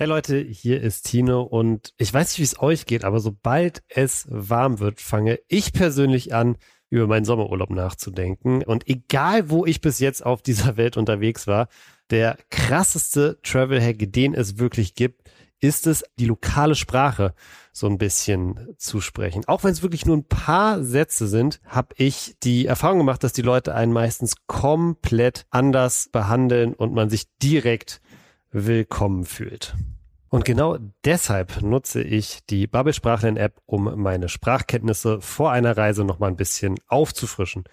Hey 0.00 0.08
Leute, 0.08 0.38
hier 0.38 0.80
ist 0.80 1.02
Tino 1.02 1.42
und 1.42 1.92
ich 1.98 2.14
weiß 2.14 2.30
nicht, 2.30 2.38
wie 2.38 2.44
es 2.44 2.58
euch 2.58 2.86
geht, 2.86 3.04
aber 3.04 3.20
sobald 3.20 3.82
es 3.86 4.26
warm 4.30 4.78
wird, 4.78 4.98
fange 4.98 5.40
ich 5.46 5.74
persönlich 5.74 6.32
an, 6.32 6.56
über 6.88 7.06
meinen 7.06 7.26
Sommerurlaub 7.26 7.68
nachzudenken. 7.68 8.62
Und 8.64 8.88
egal, 8.88 9.50
wo 9.50 9.66
ich 9.66 9.82
bis 9.82 9.98
jetzt 9.98 10.24
auf 10.24 10.40
dieser 10.40 10.78
Welt 10.78 10.96
unterwegs 10.96 11.46
war, 11.46 11.68
der 12.08 12.38
krasseste 12.48 13.40
Travel-Hack, 13.42 14.10
den 14.10 14.32
es 14.32 14.58
wirklich 14.58 14.94
gibt, 14.94 15.30
ist 15.60 15.86
es, 15.86 16.02
die 16.18 16.24
lokale 16.24 16.76
Sprache 16.76 17.34
so 17.70 17.86
ein 17.86 17.98
bisschen 17.98 18.74
zu 18.78 19.02
sprechen. 19.02 19.44
Auch 19.48 19.64
wenn 19.64 19.72
es 19.72 19.82
wirklich 19.82 20.06
nur 20.06 20.16
ein 20.16 20.24
paar 20.24 20.82
Sätze 20.82 21.28
sind, 21.28 21.60
habe 21.66 21.94
ich 21.98 22.36
die 22.42 22.64
Erfahrung 22.64 22.96
gemacht, 22.96 23.22
dass 23.22 23.34
die 23.34 23.42
Leute 23.42 23.74
einen 23.74 23.92
meistens 23.92 24.36
komplett 24.46 25.44
anders 25.50 26.08
behandeln 26.10 26.72
und 26.72 26.94
man 26.94 27.10
sich 27.10 27.26
direkt 27.42 28.00
willkommen 28.50 29.24
fühlt. 29.24 29.74
Und 30.28 30.44
genau 30.44 30.78
deshalb 31.04 31.60
nutze 31.62 32.02
ich 32.02 32.38
die 32.48 32.66
Bubble 32.66 32.92
Sprachlern 32.92 33.36
App, 33.36 33.60
um 33.66 34.00
meine 34.00 34.28
Sprachkenntnisse 34.28 35.20
vor 35.20 35.50
einer 35.50 35.76
Reise 35.76 36.04
noch 36.04 36.18
mal 36.20 36.28
ein 36.28 36.36
bisschen 36.36 36.76
aufzufrischen. 36.86 37.64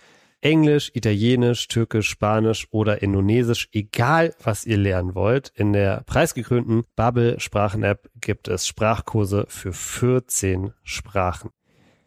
Englisch, 0.41 0.91
Italienisch, 0.93 1.67
Türkisch, 1.67 2.09
Spanisch 2.09 2.67
oder 2.71 3.01
Indonesisch, 3.01 3.69
egal 3.71 4.35
was 4.41 4.65
ihr 4.65 4.77
lernen 4.77 5.15
wollt. 5.15 5.51
In 5.55 5.73
der 5.73 6.03
preisgekrönten 6.05 6.83
Bubble 6.95 7.39
Sprachen 7.39 7.83
App 7.83 8.09
gibt 8.21 8.47
es 8.47 8.67
Sprachkurse 8.67 9.45
für 9.49 9.73
14 9.73 10.73
Sprachen. 10.83 11.51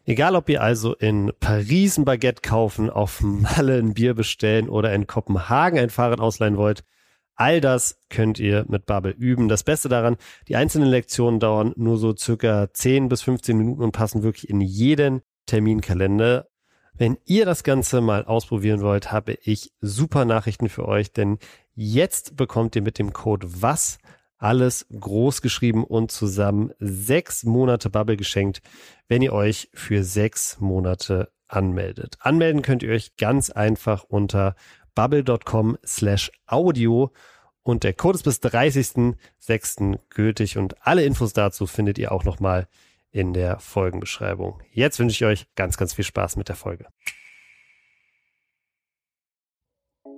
Egal 0.05 0.35
ob 0.35 0.49
ihr 0.49 0.61
also 0.61 0.95
in 0.95 1.31
Paris 1.39 1.97
ein 1.97 2.05
Baguette 2.05 2.41
kaufen, 2.41 2.89
auf 2.89 3.21
Malle 3.21 3.77
ein 3.77 3.93
Bier 3.93 4.13
bestellen 4.13 4.67
oder 4.67 4.93
in 4.93 5.07
Kopenhagen 5.07 5.79
ein 5.79 5.89
Fahrrad 5.89 6.19
ausleihen 6.19 6.57
wollt, 6.57 6.83
All 7.41 7.59
das 7.59 7.97
könnt 8.11 8.37
ihr 8.37 8.65
mit 8.69 8.85
Bubble 8.85 9.15
üben. 9.17 9.47
Das 9.47 9.63
Beste 9.63 9.89
daran, 9.89 10.17
die 10.47 10.55
einzelnen 10.55 10.87
Lektionen 10.87 11.39
dauern 11.39 11.73
nur 11.75 11.97
so 11.97 12.15
circa 12.15 12.71
10 12.71 13.09
bis 13.09 13.23
15 13.23 13.57
Minuten 13.57 13.81
und 13.81 13.93
passen 13.93 14.21
wirklich 14.21 14.47
in 14.47 14.61
jeden 14.61 15.23
Terminkalender. 15.47 16.49
Wenn 16.93 17.17
ihr 17.25 17.45
das 17.45 17.63
Ganze 17.63 17.99
mal 17.99 18.25
ausprobieren 18.25 18.81
wollt, 18.81 19.11
habe 19.11 19.39
ich 19.41 19.71
super 19.81 20.23
Nachrichten 20.23 20.69
für 20.69 20.87
euch, 20.87 21.13
denn 21.13 21.39
jetzt 21.73 22.37
bekommt 22.37 22.75
ihr 22.75 22.83
mit 22.83 22.99
dem 22.99 23.11
Code 23.11 23.47
WAS 23.63 23.97
alles 24.37 24.85
groß 24.91 25.41
geschrieben 25.41 25.83
und 25.83 26.11
zusammen 26.11 26.73
sechs 26.77 27.43
Monate 27.43 27.89
Bubble 27.89 28.17
geschenkt, 28.17 28.61
wenn 29.07 29.23
ihr 29.23 29.33
euch 29.33 29.67
für 29.73 30.03
sechs 30.03 30.59
Monate 30.59 31.31
anmeldet. 31.47 32.17
Anmelden 32.19 32.61
könnt 32.61 32.83
ihr 32.83 32.91
euch 32.91 33.17
ganz 33.17 33.49
einfach 33.49 34.03
unter 34.03 34.55
bubble.com 34.95 35.77
slash 35.85 36.31
audio 36.47 37.11
und 37.63 37.83
der 37.83 37.93
Code 37.93 38.15
ist 38.15 38.23
bis 38.23 38.41
30.06. 38.41 39.99
gültig 40.09 40.57
und 40.57 40.75
alle 40.85 41.03
Infos 41.03 41.33
dazu 41.33 41.67
findet 41.67 41.97
ihr 41.97 42.11
auch 42.11 42.23
nochmal 42.23 42.67
in 43.11 43.33
der 43.33 43.59
Folgenbeschreibung. 43.59 44.61
Jetzt 44.71 44.99
wünsche 44.99 45.15
ich 45.15 45.25
euch 45.25 45.47
ganz, 45.55 45.77
ganz 45.77 45.93
viel 45.93 46.05
Spaß 46.05 46.37
mit 46.37 46.49
der 46.49 46.55
Folge. 46.55 46.87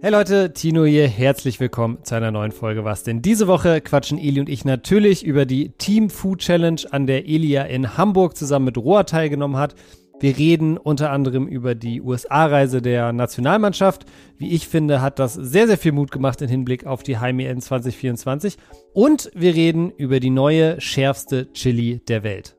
Hey 0.01 0.11
Leute, 0.11 0.51
Tino 0.51 0.83
hier, 0.83 1.07
herzlich 1.07 1.61
willkommen 1.61 2.03
zu 2.03 2.15
einer 2.15 2.29
neuen 2.29 2.51
Folge 2.51 2.83
Was 2.83 3.03
denn? 3.03 3.21
Diese 3.21 3.47
Woche 3.47 3.79
quatschen 3.79 4.17
Eli 4.17 4.41
und 4.41 4.49
ich 4.49 4.65
natürlich 4.65 5.23
über 5.23 5.45
die 5.45 5.69
Team 5.77 6.09
Food 6.09 6.39
Challenge, 6.39 6.81
an 6.91 7.07
der 7.07 7.25
Elia 7.25 7.63
in 7.63 7.97
Hamburg 7.97 8.35
zusammen 8.35 8.65
mit 8.65 8.77
Roa 8.77 9.03
teilgenommen 9.03 9.55
hat. 9.57 9.75
Wir 10.23 10.37
reden 10.37 10.77
unter 10.77 11.11
anderem 11.11 11.49
über 11.49 11.75
die 11.75 12.01
USA-Reise 12.01 12.81
der 12.81 13.11
Nationalmannschaft. 13.11 14.05
Wie 14.37 14.53
ich 14.53 14.69
finde, 14.69 15.01
hat 15.01 15.19
das 15.19 15.33
sehr, 15.33 15.67
sehr 15.67 15.77
viel 15.77 15.91
Mut 15.91 16.11
gemacht 16.11 16.41
im 16.41 16.47
Hinblick 16.47 16.85
auf 16.85 17.03
die 17.03 17.17
Heim 17.17 17.39
EM 17.39 17.59
2024. 17.59 18.55
Und 18.93 19.29
wir 19.33 19.53
reden 19.53 19.91
über 19.91 20.21
die 20.21 20.29
neue, 20.29 20.79
schärfste 20.79 21.51
Chili 21.51 21.99
der 22.07 22.23
Welt. 22.23 22.55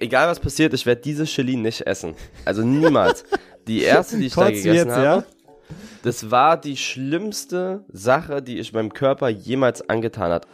Egal 0.00 0.26
was 0.26 0.40
passiert, 0.40 0.74
ich 0.74 0.84
werde 0.84 1.00
diese 1.00 1.26
Chili 1.26 1.54
nicht 1.54 1.82
essen. 1.82 2.14
Also 2.44 2.62
niemals. 2.62 3.22
Die 3.68 3.82
erste, 3.82 4.18
die 4.18 4.26
ich 4.26 4.34
da 4.34 4.48
gegessen 4.48 4.74
jetzt, 4.74 4.90
habe, 4.90 5.04
ja? 5.04 5.24
das 6.02 6.32
war 6.32 6.56
die 6.60 6.76
schlimmste 6.76 7.84
Sache, 7.92 8.42
die 8.42 8.58
ich 8.58 8.72
meinem 8.72 8.92
Körper 8.92 9.28
jemals 9.28 9.88
angetan 9.88 10.32
hat. 10.32 10.48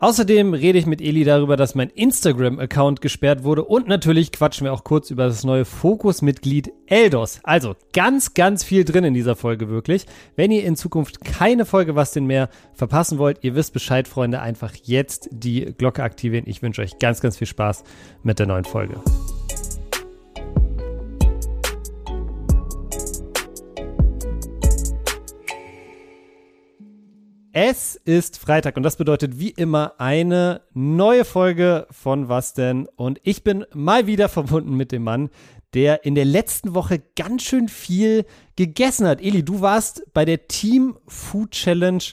Außerdem 0.00 0.54
rede 0.54 0.78
ich 0.78 0.86
mit 0.86 1.00
Eli 1.00 1.24
darüber, 1.24 1.56
dass 1.56 1.74
mein 1.74 1.90
Instagram-Account 1.90 3.00
gesperrt 3.00 3.42
wurde 3.42 3.64
und 3.64 3.88
natürlich 3.88 4.30
quatschen 4.30 4.64
wir 4.64 4.72
auch 4.72 4.84
kurz 4.84 5.10
über 5.10 5.26
das 5.26 5.42
neue 5.42 5.64
Fokus-Mitglied 5.64 6.72
Eldos. 6.86 7.40
Also 7.42 7.74
ganz, 7.92 8.34
ganz 8.34 8.62
viel 8.62 8.84
drin 8.84 9.02
in 9.02 9.14
dieser 9.14 9.34
Folge 9.34 9.68
wirklich. 9.68 10.06
Wenn 10.36 10.52
ihr 10.52 10.64
in 10.64 10.76
Zukunft 10.76 11.24
keine 11.24 11.64
Folge 11.64 11.96
was 11.96 12.12
denn 12.12 12.26
mehr 12.26 12.48
verpassen 12.74 13.18
wollt, 13.18 13.38
ihr 13.42 13.56
wisst 13.56 13.72
Bescheid, 13.72 14.06
Freunde, 14.06 14.40
einfach 14.40 14.72
jetzt 14.84 15.28
die 15.32 15.74
Glocke 15.76 16.04
aktivieren. 16.04 16.44
Ich 16.46 16.62
wünsche 16.62 16.82
euch 16.82 17.00
ganz, 17.00 17.20
ganz 17.20 17.36
viel 17.36 17.48
Spaß 17.48 17.82
mit 18.22 18.38
der 18.38 18.46
neuen 18.46 18.64
Folge. 18.64 19.00
Es 27.60 27.96
ist 27.96 28.38
Freitag 28.38 28.76
und 28.76 28.84
das 28.84 28.94
bedeutet 28.94 29.40
wie 29.40 29.50
immer 29.50 29.94
eine 29.98 30.60
neue 30.74 31.24
Folge 31.24 31.88
von 31.90 32.28
Was 32.28 32.54
denn? 32.54 32.86
Und 32.94 33.18
ich 33.24 33.42
bin 33.42 33.66
mal 33.74 34.06
wieder 34.06 34.28
verbunden 34.28 34.76
mit 34.76 34.92
dem 34.92 35.02
Mann, 35.02 35.28
der 35.74 36.04
in 36.04 36.14
der 36.14 36.24
letzten 36.24 36.76
Woche 36.76 37.02
ganz 37.16 37.42
schön 37.42 37.66
viel 37.66 38.26
gegessen 38.54 39.08
hat. 39.08 39.20
Eli, 39.20 39.44
du 39.44 39.60
warst 39.60 40.04
bei 40.14 40.24
der 40.24 40.46
Team 40.46 40.98
Food 41.08 41.50
Challenge 41.50 42.04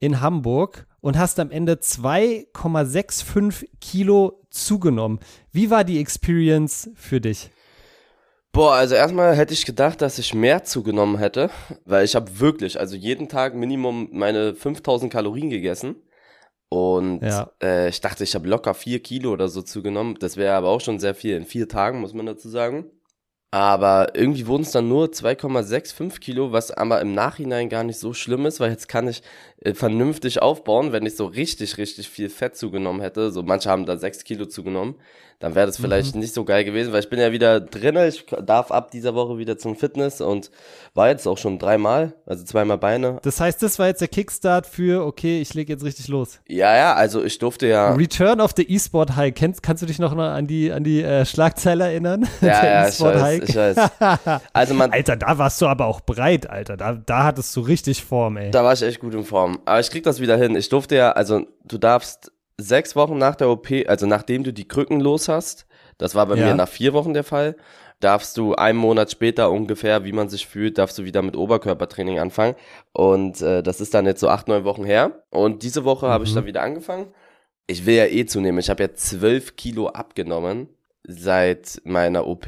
in 0.00 0.20
Hamburg 0.20 0.86
und 1.00 1.16
hast 1.16 1.40
am 1.40 1.50
Ende 1.50 1.76
2,65 1.76 3.64
Kilo 3.80 4.42
zugenommen. 4.50 5.18
Wie 5.50 5.70
war 5.70 5.84
die 5.84 5.98
Experience 5.98 6.90
für 6.94 7.22
dich? 7.22 7.48
Boah, 8.54 8.74
also 8.74 8.94
erstmal 8.94 9.34
hätte 9.34 9.52
ich 9.52 9.66
gedacht, 9.66 10.00
dass 10.00 10.16
ich 10.20 10.32
mehr 10.32 10.62
zugenommen 10.62 11.18
hätte, 11.18 11.50
weil 11.84 12.04
ich 12.04 12.14
habe 12.14 12.38
wirklich, 12.38 12.78
also 12.78 12.94
jeden 12.94 13.28
Tag 13.28 13.56
Minimum 13.56 14.10
meine 14.12 14.54
5000 14.54 15.12
Kalorien 15.12 15.50
gegessen. 15.50 15.96
Und 16.68 17.20
ja. 17.22 17.50
äh, 17.60 17.88
ich 17.88 18.00
dachte, 18.00 18.22
ich 18.22 18.36
habe 18.36 18.48
locker 18.48 18.74
vier 18.74 19.02
Kilo 19.02 19.32
oder 19.32 19.48
so 19.48 19.60
zugenommen. 19.60 20.16
Das 20.20 20.36
wäre 20.36 20.54
aber 20.54 20.68
auch 20.68 20.80
schon 20.80 21.00
sehr 21.00 21.16
viel 21.16 21.36
in 21.36 21.46
vier 21.46 21.68
Tagen, 21.68 22.00
muss 22.00 22.14
man 22.14 22.26
dazu 22.26 22.48
sagen. 22.48 22.86
Aber 23.50 24.14
irgendwie 24.14 24.46
wurden 24.46 24.62
es 24.62 24.70
dann 24.70 24.88
nur 24.88 25.06
2,65 25.06 26.20
Kilo, 26.20 26.52
was 26.52 26.70
aber 26.70 27.00
im 27.00 27.12
Nachhinein 27.12 27.68
gar 27.68 27.82
nicht 27.82 27.98
so 27.98 28.12
schlimm 28.12 28.46
ist, 28.46 28.60
weil 28.60 28.70
jetzt 28.70 28.88
kann 28.88 29.08
ich 29.08 29.22
vernünftig 29.72 30.42
aufbauen, 30.42 30.92
wenn 30.92 31.06
ich 31.06 31.16
so 31.16 31.26
richtig, 31.26 31.78
richtig 31.78 32.08
viel 32.10 32.28
Fett 32.28 32.56
zugenommen 32.56 33.00
hätte. 33.00 33.30
So 33.30 33.42
manche 33.42 33.70
haben 33.70 33.86
da 33.86 33.96
6 33.96 34.24
Kilo 34.24 34.46
zugenommen 34.46 34.96
dann 35.44 35.54
wäre 35.54 35.66
das 35.66 35.76
vielleicht 35.76 36.14
mhm. 36.14 36.22
nicht 36.22 36.32
so 36.32 36.44
geil 36.44 36.64
gewesen, 36.64 36.92
weil 36.92 37.00
ich 37.00 37.10
bin 37.10 37.20
ja 37.20 37.32
wieder 37.32 37.60
drin, 37.60 37.96
ich 37.96 38.24
darf 38.46 38.70
ab 38.70 38.90
dieser 38.90 39.14
Woche 39.14 39.36
wieder 39.36 39.58
zum 39.58 39.76
Fitness 39.76 40.20
und 40.20 40.50
war 40.94 41.08
jetzt 41.08 41.26
auch 41.26 41.38
schon 41.38 41.58
dreimal, 41.58 42.14
also 42.24 42.44
zweimal 42.44 42.78
Beine. 42.78 43.18
Das 43.22 43.40
heißt, 43.40 43.62
das 43.62 43.78
war 43.78 43.88
jetzt 43.88 44.00
der 44.00 44.08
Kickstart 44.08 44.66
für, 44.66 45.04
okay, 45.04 45.40
ich 45.40 45.52
lege 45.54 45.72
jetzt 45.72 45.84
richtig 45.84 46.08
los. 46.08 46.40
Ja, 46.48 46.74
ja, 46.74 46.94
also 46.94 47.22
ich 47.22 47.38
durfte 47.38 47.66
ja. 47.66 47.92
Return 47.92 48.40
of 48.40 48.52
the 48.56 48.62
E-Sport 48.62 49.16
Hike. 49.16 49.34
Kennst, 49.34 49.62
kannst 49.62 49.82
du 49.82 49.86
dich 49.86 49.98
noch 49.98 50.16
an 50.16 50.46
die, 50.46 50.72
an 50.72 50.82
die 50.82 51.02
äh, 51.02 51.26
Schlagzeile 51.26 51.84
erinnern? 51.84 52.26
Ja, 52.40 52.64
ja, 52.64 52.88
ich 52.88 53.00
weiß, 53.00 53.48
ich 53.48 53.56
weiß. 53.56 53.76
Also 54.52 54.74
man, 54.74 54.92
Alter, 54.92 55.16
da 55.16 55.38
warst 55.38 55.60
du 55.62 55.66
aber 55.66 55.86
auch 55.86 56.00
breit, 56.00 56.48
Alter. 56.48 56.76
Da, 56.76 56.92
da 56.94 57.24
hattest 57.24 57.54
du 57.56 57.60
richtig 57.60 58.04
Form, 58.04 58.36
ey. 58.36 58.50
Da 58.50 58.62
war 58.64 58.72
ich 58.74 58.82
echt 58.82 59.00
gut 59.00 59.14
in 59.14 59.24
Form. 59.24 59.53
Aber 59.64 59.80
ich 59.80 59.90
krieg 59.90 60.02
das 60.02 60.20
wieder 60.20 60.36
hin. 60.36 60.56
Ich 60.56 60.68
durfte 60.68 60.96
ja, 60.96 61.12
also 61.12 61.46
du 61.64 61.78
darfst 61.78 62.32
sechs 62.58 62.94
Wochen 62.96 63.18
nach 63.18 63.34
der 63.34 63.48
OP, 63.48 63.68
also 63.86 64.06
nachdem 64.06 64.44
du 64.44 64.52
die 64.52 64.68
Krücken 64.68 65.00
los 65.00 65.28
hast, 65.28 65.66
das 65.98 66.14
war 66.14 66.26
bei 66.26 66.36
ja. 66.36 66.46
mir 66.46 66.54
nach 66.54 66.68
vier 66.68 66.92
Wochen 66.92 67.14
der 67.14 67.24
Fall, 67.24 67.56
darfst 68.00 68.36
du 68.36 68.54
einen 68.54 68.78
Monat 68.78 69.10
später 69.10 69.50
ungefähr, 69.50 70.04
wie 70.04 70.12
man 70.12 70.28
sich 70.28 70.46
fühlt, 70.46 70.78
darfst 70.78 70.98
du 70.98 71.04
wieder 71.04 71.22
mit 71.22 71.36
Oberkörpertraining 71.36 72.18
anfangen. 72.18 72.54
Und 72.92 73.40
äh, 73.40 73.62
das 73.62 73.80
ist 73.80 73.94
dann 73.94 74.06
jetzt 74.06 74.20
so 74.20 74.28
acht, 74.28 74.48
neun 74.48 74.64
Wochen 74.64 74.84
her. 74.84 75.22
Und 75.30 75.62
diese 75.62 75.84
Woche 75.84 76.06
mhm. 76.06 76.10
habe 76.10 76.24
ich 76.24 76.34
dann 76.34 76.46
wieder 76.46 76.62
angefangen. 76.62 77.06
Ich 77.66 77.86
will 77.86 77.94
ja 77.94 78.06
eh 78.06 78.26
zunehmen. 78.26 78.58
Ich 78.58 78.68
habe 78.68 78.82
ja 78.82 78.94
zwölf 78.94 79.56
Kilo 79.56 79.88
abgenommen 79.88 80.68
seit 81.04 81.80
meiner 81.84 82.26
OP. 82.26 82.46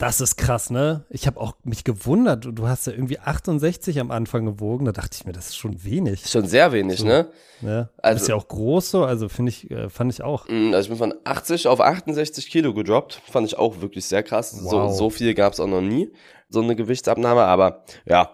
Das 0.00 0.22
ist 0.22 0.36
krass, 0.36 0.70
ne? 0.70 1.04
Ich 1.10 1.26
habe 1.26 1.38
auch 1.38 1.52
mich 1.62 1.84
gewundert. 1.84 2.48
Du 2.50 2.66
hast 2.66 2.86
ja 2.86 2.94
irgendwie 2.94 3.18
68 3.18 4.00
am 4.00 4.10
Anfang 4.10 4.46
gewogen. 4.46 4.86
Da 4.86 4.92
dachte 4.92 5.10
ich 5.12 5.26
mir, 5.26 5.32
das 5.32 5.48
ist 5.48 5.58
schon 5.58 5.84
wenig. 5.84 6.26
Schon 6.26 6.46
sehr 6.46 6.72
wenig, 6.72 7.00
so, 7.00 7.06
ne? 7.06 7.28
Ja. 7.60 7.90
Also, 7.98 8.14
du 8.14 8.14
bist 8.14 8.28
ja 8.30 8.34
auch 8.36 8.48
groß 8.48 8.90
so, 8.90 9.04
also 9.04 9.28
finde 9.28 9.50
ich, 9.50 9.70
äh, 9.70 9.90
fand 9.90 10.10
ich 10.10 10.22
auch. 10.22 10.48
Mm, 10.48 10.72
also 10.72 10.84
ich 10.84 10.88
bin 10.88 10.96
von 10.96 11.14
80 11.24 11.66
auf 11.66 11.82
68 11.82 12.48
Kilo 12.48 12.72
gedroppt. 12.72 13.20
Fand 13.30 13.46
ich 13.46 13.58
auch 13.58 13.82
wirklich 13.82 14.06
sehr 14.06 14.22
krass. 14.22 14.58
Wow. 14.62 14.90
So, 14.90 14.96
so 14.96 15.10
viel 15.10 15.34
gab 15.34 15.52
es 15.52 15.60
auch 15.60 15.66
noch 15.66 15.82
nie, 15.82 16.10
so 16.48 16.62
eine 16.62 16.76
Gewichtsabnahme. 16.76 17.42
Aber 17.42 17.84
ja, 18.06 18.30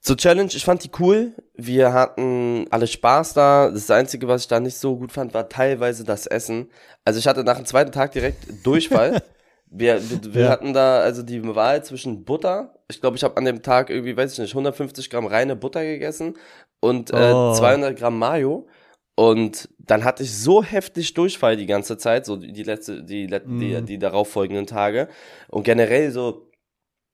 zur 0.00 0.16
Challenge, 0.16 0.52
ich 0.54 0.64
fand 0.64 0.84
die 0.84 0.92
cool. 1.00 1.32
Wir 1.56 1.92
hatten 1.92 2.66
alle 2.70 2.86
Spaß 2.86 3.34
da. 3.34 3.68
Das 3.72 3.90
Einzige, 3.90 4.28
was 4.28 4.42
ich 4.42 4.48
da 4.48 4.60
nicht 4.60 4.76
so 4.76 4.96
gut 4.96 5.10
fand, 5.10 5.34
war 5.34 5.48
teilweise 5.48 6.04
das 6.04 6.28
Essen. 6.28 6.70
Also 7.04 7.18
ich 7.18 7.26
hatte 7.26 7.42
nach 7.42 7.56
dem 7.56 7.66
zweiten 7.66 7.90
Tag 7.90 8.12
direkt 8.12 8.64
Durchfall. 8.64 9.24
Wir, 9.70 10.00
wir, 10.10 10.34
wir 10.34 10.42
ja. 10.42 10.48
hatten 10.50 10.72
da 10.72 11.00
also 11.00 11.22
die 11.22 11.42
Wahl 11.54 11.84
zwischen 11.84 12.24
Butter. 12.24 12.74
Ich 12.90 13.00
glaube, 13.00 13.16
ich 13.16 13.22
habe 13.22 13.36
an 13.36 13.44
dem 13.44 13.62
Tag 13.62 13.88
irgendwie, 13.88 14.16
weiß 14.16 14.32
ich 14.32 14.38
nicht, 14.40 14.52
150 14.52 15.08
Gramm 15.10 15.26
reine 15.26 15.54
Butter 15.54 15.84
gegessen 15.84 16.36
und 16.80 17.12
äh, 17.12 17.32
oh. 17.32 17.54
200 17.54 17.96
Gramm 17.96 18.18
Mayo. 18.18 18.66
Und 19.14 19.68
dann 19.78 20.04
hatte 20.04 20.22
ich 20.22 20.36
so 20.36 20.62
heftig 20.64 21.14
Durchfall 21.14 21.56
die 21.56 21.66
ganze 21.66 21.98
Zeit, 21.98 22.26
so 22.26 22.36
die 22.36 22.62
letzte, 22.62 23.04
die, 23.04 23.26
die, 23.26 23.38
mm. 23.38 23.60
die, 23.60 23.82
die 23.82 23.98
darauffolgenden 23.98 24.66
Tage. 24.66 25.08
Und 25.48 25.64
generell 25.64 26.10
so, 26.10 26.50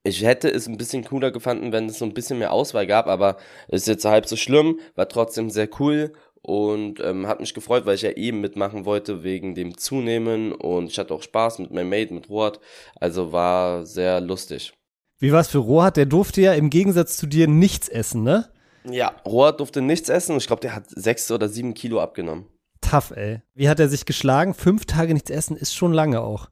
ich 0.04 0.24
hätte 0.24 0.48
es 0.48 0.68
ein 0.68 0.76
bisschen 0.76 1.04
cooler 1.04 1.32
gefunden, 1.32 1.72
wenn 1.72 1.86
es 1.86 1.98
so 1.98 2.04
ein 2.04 2.14
bisschen 2.14 2.38
mehr 2.38 2.52
Auswahl 2.52 2.86
gab, 2.86 3.08
aber 3.08 3.38
es 3.68 3.82
ist 3.82 3.88
jetzt 3.88 4.04
halb 4.04 4.26
so 4.26 4.36
schlimm, 4.36 4.78
war 4.94 5.08
trotzdem 5.08 5.50
sehr 5.50 5.68
cool 5.80 6.12
und 6.46 7.00
ähm, 7.00 7.26
hat 7.26 7.40
mich 7.40 7.54
gefreut, 7.54 7.86
weil 7.86 7.96
ich 7.96 8.02
ja 8.02 8.12
eben 8.12 8.40
mitmachen 8.40 8.84
wollte 8.84 9.24
wegen 9.24 9.56
dem 9.56 9.76
Zunehmen 9.76 10.52
und 10.52 10.86
ich 10.86 10.96
hatte 10.96 11.12
auch 11.12 11.22
Spaß 11.22 11.58
mit 11.58 11.72
meinem 11.72 11.88
Mate, 11.88 12.14
mit 12.14 12.30
Rohat, 12.30 12.60
also 13.00 13.32
war 13.32 13.84
sehr 13.84 14.20
lustig. 14.20 14.72
Wie 15.18 15.32
war 15.32 15.40
es 15.40 15.48
für 15.48 15.58
Rohat? 15.58 15.96
Der 15.96 16.06
durfte 16.06 16.40
ja 16.40 16.52
im 16.52 16.70
Gegensatz 16.70 17.16
zu 17.16 17.26
dir 17.26 17.48
nichts 17.48 17.88
essen, 17.88 18.22
ne? 18.22 18.48
Ja, 18.88 19.16
Rohat 19.26 19.58
durfte 19.58 19.82
nichts 19.82 20.08
essen 20.08 20.32
und 20.32 20.38
ich 20.38 20.46
glaube, 20.46 20.60
der 20.60 20.76
hat 20.76 20.84
sechs 20.88 21.28
oder 21.32 21.48
sieben 21.48 21.74
Kilo 21.74 22.00
abgenommen. 22.00 22.46
Tough, 22.80 23.10
ey. 23.10 23.42
Wie 23.54 23.68
hat 23.68 23.80
er 23.80 23.88
sich 23.88 24.04
geschlagen? 24.04 24.54
Fünf 24.54 24.84
Tage 24.84 25.14
nichts 25.14 25.30
essen 25.30 25.56
ist 25.56 25.74
schon 25.74 25.92
lange 25.92 26.20
auch. 26.20 26.48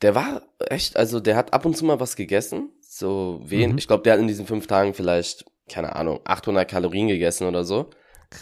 Der 0.00 0.16
war 0.16 0.42
echt, 0.58 0.96
also 0.96 1.20
der 1.20 1.36
hat 1.36 1.52
ab 1.52 1.64
und 1.64 1.76
zu 1.76 1.84
mal 1.84 2.00
was 2.00 2.16
gegessen. 2.16 2.70
So 2.80 3.40
wen, 3.44 3.70
mhm. 3.70 3.78
ich 3.78 3.86
glaube, 3.86 4.02
der 4.02 4.14
hat 4.14 4.20
in 4.20 4.26
diesen 4.26 4.48
fünf 4.48 4.66
Tagen 4.66 4.94
vielleicht, 4.94 5.44
keine 5.68 5.94
Ahnung, 5.94 6.18
800 6.24 6.68
Kalorien 6.68 7.06
gegessen 7.06 7.46
oder 7.46 7.62
so. 7.62 7.88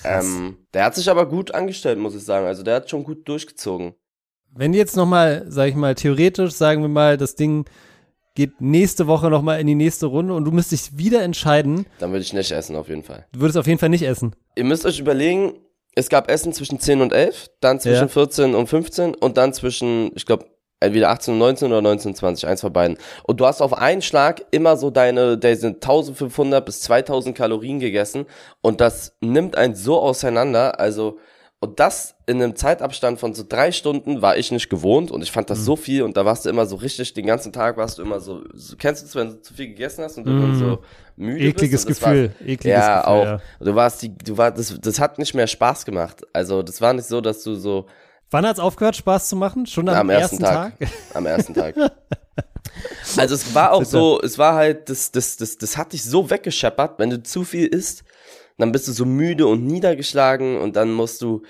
Ähm, 0.04 0.58
der 0.74 0.84
hat 0.84 0.94
sich 0.94 1.08
aber 1.10 1.26
gut 1.26 1.54
angestellt, 1.54 1.98
muss 1.98 2.14
ich 2.14 2.24
sagen. 2.24 2.46
Also 2.46 2.62
der 2.62 2.76
hat 2.76 2.90
schon 2.90 3.04
gut 3.04 3.28
durchgezogen. 3.28 3.94
Wenn 4.52 4.74
jetzt 4.74 4.96
nochmal, 4.96 5.44
sag 5.48 5.68
ich 5.68 5.74
mal, 5.74 5.94
theoretisch, 5.94 6.52
sagen 6.52 6.82
wir 6.82 6.88
mal, 6.88 7.16
das 7.16 7.36
Ding 7.36 7.66
geht 8.34 8.60
nächste 8.60 9.06
Woche 9.06 9.30
nochmal 9.30 9.60
in 9.60 9.66
die 9.66 9.74
nächste 9.74 10.06
Runde 10.06 10.34
und 10.34 10.44
du 10.44 10.50
müsstest 10.50 10.92
dich 10.92 10.98
wieder 10.98 11.22
entscheiden. 11.22 11.86
Dann 11.98 12.10
würde 12.10 12.22
ich 12.22 12.32
nicht 12.32 12.50
essen, 12.50 12.76
auf 12.76 12.88
jeden 12.88 13.02
Fall. 13.02 13.26
Du 13.32 13.40
würdest 13.40 13.58
auf 13.58 13.66
jeden 13.66 13.78
Fall 13.78 13.88
nicht 13.88 14.02
essen. 14.02 14.34
Ihr 14.56 14.64
müsst 14.64 14.86
euch 14.86 14.98
überlegen, 14.98 15.54
es 15.94 16.08
gab 16.08 16.30
Essen 16.30 16.52
zwischen 16.52 16.80
10 16.80 17.00
und 17.00 17.12
11, 17.12 17.50
dann 17.60 17.80
zwischen 17.80 18.02
ja. 18.02 18.08
14 18.08 18.54
und 18.54 18.68
15 18.68 19.14
und 19.14 19.36
dann 19.36 19.52
zwischen, 19.52 20.10
ich 20.14 20.26
glaube, 20.26 20.46
entweder 20.80 21.10
18 21.10 21.34
und 21.34 21.38
19 21.38 21.68
oder 21.68 21.82
19 21.82 22.10
und 22.10 22.16
20, 22.16 22.48
eins 22.48 22.60
von 22.62 22.72
beiden. 22.72 22.96
Und 23.24 23.40
du 23.40 23.46
hast 23.46 23.60
auf 23.60 23.74
einen 23.74 24.02
Schlag 24.02 24.42
immer 24.50 24.76
so 24.76 24.90
deine, 24.90 25.38
der 25.38 25.56
sind 25.56 25.76
1500 25.76 26.64
bis 26.64 26.80
2000 26.82 27.36
Kalorien 27.36 27.78
gegessen 27.78 28.26
und 28.62 28.80
das 28.80 29.14
nimmt 29.20 29.56
einen 29.56 29.74
so 29.74 30.00
auseinander, 30.00 30.80
also 30.80 31.18
und 31.62 31.78
das 31.78 32.14
in 32.26 32.42
einem 32.42 32.56
Zeitabstand 32.56 33.20
von 33.20 33.34
so 33.34 33.44
drei 33.46 33.70
Stunden 33.70 34.22
war 34.22 34.38
ich 34.38 34.50
nicht 34.50 34.70
gewohnt 34.70 35.10
und 35.10 35.22
ich 35.22 35.30
fand 35.30 35.50
das 35.50 35.58
mhm. 35.58 35.64
so 35.64 35.76
viel 35.76 36.02
und 36.02 36.16
da 36.16 36.24
warst 36.24 36.46
du 36.46 36.48
immer 36.48 36.64
so 36.64 36.76
richtig, 36.76 37.12
den 37.12 37.26
ganzen 37.26 37.52
Tag 37.52 37.76
warst 37.76 37.98
du 37.98 38.02
immer 38.02 38.18
so, 38.18 38.42
so 38.54 38.76
kennst 38.78 39.02
du 39.02 39.06
es, 39.06 39.14
wenn 39.14 39.28
du 39.28 39.42
zu 39.42 39.52
viel 39.52 39.68
gegessen 39.68 40.02
hast 40.02 40.16
und 40.16 40.24
du 40.24 40.30
mhm. 40.30 40.58
so 40.58 40.78
müde 41.16 41.48
Ekliges 41.48 41.84
bist? 41.84 42.00
Gefühl, 42.00 42.32
war, 42.40 42.48
ekliges 42.48 42.64
ja, 42.64 43.00
Gefühl. 43.00 43.12
Auch. 43.12 43.24
Ja, 43.24 43.40
Du 43.60 43.74
warst 43.74 44.00
die, 44.00 44.16
du 44.16 44.38
war, 44.38 44.50
das, 44.50 44.74
das 44.80 44.98
hat 44.98 45.18
nicht 45.18 45.34
mehr 45.34 45.46
Spaß 45.46 45.84
gemacht. 45.84 46.26
Also 46.32 46.62
das 46.62 46.80
war 46.80 46.94
nicht 46.94 47.06
so, 47.06 47.20
dass 47.20 47.42
du 47.42 47.54
so. 47.54 47.86
Wann 48.30 48.46
hat's 48.46 48.60
aufgehört, 48.60 48.96
Spaß 48.96 49.28
zu 49.28 49.36
machen? 49.36 49.66
Schon 49.66 49.88
am, 49.88 49.96
am 49.96 50.10
ersten, 50.10 50.42
ersten 50.42 50.44
Tag? 50.44 50.78
Tag? 50.78 50.88
Am 51.14 51.26
ersten 51.26 51.54
Tag. 51.54 51.74
also 53.16 53.34
es 53.34 53.54
war 53.54 53.72
auch 53.72 53.84
so, 53.84 54.20
es 54.22 54.38
war 54.38 54.54
halt, 54.54 54.88
das, 54.88 55.10
das, 55.10 55.36
das, 55.36 55.58
das 55.58 55.76
hat 55.76 55.92
dich 55.92 56.04
so 56.04 56.30
weggescheppert, 56.30 56.98
wenn 56.98 57.10
du 57.10 57.22
zu 57.22 57.44
viel 57.44 57.66
isst, 57.66 58.04
dann 58.58 58.72
bist 58.72 58.86
du 58.86 58.92
so 58.92 59.04
müde 59.04 59.46
und 59.46 59.66
niedergeschlagen 59.66 60.60
und 60.60 60.76
dann 60.76 60.92
musst 60.92 61.22
du, 61.22 61.42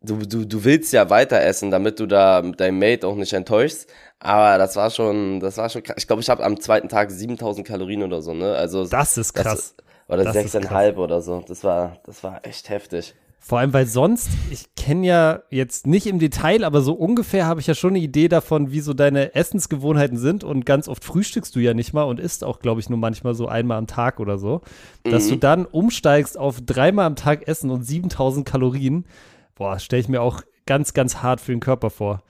du, 0.00 0.18
du, 0.18 0.44
du 0.44 0.64
willst 0.64 0.92
ja 0.92 1.10
weiter 1.10 1.40
essen, 1.40 1.70
damit 1.70 1.98
du 1.98 2.06
da 2.06 2.42
dein 2.42 2.78
Mate 2.78 3.06
auch 3.06 3.16
nicht 3.16 3.32
enttäuschst. 3.32 3.88
Aber 4.20 4.58
das 4.58 4.76
war 4.76 4.90
schon, 4.90 5.40
das 5.40 5.56
war 5.56 5.68
schon 5.68 5.82
krass. 5.82 5.96
Ich 5.98 6.06
glaube, 6.06 6.22
ich 6.22 6.30
habe 6.30 6.44
am 6.44 6.60
zweiten 6.60 6.88
Tag 6.88 7.10
7000 7.10 7.66
Kalorien 7.66 8.02
oder 8.02 8.20
so, 8.22 8.34
ne? 8.34 8.54
Also 8.54 8.86
das 8.86 9.16
ist 9.16 9.32
krass. 9.32 9.74
Das, 9.76 10.18
oder 10.18 10.32
sechseinhalb 10.32 10.98
oder 10.98 11.20
so. 11.20 11.42
Das 11.46 11.64
war, 11.64 11.98
das 12.04 12.22
war 12.22 12.44
echt 12.44 12.68
heftig. 12.68 13.14
Vor 13.40 13.60
allem, 13.60 13.72
weil 13.72 13.86
sonst, 13.86 14.28
ich 14.50 14.74
kenne 14.76 15.06
ja 15.06 15.42
jetzt 15.50 15.86
nicht 15.86 16.06
im 16.06 16.18
Detail, 16.18 16.64
aber 16.64 16.82
so 16.82 16.92
ungefähr 16.92 17.46
habe 17.46 17.60
ich 17.60 17.66
ja 17.66 17.74
schon 17.74 17.90
eine 17.90 18.00
Idee 18.00 18.28
davon, 18.28 18.72
wie 18.72 18.80
so 18.80 18.92
deine 18.92 19.34
Essensgewohnheiten 19.34 20.18
sind. 20.18 20.44
Und 20.44 20.66
ganz 20.66 20.88
oft 20.88 21.04
frühstückst 21.04 21.54
du 21.56 21.60
ja 21.60 21.72
nicht 21.72 21.92
mal 21.94 22.02
und 22.02 22.20
isst 22.20 22.44
auch, 22.44 22.58
glaube 22.60 22.80
ich, 22.80 22.90
nur 22.90 22.98
manchmal 22.98 23.34
so 23.34 23.48
einmal 23.48 23.78
am 23.78 23.86
Tag 23.86 24.20
oder 24.20 24.38
so. 24.38 24.60
Mhm. 25.06 25.10
Dass 25.10 25.28
du 25.28 25.36
mhm. 25.36 25.40
dann 25.40 25.66
umsteigst 25.66 26.36
auf 26.36 26.60
dreimal 26.60 27.06
am 27.06 27.16
Tag 27.16 27.48
Essen 27.48 27.70
und 27.70 27.84
7000 27.84 28.46
Kalorien, 28.46 29.06
boah, 29.54 29.78
stelle 29.78 30.00
ich 30.00 30.08
mir 30.08 30.20
auch 30.20 30.42
ganz, 30.66 30.92
ganz 30.92 31.22
hart 31.22 31.40
für 31.40 31.52
den 31.52 31.60
Körper 31.60 31.90
vor. 31.90 32.22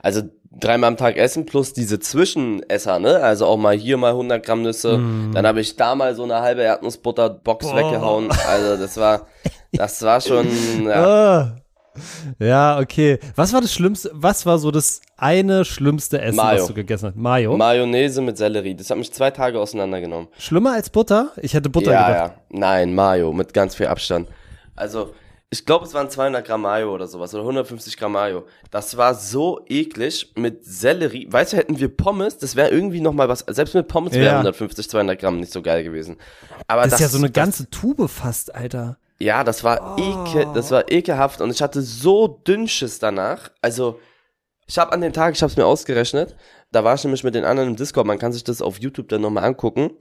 Also 0.00 0.22
dreimal 0.60 0.88
am 0.88 0.96
Tag 0.96 1.16
essen 1.16 1.46
plus 1.46 1.72
diese 1.72 1.98
Zwischenesser, 1.98 2.98
ne? 2.98 3.16
Also 3.16 3.46
auch 3.46 3.56
mal 3.56 3.76
hier 3.76 3.96
mal 3.96 4.10
100 4.10 4.44
Gramm 4.44 4.62
Nüsse. 4.62 4.98
Mm. 4.98 5.32
Dann 5.32 5.46
habe 5.46 5.60
ich 5.60 5.76
da 5.76 5.94
mal 5.94 6.14
so 6.14 6.24
eine 6.24 6.40
halbe 6.40 6.62
Erdnussbutterbox 6.62 7.66
Boah. 7.66 7.76
weggehauen. 7.76 8.30
Also 8.48 8.76
das 8.76 8.96
war, 8.96 9.26
das 9.72 10.02
war 10.02 10.20
schon. 10.20 10.46
Ja. 10.84 11.04
Ah. 11.04 11.56
ja, 12.38 12.78
okay. 12.78 13.18
Was 13.36 13.52
war 13.52 13.60
das 13.60 13.72
Schlimmste? 13.72 14.10
Was 14.12 14.44
war 14.44 14.58
so 14.58 14.70
das 14.70 15.00
eine 15.16 15.64
schlimmste 15.64 16.20
Essen, 16.20 16.36
Mayo. 16.36 16.60
was 16.60 16.66
du 16.66 16.74
gegessen 16.74 17.08
hast? 17.08 17.16
Mayo. 17.16 17.56
Mayonnaise 17.56 18.20
mit 18.20 18.36
Sellerie. 18.36 18.74
Das 18.74 18.90
hat 18.90 18.98
mich 18.98 19.12
zwei 19.12 19.30
Tage 19.30 19.60
auseinandergenommen. 19.60 20.28
Schlimmer 20.38 20.72
als 20.72 20.90
Butter? 20.90 21.30
Ich 21.40 21.54
hätte 21.54 21.70
Butter 21.70 21.92
ja, 21.92 22.06
gedacht. 22.08 22.32
Ja, 22.50 22.58
nein, 22.58 22.94
Mayo 22.94 23.32
mit 23.32 23.54
ganz 23.54 23.76
viel 23.76 23.86
Abstand. 23.86 24.28
Also 24.74 25.14
ich 25.54 25.64
glaube, 25.64 25.86
es 25.86 25.94
waren 25.94 26.10
200 26.10 26.44
Gramm 26.44 26.62
Mayo 26.62 26.92
oder 26.92 27.06
sowas 27.06 27.32
oder 27.32 27.44
150 27.44 27.96
Gramm 27.96 28.12
Mayo. 28.12 28.44
Das 28.72 28.96
war 28.96 29.14
so 29.14 29.64
eklig 29.68 30.32
mit 30.34 30.64
Sellerie. 30.64 31.28
Weißt 31.30 31.52
du, 31.52 31.56
hätten 31.56 31.78
wir 31.78 31.96
Pommes, 31.96 32.38
das 32.38 32.56
wäre 32.56 32.70
irgendwie 32.70 33.00
noch 33.00 33.12
mal 33.12 33.28
was. 33.28 33.44
Selbst 33.46 33.72
mit 33.74 33.86
Pommes 33.86 34.14
wäre 34.14 34.24
ja. 34.24 34.32
150, 34.32 34.90
200 34.90 35.16
Gramm 35.16 35.38
nicht 35.38 35.52
so 35.52 35.62
geil 35.62 35.84
gewesen. 35.84 36.16
Aber 36.66 36.82
das, 36.82 36.90
das 36.90 37.00
ist 37.00 37.04
ja 37.04 37.08
so 37.08 37.18
eine 37.18 37.30
ganze 37.30 37.70
Tube 37.70 38.10
fast, 38.10 38.52
Alter. 38.52 38.98
Ja, 39.20 39.44
das 39.44 39.62
war 39.62 39.96
oh. 39.96 40.26
ekel, 40.26 40.48
das 40.54 40.72
war 40.72 40.90
ekelhaft 40.90 41.40
und 41.40 41.52
ich 41.52 41.62
hatte 41.62 41.82
so 41.82 42.26
Dünnschiss 42.26 42.98
danach. 42.98 43.52
Also 43.62 44.00
ich 44.66 44.76
habe 44.76 44.90
an 44.92 45.02
dem 45.02 45.12
Tag, 45.12 45.36
ich 45.36 45.42
habe 45.42 45.52
es 45.52 45.56
mir 45.56 45.66
ausgerechnet, 45.66 46.34
da 46.72 46.82
war 46.82 46.96
ich 46.96 47.04
nämlich 47.04 47.22
mit 47.22 47.36
den 47.36 47.44
anderen 47.44 47.68
im 47.70 47.76
Discord. 47.76 48.08
Man 48.08 48.18
kann 48.18 48.32
sich 48.32 48.42
das 48.42 48.60
auf 48.60 48.80
YouTube 48.80 49.08
dann 49.08 49.20
nochmal 49.20 49.44
angucken. 49.44 49.92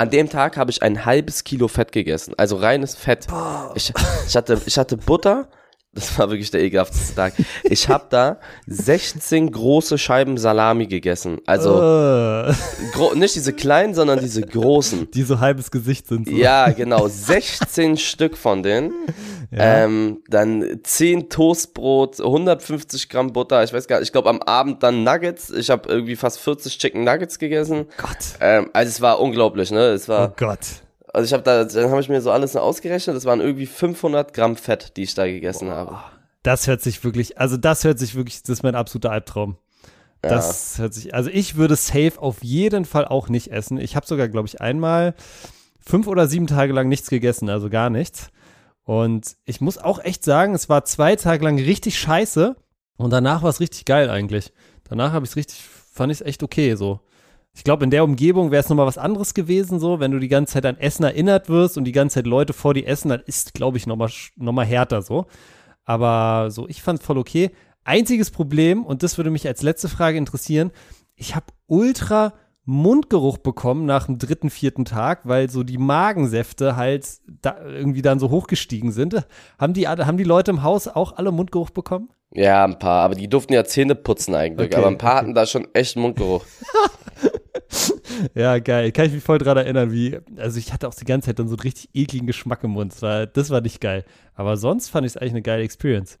An 0.00 0.08
dem 0.08 0.30
Tag 0.30 0.56
habe 0.56 0.70
ich 0.70 0.82
ein 0.82 1.04
halbes 1.04 1.44
Kilo 1.44 1.68
Fett 1.68 1.92
gegessen, 1.92 2.32
also 2.38 2.56
reines 2.56 2.94
Fett. 2.94 3.26
Ich, 3.74 3.92
ich, 4.26 4.34
hatte, 4.34 4.58
ich 4.64 4.78
hatte 4.78 4.96
Butter, 4.96 5.46
das 5.92 6.16
war 6.18 6.30
wirklich 6.30 6.52
der 6.52 6.62
ekelhafteste 6.62 7.16
Tag. 7.16 7.34
Ich 7.64 7.88
habe 7.88 8.06
da 8.10 8.38
16 8.68 9.50
große 9.50 9.98
Scheiben 9.98 10.38
Salami 10.38 10.86
gegessen. 10.86 11.38
Also 11.46 11.82
uh. 11.82 13.14
nicht 13.14 13.34
diese 13.34 13.52
kleinen, 13.52 13.94
sondern 13.94 14.20
diese 14.20 14.42
großen. 14.42 15.10
Die 15.10 15.22
so 15.22 15.40
halbes 15.40 15.72
Gesicht 15.72 16.06
sind. 16.06 16.28
So. 16.28 16.34
Ja, 16.34 16.70
genau. 16.70 17.08
16 17.08 17.96
Stück 17.96 18.36
von 18.36 18.62
denen. 18.62 18.92
Ja. 19.50 19.84
Ähm, 19.84 20.22
dann 20.28 20.78
10 20.84 21.28
Toastbrot, 21.28 22.20
150 22.20 23.08
Gramm 23.08 23.32
Butter, 23.32 23.64
ich 23.64 23.72
weiß 23.72 23.88
gar 23.88 23.98
nicht, 23.98 24.08
ich 24.08 24.12
glaube 24.12 24.28
am 24.28 24.40
Abend 24.42 24.84
dann 24.84 25.02
Nuggets. 25.02 25.50
Ich 25.50 25.70
habe 25.70 25.88
irgendwie 25.88 26.14
fast 26.14 26.38
40 26.38 26.78
Chicken 26.78 27.02
Nuggets 27.02 27.40
gegessen. 27.40 27.86
Gott. 27.96 28.16
Ähm, 28.40 28.70
also 28.72 28.88
es 28.88 29.00
war 29.00 29.18
unglaublich, 29.20 29.72
ne? 29.72 29.86
Es 29.88 30.08
war. 30.08 30.28
Oh 30.28 30.34
Gott. 30.36 30.60
Also 31.12 31.26
ich 31.26 31.32
habe 31.32 31.42
da, 31.42 31.64
dann 31.64 31.90
habe 31.90 32.00
ich 32.00 32.08
mir 32.08 32.20
so 32.20 32.30
alles 32.30 32.56
ausgerechnet. 32.56 33.16
Das 33.16 33.24
waren 33.24 33.40
irgendwie 33.40 33.66
500 33.66 34.32
Gramm 34.32 34.56
Fett, 34.56 34.96
die 34.96 35.02
ich 35.02 35.14
da 35.14 35.26
gegessen 35.26 35.68
Boah. 35.68 35.74
habe. 35.74 35.98
Das 36.42 36.66
hört 36.66 36.80
sich 36.80 37.04
wirklich, 37.04 37.38
also 37.38 37.56
das 37.56 37.84
hört 37.84 37.98
sich 37.98 38.14
wirklich, 38.14 38.42
das 38.42 38.50
ist 38.50 38.62
mein 38.62 38.74
absoluter 38.74 39.10
Albtraum. 39.10 39.56
Das 40.22 40.76
ja. 40.76 40.82
hört 40.82 40.94
sich, 40.94 41.14
also 41.14 41.30
ich 41.30 41.56
würde 41.56 41.76
safe 41.76 42.14
auf 42.18 42.42
jeden 42.42 42.84
Fall 42.84 43.06
auch 43.06 43.28
nicht 43.28 43.48
essen. 43.48 43.78
Ich 43.78 43.96
habe 43.96 44.06
sogar, 44.06 44.28
glaube 44.28 44.48
ich, 44.48 44.60
einmal 44.60 45.14
fünf 45.78 46.06
oder 46.06 46.26
sieben 46.26 46.46
Tage 46.46 46.72
lang 46.72 46.88
nichts 46.88 47.10
gegessen, 47.10 47.48
also 47.48 47.70
gar 47.70 47.90
nichts. 47.90 48.30
Und 48.84 49.36
ich 49.44 49.60
muss 49.60 49.78
auch 49.78 49.98
echt 49.98 50.24
sagen, 50.24 50.54
es 50.54 50.68
war 50.68 50.84
zwei 50.84 51.16
Tage 51.16 51.44
lang 51.44 51.58
richtig 51.58 51.98
scheiße 51.98 52.56
und 52.96 53.10
danach 53.10 53.42
war 53.42 53.50
es 53.50 53.60
richtig 53.60 53.84
geil 53.84 54.10
eigentlich. 54.10 54.52
Danach 54.88 55.12
habe 55.12 55.24
ich 55.24 55.30
es 55.30 55.36
richtig, 55.36 55.62
fand 55.62 56.12
ich 56.12 56.20
es 56.20 56.26
echt 56.26 56.42
okay 56.42 56.74
so. 56.74 57.00
Ich 57.60 57.64
glaube, 57.64 57.84
in 57.84 57.90
der 57.90 58.04
Umgebung 58.04 58.50
wäre 58.50 58.62
es 58.62 58.70
nochmal 58.70 58.86
was 58.86 58.96
anderes 58.96 59.34
gewesen, 59.34 59.80
so, 59.80 60.00
wenn 60.00 60.12
du 60.12 60.18
die 60.18 60.28
ganze 60.28 60.54
Zeit 60.54 60.64
an 60.64 60.78
Essen 60.78 61.04
erinnert 61.04 61.50
wirst 61.50 61.76
und 61.76 61.84
die 61.84 61.92
ganze 61.92 62.14
Zeit 62.14 62.26
Leute 62.26 62.54
vor 62.54 62.72
dir 62.72 62.86
essen, 62.86 63.10
dann 63.10 63.20
ist, 63.26 63.52
glaube 63.52 63.76
ich, 63.76 63.86
nochmal 63.86 64.08
noch 64.36 64.54
mal 64.54 64.64
härter 64.64 65.02
so. 65.02 65.26
Aber 65.84 66.50
so, 66.50 66.66
ich 66.68 66.80
fand 66.80 67.00
es 67.00 67.04
voll 67.04 67.18
okay. 67.18 67.50
Einziges 67.84 68.30
Problem, 68.30 68.82
und 68.82 69.02
das 69.02 69.18
würde 69.18 69.28
mich 69.28 69.46
als 69.46 69.60
letzte 69.60 69.90
Frage 69.90 70.16
interessieren, 70.16 70.70
ich 71.16 71.36
habe 71.36 71.48
ultra 71.66 72.32
Mundgeruch 72.64 73.36
bekommen 73.36 73.84
nach 73.84 74.06
dem 74.06 74.16
dritten, 74.16 74.48
vierten 74.48 74.86
Tag, 74.86 75.28
weil 75.28 75.50
so 75.50 75.62
die 75.62 75.76
Magensäfte 75.76 76.76
halt 76.76 77.06
da 77.42 77.58
irgendwie 77.62 78.00
dann 78.00 78.18
so 78.18 78.30
hochgestiegen 78.30 78.90
sind. 78.90 79.26
Haben 79.58 79.74
die, 79.74 79.86
haben 79.86 80.16
die 80.16 80.24
Leute 80.24 80.50
im 80.50 80.62
Haus 80.62 80.88
auch 80.88 81.18
alle 81.18 81.30
Mundgeruch 81.30 81.68
bekommen? 81.68 82.08
Ja, 82.32 82.64
ein 82.64 82.78
paar, 82.78 83.04
aber 83.04 83.16
die 83.16 83.28
durften 83.28 83.52
ja 83.52 83.64
Zähne 83.64 83.96
putzen 83.96 84.34
eigentlich, 84.34 84.68
okay, 84.68 84.78
aber 84.78 84.86
ein 84.86 84.96
paar 84.96 85.16
hatten 85.16 85.34
da 85.34 85.44
schon 85.44 85.68
echt 85.74 85.96
Mundgeruch. 85.96 86.46
ja, 88.34 88.58
geil. 88.58 88.92
Kann 88.92 89.06
ich 89.06 89.12
mich 89.12 89.24
voll 89.24 89.38
dran 89.38 89.56
erinnern, 89.56 89.92
wie, 89.92 90.18
also 90.36 90.58
ich 90.58 90.72
hatte 90.72 90.88
auch 90.88 90.94
die 90.94 91.04
ganze 91.04 91.26
Zeit 91.26 91.38
dann 91.38 91.48
so 91.48 91.54
einen 91.54 91.62
richtig 91.62 91.90
ekligen 91.94 92.26
Geschmack 92.26 92.64
im 92.64 92.72
Mund. 92.72 92.92
Das 92.92 93.02
war, 93.02 93.26
das 93.26 93.50
war 93.50 93.60
nicht 93.60 93.80
geil. 93.80 94.04
Aber 94.34 94.56
sonst 94.56 94.88
fand 94.88 95.06
ich 95.06 95.12
es 95.12 95.16
eigentlich 95.16 95.32
eine 95.32 95.42
geile 95.42 95.62
Experience. 95.62 96.18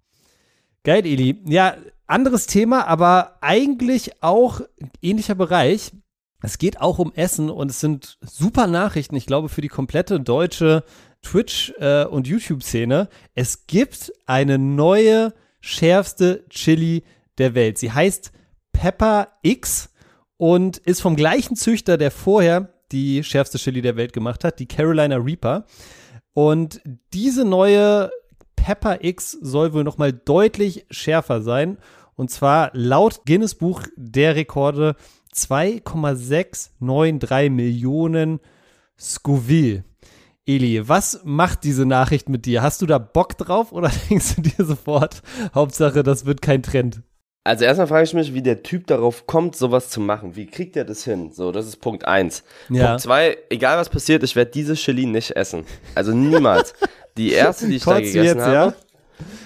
Geil, 0.82 1.06
Eli. 1.06 1.42
Ja, 1.46 1.76
anderes 2.06 2.46
Thema, 2.46 2.86
aber 2.86 3.36
eigentlich 3.40 4.22
auch 4.22 4.60
ähnlicher 5.02 5.34
Bereich. 5.34 5.92
Es 6.42 6.58
geht 6.58 6.80
auch 6.80 6.98
um 6.98 7.12
Essen 7.14 7.50
und 7.50 7.70
es 7.70 7.80
sind 7.80 8.18
super 8.22 8.66
Nachrichten, 8.66 9.14
ich 9.14 9.26
glaube, 9.26 9.50
für 9.50 9.60
die 9.60 9.68
komplette 9.68 10.20
deutsche 10.20 10.84
Twitch- 11.22 11.74
äh, 11.78 12.04
und 12.04 12.26
YouTube-Szene. 12.26 13.08
Es 13.34 13.66
gibt 13.66 14.12
eine 14.26 14.58
neue 14.58 15.34
schärfste 15.60 16.44
Chili 16.48 17.04
der 17.36 17.54
Welt. 17.54 17.76
Sie 17.76 17.92
heißt 17.92 18.32
Pepper 18.72 19.28
X 19.42 19.89
und 20.40 20.78
ist 20.78 21.02
vom 21.02 21.14
gleichen 21.16 21.54
Züchter, 21.54 21.98
der 21.98 22.10
vorher 22.10 22.72
die 22.92 23.22
schärfste 23.22 23.58
Chili 23.58 23.82
der 23.82 23.96
Welt 23.96 24.14
gemacht 24.14 24.42
hat, 24.42 24.58
die 24.58 24.64
Carolina 24.64 25.16
Reaper. 25.16 25.66
Und 26.32 26.80
diese 27.12 27.44
neue 27.44 28.10
Pepper 28.56 29.04
X 29.04 29.32
soll 29.32 29.74
wohl 29.74 29.84
noch 29.84 29.98
mal 29.98 30.14
deutlich 30.14 30.86
schärfer 30.90 31.42
sein. 31.42 31.76
Und 32.16 32.30
zwar 32.30 32.70
laut 32.72 33.26
Guinness 33.26 33.54
Buch 33.54 33.82
der 33.96 34.34
Rekorde 34.34 34.96
2,693 35.34 37.50
Millionen 37.50 38.40
Scoville. 38.98 39.84
Eli, 40.46 40.88
was 40.88 41.20
macht 41.22 41.64
diese 41.64 41.84
Nachricht 41.84 42.30
mit 42.30 42.46
dir? 42.46 42.62
Hast 42.62 42.80
du 42.80 42.86
da 42.86 42.96
Bock 42.96 43.36
drauf 43.36 43.72
oder 43.72 43.90
denkst 44.08 44.36
du 44.36 44.40
dir 44.40 44.64
sofort, 44.64 45.20
Hauptsache, 45.54 46.02
das 46.02 46.24
wird 46.24 46.40
kein 46.40 46.62
Trend? 46.62 47.02
Also 47.42 47.64
erstmal 47.64 47.86
frage 47.86 48.04
ich 48.04 48.12
mich, 48.12 48.34
wie 48.34 48.42
der 48.42 48.62
Typ 48.62 48.86
darauf 48.86 49.26
kommt, 49.26 49.56
sowas 49.56 49.88
zu 49.88 50.00
machen. 50.00 50.36
Wie 50.36 50.46
kriegt 50.46 50.76
er 50.76 50.84
das 50.84 51.04
hin? 51.04 51.32
So, 51.32 51.52
das 51.52 51.66
ist 51.66 51.76
Punkt 51.76 52.06
eins. 52.06 52.44
Ja. 52.68 52.88
Punkt 52.88 53.00
zwei, 53.02 53.38
egal 53.48 53.78
was 53.78 53.88
passiert, 53.88 54.22
ich 54.22 54.36
werde 54.36 54.50
diese 54.50 54.74
Chili 54.74 55.06
nicht 55.06 55.30
essen. 55.32 55.64
Also 55.94 56.12
niemals. 56.12 56.74
Die 57.16 57.32
erste, 57.32 57.66
die 57.66 57.76
ich 57.76 57.84
da 57.84 57.98
gegessen 57.98 58.24
jetzt, 58.24 58.40
habe, 58.40 58.54
ja? 58.54 58.74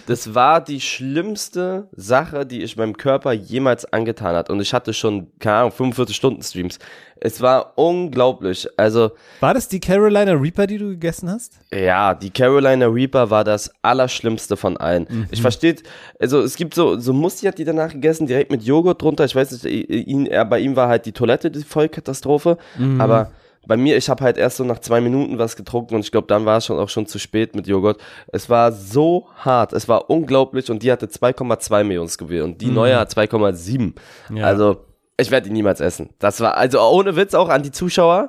Das 0.06 0.34
war 0.34 0.60
die 0.62 0.80
schlimmste 0.80 1.88
Sache, 1.96 2.44
die 2.46 2.62
ich 2.62 2.76
meinem 2.76 2.96
Körper 2.96 3.32
jemals 3.32 3.84
angetan 3.84 4.34
hat. 4.34 4.50
Und 4.50 4.60
ich 4.60 4.74
hatte 4.74 4.92
schon, 4.92 5.28
keine 5.38 5.56
Ahnung, 5.56 5.72
45 5.72 6.16
Stunden 6.16 6.42
Streams. 6.42 6.78
Es 7.16 7.40
war 7.40 7.72
unglaublich. 7.76 8.68
Also. 8.76 9.12
War 9.40 9.54
das 9.54 9.68
die 9.68 9.80
Carolina 9.80 10.32
Reaper, 10.32 10.66
die 10.66 10.78
du 10.78 10.88
gegessen 10.88 11.30
hast? 11.30 11.54
Ja, 11.72 12.14
die 12.14 12.30
Carolina 12.30 12.86
Reaper 12.86 13.30
war 13.30 13.44
das 13.44 13.72
Allerschlimmste 13.82 14.56
von 14.56 14.76
allen. 14.76 15.06
Mhm. 15.08 15.26
Ich 15.30 15.40
verstehe, 15.40 15.76
also 16.20 16.40
es 16.40 16.56
gibt 16.56 16.74
so, 16.74 16.98
so 16.98 17.12
Musti 17.12 17.46
hat 17.46 17.58
die 17.58 17.64
danach 17.64 17.92
gegessen, 17.92 18.26
direkt 18.26 18.50
mit 18.50 18.62
Joghurt 18.62 19.00
drunter. 19.00 19.24
Ich 19.24 19.34
weiß 19.34 19.52
nicht, 19.52 19.64
ihn, 19.64 20.26
er, 20.26 20.44
bei 20.44 20.58
ihm 20.58 20.76
war 20.76 20.88
halt 20.88 21.06
die 21.06 21.12
Toilette 21.12 21.50
die 21.50 21.62
Vollkatastrophe. 21.62 22.58
Mhm. 22.76 23.00
Aber 23.00 23.30
bei 23.66 23.76
mir, 23.76 23.96
ich 23.96 24.08
habe 24.08 24.22
halt 24.24 24.36
erst 24.36 24.58
so 24.58 24.64
nach 24.64 24.78
zwei 24.78 25.00
Minuten 25.00 25.38
was 25.38 25.56
getrunken 25.56 25.94
und 25.94 26.00
ich 26.00 26.10
glaube, 26.10 26.26
dann 26.26 26.44
war 26.44 26.58
es 26.58 26.66
schon 26.66 26.78
auch 26.78 26.88
schon 26.88 27.06
zu 27.06 27.18
spät 27.18 27.54
mit 27.54 27.66
Joghurt. 27.66 28.00
Es 28.32 28.48
war 28.50 28.72
so 28.72 29.28
hart, 29.36 29.72
es 29.72 29.88
war 29.88 30.10
unglaublich 30.10 30.70
und 30.70 30.82
die 30.82 30.92
hatte 30.92 31.06
2,2 31.06 31.84
Millionen 31.84 32.08
Scoville 32.08 32.44
und 32.44 32.60
die 32.60 32.66
mhm. 32.66 32.74
neue 32.74 32.98
hat 32.98 33.12
2,7. 33.12 33.92
Ja. 34.34 34.46
Also 34.46 34.84
ich 35.16 35.30
werde 35.30 35.48
die 35.48 35.52
niemals 35.52 35.80
essen. 35.80 36.10
Das 36.18 36.40
war 36.40 36.56
also 36.56 36.80
ohne 36.80 37.16
Witz 37.16 37.34
auch 37.34 37.48
an 37.48 37.62
die 37.62 37.70
Zuschauer. 37.70 38.28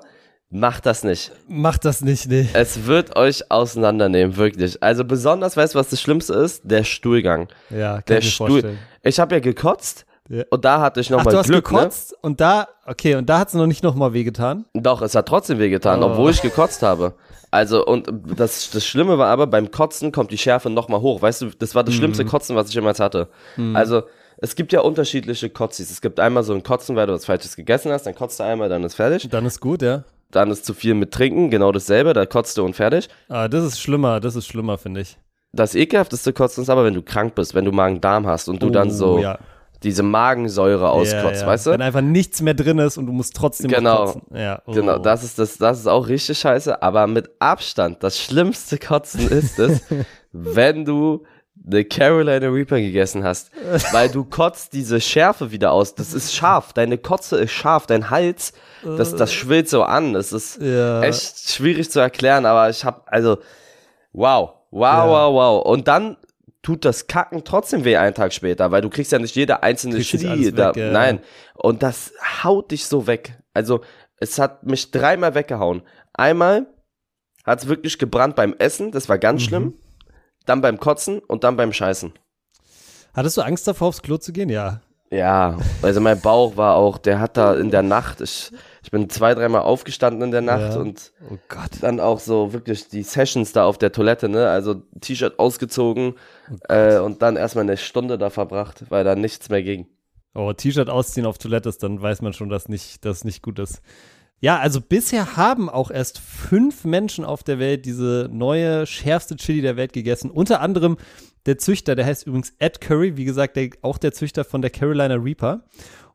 Macht 0.52 0.86
das 0.86 1.04
nicht. 1.04 1.32
Macht 1.48 1.86
das 1.86 2.02
nicht, 2.02 2.30
nee. 2.30 2.48
Es 2.54 2.86
wird 2.86 3.16
euch 3.16 3.52
auseinandernehmen, 3.52 4.38
wirklich. 4.38 4.82
Also 4.82 5.04
besonders, 5.04 5.58
weißt 5.58 5.74
du, 5.74 5.80
was 5.80 5.90
das 5.90 6.00
Schlimmste 6.00 6.34
ist? 6.34 6.62
Der 6.64 6.84
Stuhlgang. 6.84 7.48
Ja, 7.70 7.96
kann 7.96 8.04
der 8.08 8.18
ich 8.20 8.34
Stuhl. 8.34 8.50
Vorstellen. 8.50 8.80
Ich 9.04 9.20
habe 9.20 9.36
ja 9.36 9.42
gekotzt. 9.42 10.06
Und 10.50 10.66
da 10.66 10.82
hatte 10.82 11.00
ich 11.02 11.10
nochmal 11.10 11.26
Glück. 11.26 11.34
Du 11.34 11.40
hast 11.40 11.50
ne? 11.50 11.56
gekotzt 11.58 12.12
ne? 12.12 12.18
und 12.24 12.42
da, 12.42 12.68
okay, 12.86 13.16
und 13.16 13.30
da 13.30 13.40
hat 13.40 13.50
es 13.50 13.54
noch 13.54 13.68
nicht 13.68 13.84
nochmal 13.84 14.14
wehgetan? 14.14 14.66
Doch, 14.74 15.02
es 15.04 15.14
hat 15.14 15.28
trotzdem 15.28 15.60
wehgetan, 15.60 16.02
oh. 16.02 16.08
obwohl 16.08 16.32
ich 16.32 16.42
gekotzt 16.42 16.82
habe. 16.82 17.14
Also, 17.52 17.86
und 17.86 18.12
das, 18.36 18.72
das 18.72 18.86
Schlimme 18.86 19.18
war 19.18 19.28
aber, 19.28 19.46
beim 19.46 19.70
Kotzen 19.70 20.12
kommt 20.12 20.32
die 20.32 20.38
Schärfe 20.38 20.70
nochmal 20.70 21.02
hoch. 21.02 21.22
Weißt 21.22 21.44
du, 21.44 21.50
das 21.58 21.76
war 21.76 21.84
das 21.84 21.94
mhm. 21.94 22.00
schlimmste 22.00 22.26
Kotzen, 22.26 22.56
was 22.56 22.70
ich 22.70 22.76
jemals 22.76 23.00
hatte. 23.00 23.30
Mhm. 23.56 23.76
Also, 23.76 24.04
es 24.38 24.56
gibt 24.56 24.74
ja 24.74 24.82
unterschiedliche 24.82 25.50
Kotzis. 25.50 25.92
Es 25.92 26.02
gibt 26.02 26.20
einmal 26.20 26.44
so 26.44 26.54
ein 26.54 26.64
Kotzen, 26.64 26.96
weil 26.96 27.06
du 27.06 27.14
was 27.14 27.26
Falsches 27.26 27.56
gegessen 27.56 27.92
hast, 27.92 28.08
dann 28.08 28.16
kotzt 28.16 28.40
du 28.40 28.44
einmal, 28.44 28.68
dann 28.68 28.84
ist 28.84 28.96
fertig. 28.96 29.30
Dann 29.30 29.46
ist 29.46 29.62
gut, 29.62 29.84
ja. 29.84 30.04
Dann 30.32 30.50
ist 30.50 30.66
zu 30.66 30.74
viel 30.74 30.96
mit 30.96 31.12
Trinken, 31.12 31.52
genau 31.52 31.72
dasselbe, 31.72 32.14
da 32.14 32.26
kotzt 32.26 32.58
du 32.58 32.66
und 32.66 32.76
fertig. 32.76 33.10
Ah, 33.30 33.48
das 33.48 33.64
ist 33.64 33.80
schlimmer, 33.80 34.20
das 34.20 34.36
ist 34.36 34.48
schlimmer, 34.48 34.78
finde 34.78 35.02
ich. 35.02 35.18
Das 35.54 35.76
ekelhafteste 35.76 36.34
Kotzen 36.34 36.64
ist 36.64 36.70
aber, 36.70 36.84
wenn 36.84 36.96
du 36.96 37.04
krank 37.04 37.36
bist, 37.36 37.54
wenn 37.56 37.64
du 37.64 37.72
Magen-Darm 37.72 38.28
hast 38.28 38.50
und 38.50 38.62
du 38.62 38.68
oh, 38.68 38.72
dann 38.72 38.92
so 38.92 39.20
ja 39.20 39.38
diese 39.84 40.04
Magensäure 40.04 40.90
auskotzt, 40.90 41.36
ja, 41.36 41.42
ja. 41.42 41.48
weißt 41.48 41.68
du? 41.68 41.72
Wenn 41.72 41.82
einfach 41.82 42.02
nichts 42.02 42.42
mehr 42.42 42.54
drin 42.54 42.80
ist 42.80 42.98
und 42.98 43.06
du 43.06 43.12
musst 43.12 43.36
trotzdem 43.36 43.70
genau, 43.70 44.06
kotzen. 44.06 44.22
Ja, 44.34 44.62
oh. 44.66 44.74
Genau, 44.74 44.98
das 44.98 45.24
ist 45.24 45.40
das, 45.40 45.58
das 45.58 45.80
ist 45.80 45.88
auch 45.88 46.08
richtig 46.08 46.40
scheiße, 46.40 46.82
aber 46.82 47.08
mit 47.08 47.30
Abstand, 47.40 48.04
das 48.04 48.20
schlimmste 48.20 48.78
Kotzen 48.78 49.30
ist 49.30 49.60
es, 49.60 49.82
wenn 50.32 50.86
du 50.86 51.24
eine 51.66 51.84
Carolina 51.86 52.48
Reaper 52.48 52.80
gegessen 52.80 53.24
hast, 53.24 53.52
weil 53.92 54.10
du 54.10 54.24
kotzt 54.24 54.74
diese 54.74 55.02
Schärfe 55.02 55.52
wieder 55.52 55.72
aus. 55.72 55.96
Das 55.96 56.14
ist 56.14 56.36
scharf, 56.36 56.74
deine 56.74 56.98
Kotze 56.98 57.38
ist 57.38 57.52
scharf, 57.52 57.88
dein 57.88 58.10
Hals, 58.10 58.54
das, 58.84 59.16
das 59.16 59.34
schwillt 59.34 59.70
so 59.70 59.84
an. 59.84 60.14
Das 60.14 60.32
ist 60.32 60.62
ja. 60.62 61.02
echt 61.02 61.50
schwierig 61.50 61.90
zu 61.90 62.00
erklären, 62.00 62.46
aber 62.46 62.70
ich 62.70 62.86
hab, 62.86 63.08
also, 63.08 63.38
wow, 64.14 64.54
wow, 64.72 65.10
wow, 65.10 65.34
wow. 65.34 65.66
Und 65.66 65.88
dann 65.88 66.18
tut 66.66 66.84
das 66.84 67.06
Kacken 67.06 67.44
trotzdem 67.44 67.86
weh 67.86 67.96
einen 67.96 68.16
Tag 68.16 68.34
später, 68.34 68.72
weil 68.72 68.82
du 68.82 68.90
kriegst 68.90 69.12
ja 69.12 69.20
nicht 69.20 69.36
jede 69.36 69.62
einzelne 69.62 70.00
Chili 70.00 70.52
da, 70.52 70.70
weg, 70.70 70.78
ja. 70.78 70.92
nein. 70.92 71.20
Und 71.54 71.84
das 71.84 72.12
haut 72.44 72.72
dich 72.72 72.88
so 72.88 73.06
weg. 73.06 73.38
Also, 73.54 73.82
es 74.18 74.40
hat 74.40 74.64
mich 74.64 74.90
dreimal 74.90 75.36
weggehauen. 75.36 75.84
Einmal 76.12 76.66
hat 77.44 77.62
es 77.62 77.68
wirklich 77.68 78.00
gebrannt 78.00 78.36
beim 78.36 78.56
Essen, 78.58 78.92
das 78.92 79.08
war 79.10 79.20
ganz 79.20 79.44
mhm. 79.44 79.46
schlimm. 79.46 79.74
Dann 80.48 80.62
beim 80.62 80.80
Kotzen 80.80 81.20
und 81.20 81.44
dann 81.44 81.56
beim 81.56 81.72
Scheißen. 81.72 82.14
Hattest 83.14 83.38
du 83.38 83.42
Angst 83.44 83.68
davor, 83.68 83.90
aufs 83.90 84.02
Klo 84.02 84.18
zu 84.18 84.34
gehen? 84.34 84.50
Ja. 84.50 84.82
Ja, 85.16 85.58
also 85.82 86.02
mein 86.02 86.20
Bauch 86.20 86.58
war 86.58 86.76
auch, 86.76 86.98
der 86.98 87.20
hat 87.20 87.38
da 87.38 87.56
in 87.56 87.72
der 87.72 87.84
Nacht, 87.84 88.20
ich, 88.20 88.52
ich 88.84 88.92
bin 88.92 89.10
zwei, 89.10 89.34
dreimal 89.34 89.62
aufgestanden 89.62 90.24
in 90.24 90.32
der 90.32 90.42
Nacht 90.42 90.74
ja. 90.74 90.78
und 90.78 91.14
oh 91.30 91.38
dann 91.80 92.02
auch 92.02 92.20
so 92.20 92.52
wirklich 92.52 92.90
die 92.90 93.04
Sessions 93.04 93.54
da 93.54 93.66
auf 93.66 93.78
der 93.78 93.94
Toilette, 93.94 94.28
ne? 94.28 94.50
Also 94.50 94.82
T-Shirt 95.00 95.40
ausgezogen 95.40 96.16
oh 96.52 96.74
äh, 96.74 97.00
und 97.00 97.22
dann 97.22 97.38
erstmal 97.38 97.64
eine 97.64 97.78
Stunde 97.78 98.18
da 98.18 98.30
verbracht, 98.30 98.84
weil 98.90 99.06
da 99.06 99.16
nichts 99.16 99.50
mehr 99.50 99.64
ging. 99.64 99.88
Oh, 100.34 100.52
T-Shirt 100.52 100.90
ausziehen 100.90 101.26
auf 101.26 101.38
Toilette 101.38 101.70
ist, 101.70 101.82
dann 101.82 102.02
weiß 102.02 102.22
man 102.22 102.34
schon, 102.34 102.50
dass 102.50 102.68
nicht, 102.68 103.06
das 103.06 103.24
nicht 103.24 103.42
gut 103.42 103.58
ist. 103.60 103.82
Ja, 104.46 104.60
also 104.60 104.80
bisher 104.80 105.38
haben 105.38 105.72
auch 105.72 105.90
erst 105.90 106.20
fünf 106.20 106.86
Menschen 106.86 107.26
auf 107.26 107.42
der 107.42 107.58
Welt 107.58 107.84
diese 107.84 108.30
neue, 108.32 108.86
schärfste 108.86 109.38
Chili 109.38 109.64
der 109.64 109.76
Welt 109.76 109.92
gegessen. 109.92 110.30
Unter 110.30 110.62
anderem 110.62 110.98
der 111.48 111.58
Züchter, 111.58 111.96
der 111.96 112.06
heißt 112.06 112.28
übrigens 112.28 112.54
Ed 112.60 112.80
Curry, 112.80 113.18
wie 113.18 113.26
gesagt, 113.26 113.56
der, 113.56 113.72
auch 113.82 113.98
der 113.98 114.14
Züchter 114.14 114.44
von 114.46 114.62
der 114.62 114.70
Carolina 114.70 115.16
Reaper. 115.16 115.66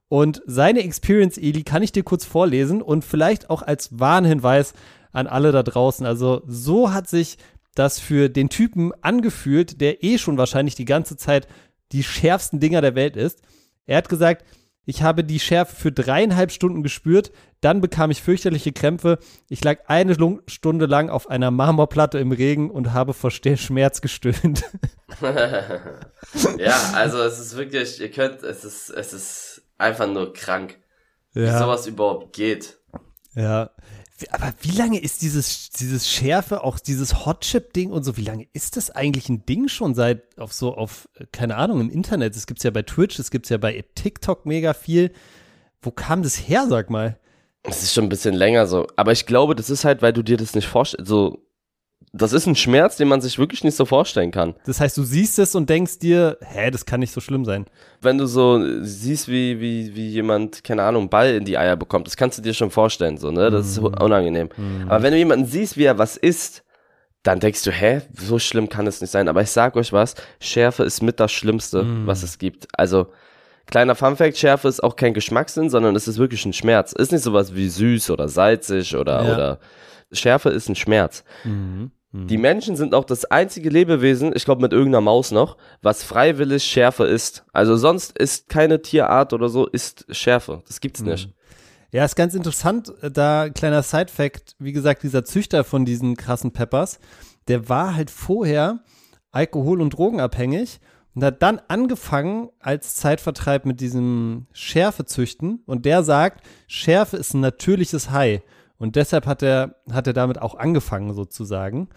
Und 0.07 0.43
seine 0.47 0.85
Experience, 0.85 1.39
Eli, 1.39 1.65
kann 1.65 1.83
ich 1.83 1.91
dir 1.91 2.05
kurz 2.05 2.25
vorlesen 2.25 2.83
und 2.83 3.05
vielleicht 3.05 3.51
auch 3.51 3.63
als 3.63 3.99
Warnhinweis 3.99 4.75
an 5.11 5.27
alle 5.27 5.51
da 5.51 5.65
draußen. 5.65 6.07
Also 6.07 6.43
so 6.47 6.93
hat 6.93 7.09
sich 7.09 7.37
das 7.75 7.99
für 7.99 8.29
den 8.29 8.49
Typen 8.49 8.93
angefühlt, 9.01 9.81
der 9.81 10.05
eh 10.05 10.19
schon 10.19 10.39
wahrscheinlich 10.39 10.77
die 10.77 10.85
ganze 10.85 11.17
Zeit 11.17 11.49
die 11.91 12.05
schärfsten 12.05 12.61
Dinger 12.61 12.81
der 12.81 12.95
Welt 12.95 13.17
ist. 13.17 13.43
Er 13.87 13.97
hat 13.97 14.09
gesagt, 14.09 14.45
ich 14.87 15.03
habe 15.03 15.25
die 15.25 15.41
Schärfe 15.41 15.77
für 15.77 15.93
dreieinhalb 15.93 16.51
Stunden 16.51 16.83
gespürt, 16.83 17.33
dann 17.61 17.81
bekam 17.81 18.11
ich 18.11 18.23
fürchterliche 18.23 18.73
Krämpfe. 18.73 19.19
Ich 19.49 19.63
lag 19.63 19.81
eine 19.87 20.17
Stunde 20.47 20.87
lang 20.87 21.11
auf 21.11 21.29
einer 21.29 21.51
Marmorplatte 21.51 22.19
im 22.19 22.33
Regen 22.33 22.71
und 22.71 22.93
habe 22.93 23.13
vor 23.13 23.31
Schmerz 23.31 24.01
gestöhnt. 24.01 24.65
ja, 26.59 26.93
also 26.95 27.19
es 27.23 27.39
ist 27.39 27.57
wirklich, 27.57 28.01
ihr 28.01 28.11
könnt, 28.11 28.43
es 28.43 28.65
ist, 28.65 28.91
es 28.91 29.13
ist 29.13 29.63
einfach 29.77 30.07
nur 30.07 30.33
krank, 30.33 30.79
ja. 31.35 31.43
wie 31.43 31.59
sowas 31.59 31.87
überhaupt 31.87 32.33
geht. 32.35 32.79
Ja, 33.35 33.71
aber 34.31 34.53
wie 34.61 34.77
lange 34.77 35.01
ist 35.01 35.23
dieses, 35.23 35.71
dieses 35.71 36.09
Schärfe, 36.09 36.65
auch 36.65 36.79
dieses 36.79 37.25
Hotchip-Ding 37.27 37.91
und 37.91 38.05
so, 38.05 38.17
wie 38.17 38.25
lange 38.25 38.47
ist 38.53 38.77
das 38.77 38.91
eigentlich 38.91 39.29
ein 39.29 39.47
Ding 39.47 39.69
schon 39.69 39.95
seit 39.95 40.39
auf 40.39 40.53
so, 40.53 40.75
auf, 40.75 41.09
keine 41.33 41.57
Ahnung, 41.57 41.81
im 41.81 41.91
Internet? 41.91 42.37
Es 42.37 42.47
gibt 42.47 42.61
es 42.61 42.65
ja 42.65 42.71
bei 42.71 42.83
Twitch, 42.83 43.19
es 43.19 43.31
gibt 43.31 43.47
es 43.47 43.51
ja 43.51 43.59
bei 43.59 43.85
TikTok 43.95 44.47
mega 44.47 44.75
viel. 44.75 45.13
Wo 45.83 45.91
kam 45.91 46.23
das 46.23 46.37
her, 46.37 46.67
sag 46.69 46.91
mal? 46.91 47.19
Es 47.63 47.83
ist 47.83 47.93
schon 47.93 48.05
ein 48.05 48.11
bisschen 48.11 48.35
länger 48.35 48.67
so. 48.67 48.87
Aber 48.97 49.13
ich 49.13 49.27
glaube, 49.27 49.55
das 49.55 49.71
ist 49.71 49.85
halt, 49.85 50.03
weil 50.03 50.13
du 50.13 50.23
dir 50.23 50.37
das 50.37 50.55
nicht 50.55 50.67
vorstellst. 50.67 51.09
So, 51.09 51.45
das 52.13 52.33
ist 52.33 52.47
ein 52.47 52.57
Schmerz, 52.57 52.97
den 52.97 53.09
man 53.09 53.21
sich 53.21 53.39
wirklich 53.39 53.63
nicht 53.63 53.77
so 53.77 53.85
vorstellen 53.85 54.33
kann. 54.33 54.55
Das 54.67 54.81
heißt, 54.81 54.97
du 54.97 55.05
siehst 55.05 55.39
es 55.39 55.55
und 55.55 55.71
denkst 55.71 56.01
dir, 56.01 56.39
hä, 56.41 56.71
das 56.71 56.85
kann 56.85 57.01
nicht 57.01 57.13
so 57.13 57.21
schlimm 57.21 57.45
sein. 57.45 57.67
Wenn 58.01 58.19
du 58.19 58.27
so 58.27 58.61
siehst, 58.83 59.29
wie, 59.29 59.61
wie, 59.61 59.95
wie 59.95 60.09
jemand, 60.09 60.65
keine 60.65 60.83
Ahnung, 60.83 61.09
Ball 61.09 61.35
in 61.35 61.45
die 61.45 61.57
Eier 61.57 61.77
bekommt, 61.77 62.09
das 62.09 62.17
kannst 62.17 62.39
du 62.39 62.43
dir 62.43 62.55
schon 62.55 62.71
vorstellen, 62.71 63.17
so, 63.17 63.31
ne? 63.31 63.51
Das 63.51 63.69
ist 63.69 63.81
mhm. 63.81 63.95
unangenehm. 64.01 64.49
Mhm. 64.57 64.89
Aber 64.89 65.03
wenn 65.05 65.13
du 65.13 65.19
jemanden 65.19 65.47
siehst, 65.47 65.77
wie 65.77 65.85
er 65.85 65.99
was 65.99 66.17
isst, 66.17 66.65
dann 67.23 67.39
denkst 67.39 67.63
du, 67.63 67.71
hä, 67.71 68.01
so 68.19 68.39
schlimm 68.39 68.69
kann 68.69 68.87
es 68.87 69.01
nicht 69.01 69.11
sein. 69.11 69.29
Aber 69.29 69.43
ich 69.43 69.51
sag 69.51 69.77
euch 69.77 69.93
was, 69.93 70.15
Schärfe 70.41 70.83
ist 70.83 71.03
mit 71.03 71.21
das 71.21 71.31
Schlimmste, 71.31 71.85
mhm. 71.85 72.07
was 72.07 72.25
es 72.25 72.39
gibt. 72.39 72.67
Also, 72.73 73.09
kleiner 73.67 73.95
Funfact, 73.95 74.37
Schärfe 74.37 74.67
ist 74.67 74.83
auch 74.83 74.97
kein 74.97 75.15
Geschmackssinn, 75.15 75.71
sondern 75.71 75.95
es 75.95 76.09
ist 76.09 76.19
wirklich 76.19 76.45
ein 76.45 76.55
Schmerz. 76.55 76.93
Ist 76.93 77.13
nicht 77.13 77.23
sowas 77.23 77.55
wie 77.55 77.69
süß 77.69 78.11
oder 78.11 78.29
salzig 78.29 78.97
oder, 78.97 79.25
ja. 79.25 79.35
oder, 79.35 79.59
Schärfe 80.13 80.51
ist 80.51 80.69
ein 80.69 80.77
Schmerz. 80.77 81.25
Mhm. 81.45 81.91
Die 82.13 82.37
mhm. 82.37 82.43
Menschen 82.43 82.77
sind 82.77 82.95
auch 82.95 83.05
das 83.05 83.25
einzige 83.25 83.71
Lebewesen, 83.71 84.33
ich 84.35 84.45
glaube 84.45 84.63
mit 84.63 84.73
irgendeiner 84.73 85.01
Maus 85.01 85.31
noch, 85.31 85.57
was 85.81 86.03
freiwillig 86.03 86.65
Schärfe 86.65 87.05
ist. 87.05 87.45
Also 87.53 87.77
sonst 87.77 88.19
ist 88.19 88.49
keine 88.49 88.83
Tierart 88.83 89.33
oder 89.33 89.49
so 89.49 89.67
ist 89.67 90.07
Schärfe. 90.11 90.63
Das 90.67 90.81
gibt's 90.81 91.01
mhm. 91.01 91.11
nicht. 91.11 91.33
Ja, 91.93 92.05
ist 92.05 92.17
ganz 92.17 92.35
interessant, 92.35 92.93
äh, 93.03 93.11
da 93.11 93.49
kleiner 93.49 93.83
Side-Fact, 93.83 94.57
wie 94.59 94.73
gesagt, 94.73 95.03
dieser 95.03 95.25
Züchter 95.25 95.63
von 95.65 95.85
diesen 95.85 96.17
krassen 96.17 96.53
Peppers, 96.53 96.99
der 97.49 97.69
war 97.69 97.95
halt 97.95 98.11
vorher 98.11 98.81
alkohol- 99.33 99.81
und 99.81 99.91
drogenabhängig 99.91 100.81
und 101.15 101.25
hat 101.25 101.43
dann 101.43 101.61
angefangen 101.69 102.49
als 102.59 102.95
Zeitvertreib 102.97 103.67
mit 103.67 103.81
diesem 103.81 104.47
Schärfezüchten 104.53 105.63
und 105.67 105.85
der 105.85 106.03
sagt, 106.03 106.45
Schärfe 106.67 107.17
ist 107.17 107.35
ein 107.35 107.41
natürliches 107.41 108.11
High 108.11 108.43
und 108.81 108.97
deshalb 108.97 109.27
hat 109.27 109.43
er, 109.43 109.77
hat 109.93 110.07
er 110.07 110.15
damit 110.15 110.41
auch 110.41 110.55
angefangen 110.55 111.13
sozusagen. 111.13 111.91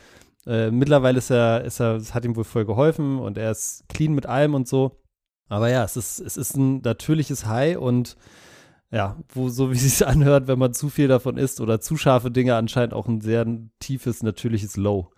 Äh, 0.45 0.69
mittlerweile 0.69 1.17
ist 1.17 1.29
er, 1.29 1.63
ist 1.63 1.79
er, 1.79 1.95
es 1.95 2.13
hat 2.13 2.25
ihm 2.25 2.35
wohl 2.35 2.43
voll 2.43 2.65
geholfen 2.65 3.19
und 3.19 3.37
er 3.37 3.51
ist 3.51 3.85
clean 3.87 4.13
mit 4.13 4.25
allem 4.25 4.53
und 4.53 4.67
so. 4.67 4.99
Aber 5.47 5.69
ja, 5.69 5.85
es 5.85 5.95
ist, 5.95 6.19
es 6.19 6.35
ist 6.35 6.57
ein 6.57 6.81
natürliches 6.81 7.45
High 7.45 7.77
und 7.77 8.17
ja, 8.91 9.15
wo 9.29 9.47
so 9.47 9.71
wie 9.71 9.75
es 9.77 9.97
sich 9.97 10.05
anhört, 10.05 10.47
wenn 10.47 10.59
man 10.59 10.73
zu 10.73 10.89
viel 10.89 11.07
davon 11.07 11.37
isst 11.37 11.61
oder 11.61 11.79
zu 11.79 11.95
scharfe 11.95 12.31
Dinge, 12.31 12.55
anscheinend 12.55 12.93
auch 12.93 13.07
ein 13.07 13.21
sehr 13.21 13.47
tiefes, 13.79 14.21
natürliches 14.21 14.75
Low. 14.75 15.09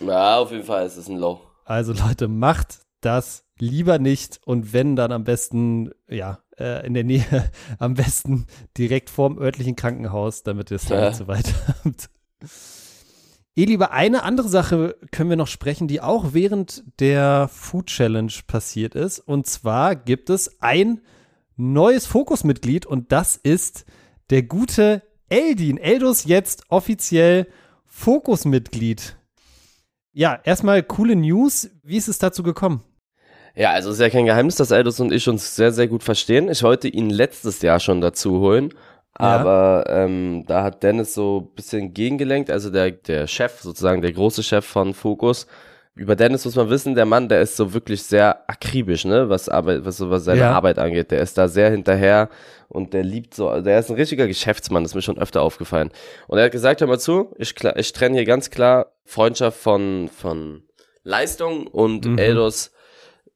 Ja, 0.00 0.38
auf 0.38 0.50
jeden 0.50 0.64
Fall 0.64 0.84
ist 0.84 0.96
es 0.96 1.08
ein 1.08 1.18
Low. 1.18 1.40
Also 1.64 1.92
Leute, 1.92 2.26
macht 2.26 2.80
das 3.02 3.44
lieber 3.60 4.00
nicht 4.00 4.40
und 4.44 4.72
wenn, 4.72 4.96
dann 4.96 5.12
am 5.12 5.22
besten, 5.22 5.92
ja, 6.08 6.40
äh, 6.58 6.86
in 6.86 6.94
der 6.94 7.04
Nähe, 7.04 7.50
am 7.78 7.94
besten 7.94 8.46
direkt 8.76 9.10
vorm 9.10 9.38
örtlichen 9.38 9.76
Krankenhaus, 9.76 10.42
damit 10.42 10.70
ihr 10.70 10.76
es 10.76 10.88
ja. 10.88 11.08
nicht 11.08 11.18
so 11.18 11.26
weit 11.26 11.54
habt. 11.84 12.10
Eh, 13.56 13.64
lieber 13.64 13.92
eine 13.92 14.24
andere 14.24 14.48
Sache 14.48 14.96
können 15.12 15.30
wir 15.30 15.36
noch 15.36 15.46
sprechen, 15.46 15.86
die 15.86 16.00
auch 16.00 16.32
während 16.32 16.82
der 16.98 17.48
Food 17.48 17.86
Challenge 17.86 18.32
passiert 18.46 18.94
ist. 18.94 19.20
Und 19.20 19.46
zwar 19.46 19.94
gibt 19.94 20.28
es 20.28 20.60
ein 20.60 21.00
neues 21.56 22.06
Fokusmitglied 22.06 22.84
und 22.84 23.12
das 23.12 23.36
ist 23.36 23.84
der 24.30 24.42
gute 24.42 25.02
Eldin. 25.28 25.78
Eldos 25.78 26.24
jetzt 26.24 26.64
offiziell 26.68 27.46
Fokusmitglied. 27.86 29.16
Ja, 30.12 30.40
erstmal 30.42 30.82
coole 30.82 31.14
News. 31.14 31.70
Wie 31.82 31.96
ist 31.96 32.08
es 32.08 32.18
dazu 32.18 32.42
gekommen? 32.42 32.82
Ja, 33.54 33.70
also 33.70 33.90
ist 33.90 34.00
ja 34.00 34.10
kein 34.10 34.26
Geheimnis, 34.26 34.56
dass 34.56 34.70
Eldos 34.70 34.98
und 34.98 35.12
ich 35.12 35.28
uns 35.28 35.54
sehr, 35.54 35.72
sehr 35.72 35.86
gut 35.86 36.02
verstehen. 36.02 36.50
Ich 36.50 36.62
wollte 36.62 36.88
ihn 36.88 37.10
letztes 37.10 37.62
Jahr 37.62 37.78
schon 37.78 38.00
dazu 38.00 38.40
holen 38.40 38.74
aber 39.14 39.84
ja. 39.86 40.04
ähm, 40.04 40.44
da 40.46 40.64
hat 40.64 40.82
Dennis 40.82 41.14
so 41.14 41.48
ein 41.48 41.54
bisschen 41.54 41.94
gegengelenkt, 41.94 42.50
also 42.50 42.70
der, 42.70 42.90
der 42.90 43.26
Chef, 43.26 43.60
sozusagen 43.60 44.02
der 44.02 44.12
große 44.12 44.42
Chef 44.42 44.64
von 44.64 44.92
Focus. 44.92 45.46
Über 45.94 46.16
Dennis 46.16 46.44
muss 46.44 46.56
man 46.56 46.70
wissen, 46.70 46.96
der 46.96 47.06
Mann, 47.06 47.28
der 47.28 47.40
ist 47.40 47.56
so 47.56 47.72
wirklich 47.72 48.02
sehr 48.02 48.50
akribisch, 48.50 49.04
ne, 49.04 49.28
was 49.28 49.48
Arbeit, 49.48 49.84
was, 49.84 50.00
was 50.00 50.24
seine 50.24 50.40
ja. 50.40 50.52
Arbeit 50.52 50.80
angeht. 50.80 51.12
Der 51.12 51.20
ist 51.20 51.38
da 51.38 51.46
sehr 51.46 51.70
hinterher 51.70 52.28
und 52.68 52.92
der 52.92 53.04
liebt 53.04 53.34
so, 53.34 53.60
der 53.60 53.78
ist 53.78 53.90
ein 53.90 53.96
richtiger 53.96 54.26
Geschäftsmann, 54.26 54.82
das 54.82 54.90
ist 54.90 54.96
mir 54.96 55.02
schon 55.02 55.18
öfter 55.18 55.42
aufgefallen. 55.42 55.90
Und 56.26 56.38
er 56.38 56.46
hat 56.46 56.52
gesagt, 56.52 56.80
hör 56.80 56.88
mal 56.88 56.98
zu, 56.98 57.32
ich, 57.38 57.54
ich 57.76 57.92
trenne 57.92 58.16
hier 58.16 58.24
ganz 58.24 58.50
klar 58.50 58.86
Freundschaft 59.04 59.60
von, 59.60 60.08
von 60.08 60.64
Leistung 61.04 61.68
und 61.68 62.06
mhm. 62.06 62.18
Eldos 62.18 62.72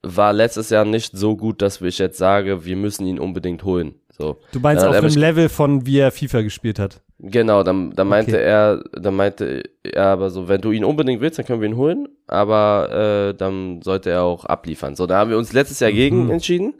war 0.02 0.32
letztes 0.32 0.70
Jahr 0.70 0.84
nicht 0.84 1.16
so 1.16 1.36
gut, 1.36 1.62
dass 1.62 1.80
ich 1.80 1.98
jetzt 1.98 2.18
sage, 2.18 2.64
wir 2.64 2.76
müssen 2.76 3.06
ihn 3.06 3.18
unbedingt 3.18 3.64
holen. 3.64 3.94
So. 4.10 4.38
Du 4.52 4.60
meinst 4.60 4.84
auf 4.84 4.98
dem 4.98 5.14
Level 5.14 5.48
von 5.48 5.86
wie 5.86 5.98
er 5.98 6.10
FIFA 6.10 6.42
gespielt 6.42 6.78
hat? 6.78 7.00
Genau, 7.20 7.64
dann, 7.64 7.92
dann 7.94 8.06
meinte 8.06 8.32
okay. 8.32 8.44
er, 8.44 8.84
dann 8.92 9.16
meinte 9.16 9.64
er 9.82 10.06
aber 10.06 10.30
so, 10.30 10.46
wenn 10.46 10.60
du 10.60 10.70
ihn 10.70 10.84
unbedingt 10.84 11.20
willst, 11.20 11.38
dann 11.38 11.46
können 11.46 11.60
wir 11.60 11.68
ihn 11.68 11.76
holen, 11.76 12.08
aber 12.28 13.30
äh, 13.30 13.34
dann 13.34 13.82
sollte 13.82 14.10
er 14.10 14.22
auch 14.22 14.44
abliefern. 14.44 14.94
So, 14.94 15.06
da 15.06 15.18
haben 15.18 15.30
wir 15.30 15.38
uns 15.38 15.52
letztes 15.52 15.80
Jahr 15.80 15.90
gegen 15.90 16.26
mhm. 16.26 16.30
entschieden. 16.30 16.74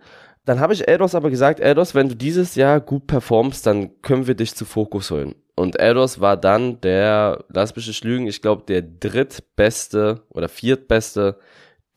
Dann 0.45 0.61
habe 0.61 0.73
ich 0.73 0.87
Eldos 0.87 1.15
aber 1.15 1.31
gesagt, 1.31 1.61
Eldos, 1.61 1.95
wenn 1.95 2.09
du 2.09 2.15
dieses 2.15 2.55
Jahr 2.55 2.81
gut 2.81 3.07
performst, 3.07 3.67
dann 3.67 4.01
können 4.01 4.27
wir 4.29 4.35
dich 4.35 4.55
zu 4.55 4.65
Fokus 4.65 5.11
holen. 5.11 5.35
Und 5.57 5.79
Eldos 5.79 6.21
war 6.21 6.37
dann 6.37 6.81
der, 6.83 7.45
lass 7.49 7.75
mich 7.75 7.89
nicht 7.89 8.05
lügen, 8.05 8.29
ich 8.29 8.41
glaube 8.41 8.63
der 8.67 8.81
drittbeste 8.81 10.23
oder 10.31 10.49
viertbeste 10.49 11.37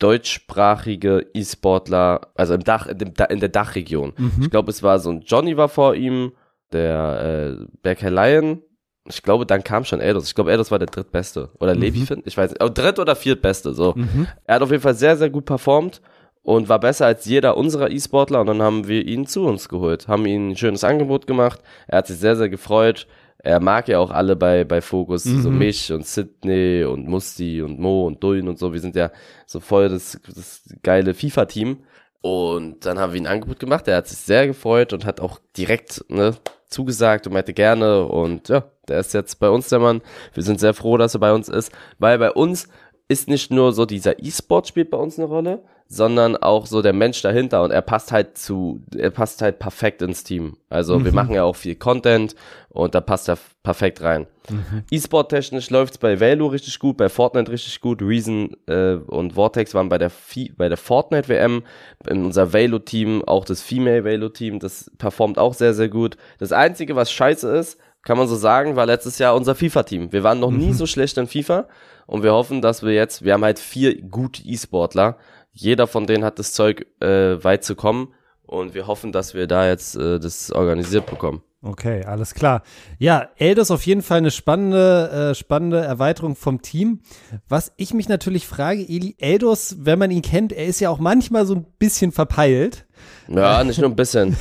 deutschsprachige 0.02 1.26
E-Sportler, 1.32 2.32
also 2.34 2.54
im 2.54 2.64
Dach, 2.64 2.86
in, 2.86 2.98
dem, 2.98 3.12
in 3.28 3.40
der 3.40 3.48
Dachregion. 3.48 4.12
Mhm. 4.16 4.32
Ich 4.42 4.50
glaube, 4.50 4.70
es 4.70 4.82
war 4.82 4.98
so 4.98 5.10
ein 5.10 5.20
Johnny 5.20 5.56
war 5.56 5.68
vor 5.68 5.94
ihm, 5.94 6.32
der 6.72 7.58
äh, 7.60 7.64
Berker 7.82 8.10
Lion. 8.10 8.62
Ich 9.08 9.22
glaube, 9.22 9.46
dann 9.46 9.64
kam 9.64 9.84
schon 9.84 10.00
Eldos. 10.00 10.26
Ich 10.26 10.34
glaube, 10.34 10.50
Eldos 10.50 10.70
war 10.70 10.78
der 10.78 10.88
drittbeste. 10.88 11.50
Oder 11.60 11.74
mhm. 11.74 11.80
Levi, 11.80 12.06
ich 12.24 12.36
weiß 12.36 12.50
nicht. 12.50 12.60
Aber 12.60 12.70
dritt 12.70 12.98
oder 12.98 13.14
viertbeste, 13.16 13.74
so. 13.74 13.94
Mhm. 13.96 14.26
Er 14.44 14.56
hat 14.56 14.62
auf 14.62 14.70
jeden 14.70 14.82
Fall 14.82 14.94
sehr, 14.94 15.16
sehr 15.16 15.30
gut 15.30 15.44
performt 15.44 16.00
und 16.42 16.68
war 16.68 16.80
besser 16.80 17.06
als 17.06 17.24
jeder 17.24 17.56
unserer 17.56 17.90
E-Sportler. 17.90 18.40
Und 18.40 18.46
dann 18.48 18.62
haben 18.62 18.88
wir 18.88 19.06
ihn 19.06 19.26
zu 19.26 19.44
uns 19.44 19.68
geholt, 19.68 20.08
haben 20.08 20.26
ihm 20.26 20.50
ein 20.50 20.56
schönes 20.56 20.84
Angebot 20.84 21.26
gemacht. 21.26 21.60
Er 21.86 21.98
hat 21.98 22.06
sich 22.06 22.18
sehr, 22.18 22.36
sehr 22.36 22.48
gefreut 22.48 23.06
er 23.42 23.60
mag 23.60 23.88
ja 23.88 23.98
auch 23.98 24.10
alle 24.10 24.36
bei, 24.36 24.64
bei 24.64 24.80
Focus, 24.80 25.24
mhm. 25.24 25.42
so 25.42 25.50
mich 25.50 25.92
und 25.92 26.06
Sydney 26.06 26.84
und 26.84 27.08
Musti 27.08 27.60
und 27.60 27.78
Mo 27.78 28.06
und 28.06 28.22
Dullen 28.22 28.48
und 28.48 28.58
so. 28.58 28.72
Wir 28.72 28.80
sind 28.80 28.94
ja 28.94 29.10
so 29.46 29.58
voll 29.58 29.88
das, 29.88 30.20
das 30.34 30.62
geile 30.82 31.12
FIFA-Team. 31.14 31.78
Und 32.20 32.86
dann 32.86 33.00
haben 33.00 33.12
wir 33.12 33.18
ihn 33.18 33.26
ein 33.26 33.34
Angebot 33.34 33.58
gemacht. 33.58 33.88
Er 33.88 33.96
hat 33.96 34.06
sich 34.06 34.18
sehr 34.18 34.46
gefreut 34.46 34.92
und 34.92 35.04
hat 35.04 35.20
auch 35.20 35.40
direkt 35.56 36.04
ne, 36.08 36.36
zugesagt 36.68 37.26
und 37.26 37.32
meinte 37.32 37.52
gerne. 37.52 38.04
Und 38.04 38.48
ja, 38.48 38.64
der 38.86 39.00
ist 39.00 39.12
jetzt 39.12 39.40
bei 39.40 39.50
uns 39.50 39.68
der 39.68 39.80
Mann. 39.80 40.02
Wir 40.32 40.44
sind 40.44 40.60
sehr 40.60 40.72
froh, 40.72 40.96
dass 40.96 41.14
er 41.14 41.20
bei 41.20 41.32
uns 41.32 41.48
ist, 41.48 41.72
weil 41.98 42.18
bei 42.18 42.30
uns 42.30 42.68
ist 43.08 43.28
nicht 43.28 43.50
nur 43.50 43.72
so 43.72 43.86
dieser 43.86 44.22
E-Sport 44.22 44.68
spielt 44.68 44.90
bei 44.90 44.98
uns 44.98 45.18
eine 45.18 45.28
Rolle, 45.28 45.62
sondern 45.92 46.38
auch 46.38 46.64
so 46.64 46.80
der 46.80 46.94
Mensch 46.94 47.20
dahinter 47.20 47.62
und 47.62 47.70
er 47.70 47.82
passt 47.82 48.12
halt 48.12 48.38
zu, 48.38 48.80
er 48.96 49.10
passt 49.10 49.42
halt 49.42 49.58
perfekt 49.58 50.00
ins 50.00 50.24
Team. 50.24 50.56
Also 50.70 50.98
mhm. 50.98 51.04
wir 51.04 51.12
machen 51.12 51.34
ja 51.34 51.44
auch 51.44 51.56
viel 51.56 51.74
Content 51.74 52.34
und 52.70 52.94
da 52.94 53.02
passt 53.02 53.28
er 53.28 53.36
perfekt 53.62 54.00
rein. 54.00 54.26
Mhm. 54.48 54.84
E-Sport 54.90 55.28
technisch 55.28 55.68
läuft's 55.68 55.98
bei 55.98 56.18
Valo 56.18 56.46
richtig 56.46 56.78
gut, 56.78 56.96
bei 56.96 57.10
Fortnite 57.10 57.52
richtig 57.52 57.82
gut. 57.82 58.00
Reason 58.00 58.56
äh, 58.66 58.94
und 58.94 59.34
Vortex 59.34 59.74
waren 59.74 59.90
bei 59.90 59.98
der 59.98 60.10
bei 60.56 60.70
der 60.70 60.78
Fortnite 60.78 61.28
WM 61.28 61.62
in 62.08 62.24
unser 62.24 62.54
Valo 62.54 62.78
Team, 62.78 63.22
auch 63.26 63.44
das 63.44 63.60
Female 63.60 64.02
Valo 64.02 64.30
Team, 64.30 64.60
das 64.60 64.90
performt 64.96 65.38
auch 65.38 65.52
sehr 65.52 65.74
sehr 65.74 65.90
gut. 65.90 66.16
Das 66.38 66.52
einzige, 66.52 66.96
was 66.96 67.12
scheiße 67.12 67.54
ist, 67.54 67.78
kann 68.02 68.16
man 68.16 68.28
so 68.28 68.36
sagen, 68.36 68.76
war 68.76 68.86
letztes 68.86 69.18
Jahr 69.18 69.34
unser 69.34 69.54
FIFA 69.54 69.82
Team. 69.82 70.12
Wir 70.12 70.22
waren 70.22 70.40
noch 70.40 70.50
nie 70.50 70.68
mhm. 70.68 70.74
so 70.74 70.86
schlecht 70.86 71.18
in 71.18 71.26
FIFA 71.26 71.68
und 72.06 72.22
wir 72.22 72.32
hoffen, 72.32 72.62
dass 72.62 72.82
wir 72.82 72.92
jetzt, 72.92 73.24
wir 73.24 73.34
haben 73.34 73.44
halt 73.44 73.58
vier 73.58 74.00
gute 74.02 74.42
E-Sportler 74.42 75.16
jeder 75.52 75.86
von 75.86 76.06
denen 76.06 76.24
hat 76.24 76.38
das 76.38 76.52
Zeug, 76.52 76.86
äh, 77.00 77.42
weit 77.44 77.64
zu 77.64 77.74
kommen. 77.74 78.14
Und 78.42 78.74
wir 78.74 78.86
hoffen, 78.86 79.12
dass 79.12 79.34
wir 79.34 79.46
da 79.46 79.66
jetzt 79.68 79.96
äh, 79.96 80.18
das 80.18 80.50
organisiert 80.50 81.06
bekommen. 81.06 81.42
Okay, 81.62 82.04
alles 82.04 82.34
klar. 82.34 82.62
Ja, 82.98 83.28
Eldos 83.36 83.70
auf 83.70 83.86
jeden 83.86 84.02
Fall 84.02 84.18
eine 84.18 84.32
spannende, 84.32 85.30
äh, 85.30 85.34
spannende 85.34 85.78
Erweiterung 85.78 86.34
vom 86.34 86.60
Team. 86.60 87.00
Was 87.48 87.72
ich 87.76 87.94
mich 87.94 88.08
natürlich 88.08 88.46
frage, 88.46 88.82
Eli, 88.82 89.14
Eldos, 89.18 89.76
wenn 89.78 89.98
man 89.98 90.10
ihn 90.10 90.22
kennt, 90.22 90.52
er 90.52 90.66
ist 90.66 90.80
ja 90.80 90.90
auch 90.90 90.98
manchmal 90.98 91.46
so 91.46 91.54
ein 91.54 91.64
bisschen 91.78 92.10
verpeilt. 92.10 92.84
Ja, 93.28 93.62
nicht 93.62 93.78
nur 93.78 93.88
ein 93.88 93.96
bisschen. 93.96 94.36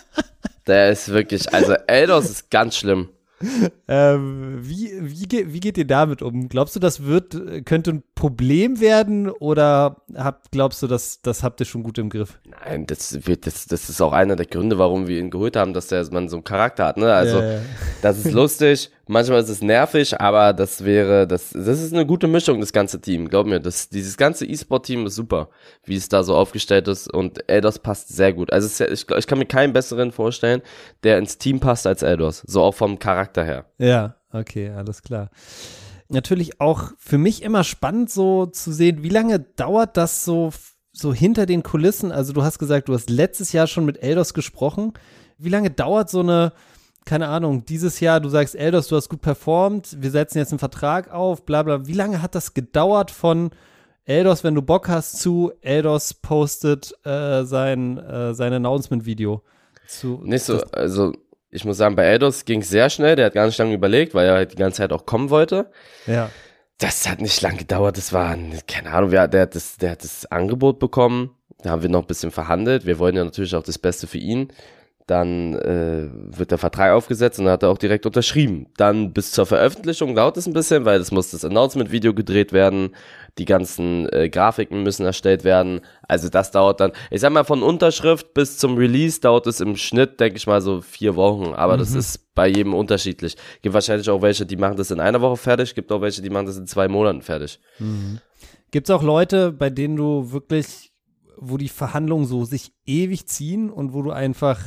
Der 0.66 0.90
ist 0.90 1.08
wirklich, 1.08 1.52
also 1.54 1.72
Eldos 1.86 2.28
ist 2.28 2.50
ganz 2.50 2.76
schlimm. 2.76 3.08
Ähm, 3.88 4.58
wie, 4.60 4.92
wie, 5.00 5.52
wie 5.52 5.60
geht 5.60 5.78
ihr 5.78 5.86
damit 5.86 6.22
um? 6.22 6.48
Glaubst 6.48 6.76
du, 6.76 6.80
das 6.80 7.04
wird, 7.04 7.64
könnte 7.64 7.90
ein 7.92 8.02
Problem 8.14 8.80
werden 8.80 9.30
oder 9.30 9.96
habt, 10.14 10.50
glaubst 10.52 10.82
du, 10.82 10.86
dass, 10.86 11.22
das 11.22 11.42
habt 11.42 11.60
ihr 11.60 11.66
schon 11.66 11.82
gut 11.82 11.98
im 11.98 12.10
Griff? 12.10 12.38
Nein, 12.44 12.86
das 12.86 13.26
wird, 13.26 13.46
das, 13.46 13.66
das 13.66 13.88
ist 13.88 14.00
auch 14.02 14.12
einer 14.12 14.36
der 14.36 14.46
Gründe, 14.46 14.78
warum 14.78 15.08
wir 15.08 15.18
ihn 15.18 15.30
geholt 15.30 15.56
haben, 15.56 15.72
dass 15.72 15.86
der 15.86 16.06
man 16.10 16.28
so 16.28 16.36
einen 16.36 16.44
Charakter 16.44 16.86
hat, 16.86 16.96
ne? 16.98 17.12
Also, 17.12 17.38
ja, 17.38 17.52
ja. 17.54 17.60
das 18.02 18.18
ist 18.24 18.32
lustig, 18.32 18.90
manchmal 19.10 19.40
ist 19.40 19.48
es 19.48 19.60
nervig, 19.60 20.18
aber 20.20 20.52
das 20.52 20.84
wäre, 20.84 21.26
das, 21.26 21.50
das 21.50 21.82
ist 21.82 21.92
eine 21.92 22.06
gute 22.06 22.26
Mischung, 22.26 22.60
das 22.60 22.72
ganze 22.72 23.00
Team. 23.00 23.28
Glaub 23.28 23.46
mir, 23.46 23.60
das, 23.60 23.88
dieses 23.88 24.16
ganze 24.16 24.46
E-Sport-Team 24.46 25.06
ist 25.06 25.16
super, 25.16 25.50
wie 25.84 25.96
es 25.96 26.08
da 26.08 26.22
so 26.22 26.34
aufgestellt 26.34 26.88
ist 26.88 27.12
und 27.12 27.48
Eldos 27.48 27.78
passt 27.78 28.08
sehr 28.08 28.32
gut. 28.32 28.52
Also, 28.52 28.84
ich, 28.84 29.08
ich 29.08 29.26
kann 29.26 29.38
mir 29.38 29.46
keinen 29.46 29.72
besseren 29.72 30.12
vorstellen, 30.12 30.62
der 31.02 31.18
ins 31.18 31.38
Team 31.38 31.60
passt 31.60 31.86
als 31.86 32.02
Eldos. 32.02 32.42
So 32.46 32.62
auch 32.62 32.74
vom 32.74 32.98
Charakter 32.98 33.44
her. 33.44 33.66
Ja, 33.78 34.16
okay, 34.32 34.70
alles 34.70 35.02
klar 35.02 35.30
natürlich 36.12 36.60
auch 36.60 36.90
für 36.98 37.18
mich 37.18 37.42
immer 37.42 37.62
spannend, 37.62 38.10
so 38.10 38.46
zu 38.46 38.72
sehen, 38.72 39.04
wie 39.04 39.10
lange 39.10 39.38
dauert 39.38 39.96
das 39.96 40.24
so, 40.24 40.50
so 40.92 41.14
hinter 41.14 41.46
den 41.46 41.62
Kulissen? 41.62 42.12
Also, 42.12 42.32
du 42.32 42.42
hast 42.42 42.58
gesagt, 42.58 42.88
du 42.88 42.94
hast 42.94 43.10
letztes 43.10 43.52
Jahr 43.52 43.66
schon 43.66 43.84
mit 43.84 44.02
Eldos 44.02 44.34
gesprochen. 44.34 44.92
Wie 45.38 45.48
lange 45.48 45.70
dauert 45.70 46.10
so 46.10 46.20
eine, 46.20 46.52
keine 47.10 47.26
Ahnung, 47.26 47.64
dieses 47.64 47.98
Jahr, 47.98 48.20
du 48.20 48.28
sagst, 48.28 48.54
Eldos, 48.54 48.86
du 48.86 48.94
hast 48.94 49.08
gut 49.08 49.20
performt, 49.20 49.96
wir 50.00 50.12
setzen 50.12 50.38
jetzt 50.38 50.52
einen 50.52 50.60
Vertrag 50.60 51.12
auf, 51.12 51.44
bla 51.44 51.64
bla. 51.64 51.88
Wie 51.88 51.92
lange 51.92 52.22
hat 52.22 52.36
das 52.36 52.54
gedauert 52.54 53.10
von 53.10 53.50
Eldos, 54.04 54.44
wenn 54.44 54.54
du 54.54 54.62
Bock 54.62 54.88
hast, 54.88 55.18
zu 55.18 55.50
Eldos 55.60 56.14
postet 56.14 56.94
äh, 57.04 57.42
sein, 57.42 57.98
äh, 57.98 58.32
sein 58.32 58.52
Announcement-Video? 58.52 59.42
Nicht 60.22 60.44
so, 60.44 60.60
also 60.70 61.12
ich 61.50 61.64
muss 61.64 61.78
sagen, 61.78 61.96
bei 61.96 62.04
Eldos 62.04 62.44
ging 62.44 62.60
es 62.60 62.68
sehr 62.68 62.88
schnell. 62.90 63.16
Der 63.16 63.26
hat 63.26 63.34
gar 63.34 63.46
nicht 63.46 63.58
lange 63.58 63.74
überlegt, 63.74 64.14
weil 64.14 64.28
er 64.28 64.34
halt 64.34 64.52
die 64.52 64.56
ganze 64.56 64.76
Zeit 64.76 64.92
auch 64.92 65.04
kommen 65.04 65.30
wollte. 65.30 65.68
Ja. 66.06 66.30
Das 66.78 67.10
hat 67.10 67.20
nicht 67.20 67.42
lange 67.42 67.56
gedauert. 67.56 67.96
Das 67.96 68.12
war, 68.12 68.38
keine 68.68 68.92
Ahnung, 68.92 69.10
der, 69.10 69.26
der, 69.26 69.42
hat 69.42 69.56
das, 69.56 69.78
der 69.78 69.90
hat 69.90 70.04
das 70.04 70.26
Angebot 70.26 70.78
bekommen. 70.78 71.30
Da 71.58 71.70
haben 71.70 71.82
wir 71.82 71.90
noch 71.90 72.02
ein 72.02 72.06
bisschen 72.06 72.30
verhandelt. 72.30 72.86
Wir 72.86 73.00
wollen 73.00 73.16
ja 73.16 73.24
natürlich 73.24 73.56
auch 73.56 73.64
das 73.64 73.78
Beste 73.78 74.06
für 74.06 74.18
ihn. 74.18 74.52
Dann 75.10 75.54
äh, 75.56 76.08
wird 76.12 76.52
der 76.52 76.58
Vertrag 76.58 76.92
aufgesetzt 76.92 77.40
und 77.40 77.46
dann 77.46 77.54
hat 77.54 77.64
er 77.64 77.70
auch 77.70 77.78
direkt 77.78 78.06
unterschrieben. 78.06 78.66
Dann 78.76 79.12
bis 79.12 79.32
zur 79.32 79.44
Veröffentlichung 79.44 80.14
dauert 80.14 80.36
es 80.36 80.46
ein 80.46 80.52
bisschen, 80.52 80.84
weil 80.84 81.00
es 81.00 81.10
muss 81.10 81.32
das 81.32 81.44
Announcement-Video 81.44 82.14
gedreht 82.14 82.52
werden, 82.52 82.94
die 83.36 83.44
ganzen 83.44 84.08
äh, 84.12 84.28
Grafiken 84.28 84.84
müssen 84.84 85.04
erstellt 85.04 85.42
werden. 85.42 85.80
Also 86.06 86.28
das 86.28 86.52
dauert 86.52 86.78
dann, 86.78 86.92
ich 87.10 87.20
sag 87.20 87.32
mal, 87.32 87.42
von 87.42 87.64
Unterschrift 87.64 88.34
bis 88.34 88.56
zum 88.58 88.76
Release 88.76 89.20
dauert 89.20 89.48
es 89.48 89.60
im 89.60 89.74
Schnitt, 89.74 90.20
denke 90.20 90.36
ich 90.36 90.46
mal, 90.46 90.60
so 90.60 90.80
vier 90.80 91.16
Wochen. 91.16 91.54
Aber 91.54 91.74
mhm. 91.74 91.80
das 91.80 91.94
ist 91.94 92.32
bei 92.36 92.46
jedem 92.46 92.74
unterschiedlich. 92.74 93.36
Gibt 93.62 93.74
wahrscheinlich 93.74 94.08
auch 94.10 94.22
welche, 94.22 94.46
die 94.46 94.56
machen 94.56 94.76
das 94.76 94.92
in 94.92 95.00
einer 95.00 95.20
Woche 95.20 95.38
fertig, 95.38 95.74
gibt 95.74 95.90
auch 95.90 96.02
welche, 96.02 96.22
die 96.22 96.30
machen 96.30 96.46
das 96.46 96.56
in 96.56 96.68
zwei 96.68 96.86
Monaten 96.86 97.22
fertig. 97.22 97.58
Mhm. 97.80 98.20
Gibt 98.70 98.88
es 98.88 98.94
auch 98.94 99.02
Leute, 99.02 99.50
bei 99.50 99.70
denen 99.70 99.96
du 99.96 100.30
wirklich, 100.30 100.92
wo 101.36 101.56
die 101.56 101.68
Verhandlungen 101.68 102.26
so 102.26 102.44
sich 102.44 102.72
ewig 102.86 103.26
ziehen 103.26 103.70
und 103.70 103.92
wo 103.92 104.02
du 104.02 104.12
einfach 104.12 104.60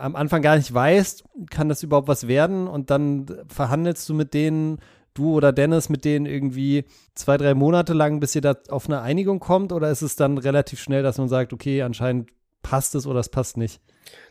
am 0.00 0.16
Anfang 0.16 0.42
gar 0.42 0.56
nicht 0.56 0.72
weißt, 0.72 1.24
kann 1.50 1.68
das 1.68 1.82
überhaupt 1.82 2.08
was 2.08 2.26
werden 2.26 2.66
und 2.66 2.90
dann 2.90 3.26
verhandelst 3.48 4.08
du 4.08 4.14
mit 4.14 4.34
denen, 4.34 4.78
du 5.14 5.34
oder 5.34 5.52
Dennis, 5.52 5.88
mit 5.88 6.04
denen 6.04 6.26
irgendwie 6.26 6.84
zwei, 7.14 7.36
drei 7.36 7.54
Monate 7.54 7.92
lang, 7.92 8.20
bis 8.20 8.34
ihr 8.34 8.40
da 8.40 8.56
auf 8.68 8.86
eine 8.86 9.02
Einigung 9.02 9.40
kommt 9.40 9.72
oder 9.72 9.90
ist 9.90 10.02
es 10.02 10.16
dann 10.16 10.38
relativ 10.38 10.80
schnell, 10.80 11.02
dass 11.02 11.18
man 11.18 11.28
sagt, 11.28 11.52
okay, 11.52 11.82
anscheinend 11.82 12.30
passt 12.62 12.94
es 12.94 13.06
oder 13.06 13.20
es 13.20 13.28
passt 13.28 13.56
nicht? 13.56 13.80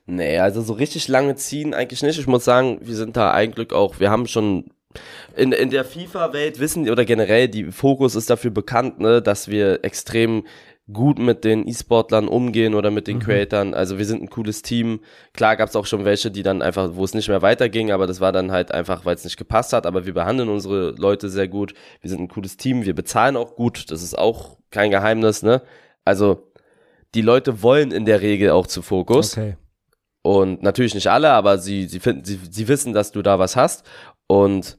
Nee, 0.05 0.39
also 0.39 0.61
so 0.61 0.73
richtig 0.73 1.07
lange 1.07 1.35
ziehen 1.35 1.73
eigentlich 1.73 2.01
nicht. 2.01 2.19
Ich 2.19 2.27
muss 2.27 2.45
sagen, 2.45 2.79
wir 2.81 2.95
sind 2.95 3.15
da 3.15 3.31
eigentlich 3.31 3.71
auch, 3.71 3.99
wir 3.99 4.09
haben 4.09 4.27
schon 4.27 4.71
in, 5.35 5.51
in 5.51 5.69
der 5.69 5.85
FIFA-Welt 5.85 6.59
wissen 6.59 6.89
oder 6.89 7.05
generell 7.05 7.47
die 7.47 7.71
Fokus 7.71 8.15
ist 8.15 8.29
dafür 8.29 8.51
bekannt, 8.51 8.99
ne, 8.99 9.21
dass 9.21 9.47
wir 9.47 9.83
extrem 9.83 10.45
gut 10.91 11.19
mit 11.19 11.43
den 11.43 11.67
E-Sportlern 11.67 12.27
umgehen 12.27 12.73
oder 12.73 12.91
mit 12.91 13.07
den 13.07 13.17
mhm. 13.17 13.21
Creatern. 13.21 13.73
Also 13.73 13.97
wir 13.97 14.05
sind 14.05 14.21
ein 14.21 14.29
cooles 14.29 14.61
Team. 14.61 15.01
Klar 15.33 15.55
gab 15.55 15.69
es 15.69 15.75
auch 15.75 15.85
schon 15.85 16.05
welche, 16.05 16.31
die 16.31 16.43
dann 16.43 16.61
einfach, 16.61 16.91
wo 16.93 17.03
es 17.03 17.13
nicht 17.13 17.29
mehr 17.29 17.41
weiterging, 17.41 17.91
aber 17.91 18.07
das 18.07 18.19
war 18.19 18.31
dann 18.31 18.51
halt 18.51 18.71
einfach, 18.71 19.05
weil 19.05 19.15
es 19.15 19.23
nicht 19.23 19.37
gepasst 19.37 19.73
hat. 19.73 19.85
Aber 19.85 20.05
wir 20.05 20.13
behandeln 20.13 20.49
unsere 20.49 20.91
Leute 20.91 21.29
sehr 21.29 21.47
gut. 21.47 21.73
Wir 22.01 22.09
sind 22.09 22.21
ein 22.21 22.27
cooles 22.27 22.57
Team. 22.57 22.85
Wir 22.85 22.95
bezahlen 22.95 23.37
auch 23.37 23.55
gut. 23.55 23.91
Das 23.91 24.01
ist 24.01 24.17
auch 24.17 24.57
kein 24.71 24.91
Geheimnis, 24.91 25.43
ne? 25.43 25.61
Also 26.05 26.51
die 27.13 27.21
Leute 27.21 27.61
wollen 27.61 27.91
in 27.91 28.05
der 28.05 28.21
Regel 28.21 28.51
auch 28.51 28.67
zu 28.67 28.81
Fokus. 28.81 29.37
Okay. 29.37 29.57
Und 30.21 30.63
natürlich 30.63 30.95
nicht 30.95 31.07
alle, 31.07 31.29
aber 31.31 31.59
sie, 31.59 31.85
sie 31.85 31.99
finden, 31.99 32.25
sie, 32.25 32.39
sie 32.49 32.67
wissen, 32.67 32.93
dass 32.93 33.11
du 33.11 33.21
da 33.21 33.39
was 33.39 33.55
hast. 33.55 33.85
Und 34.27 34.78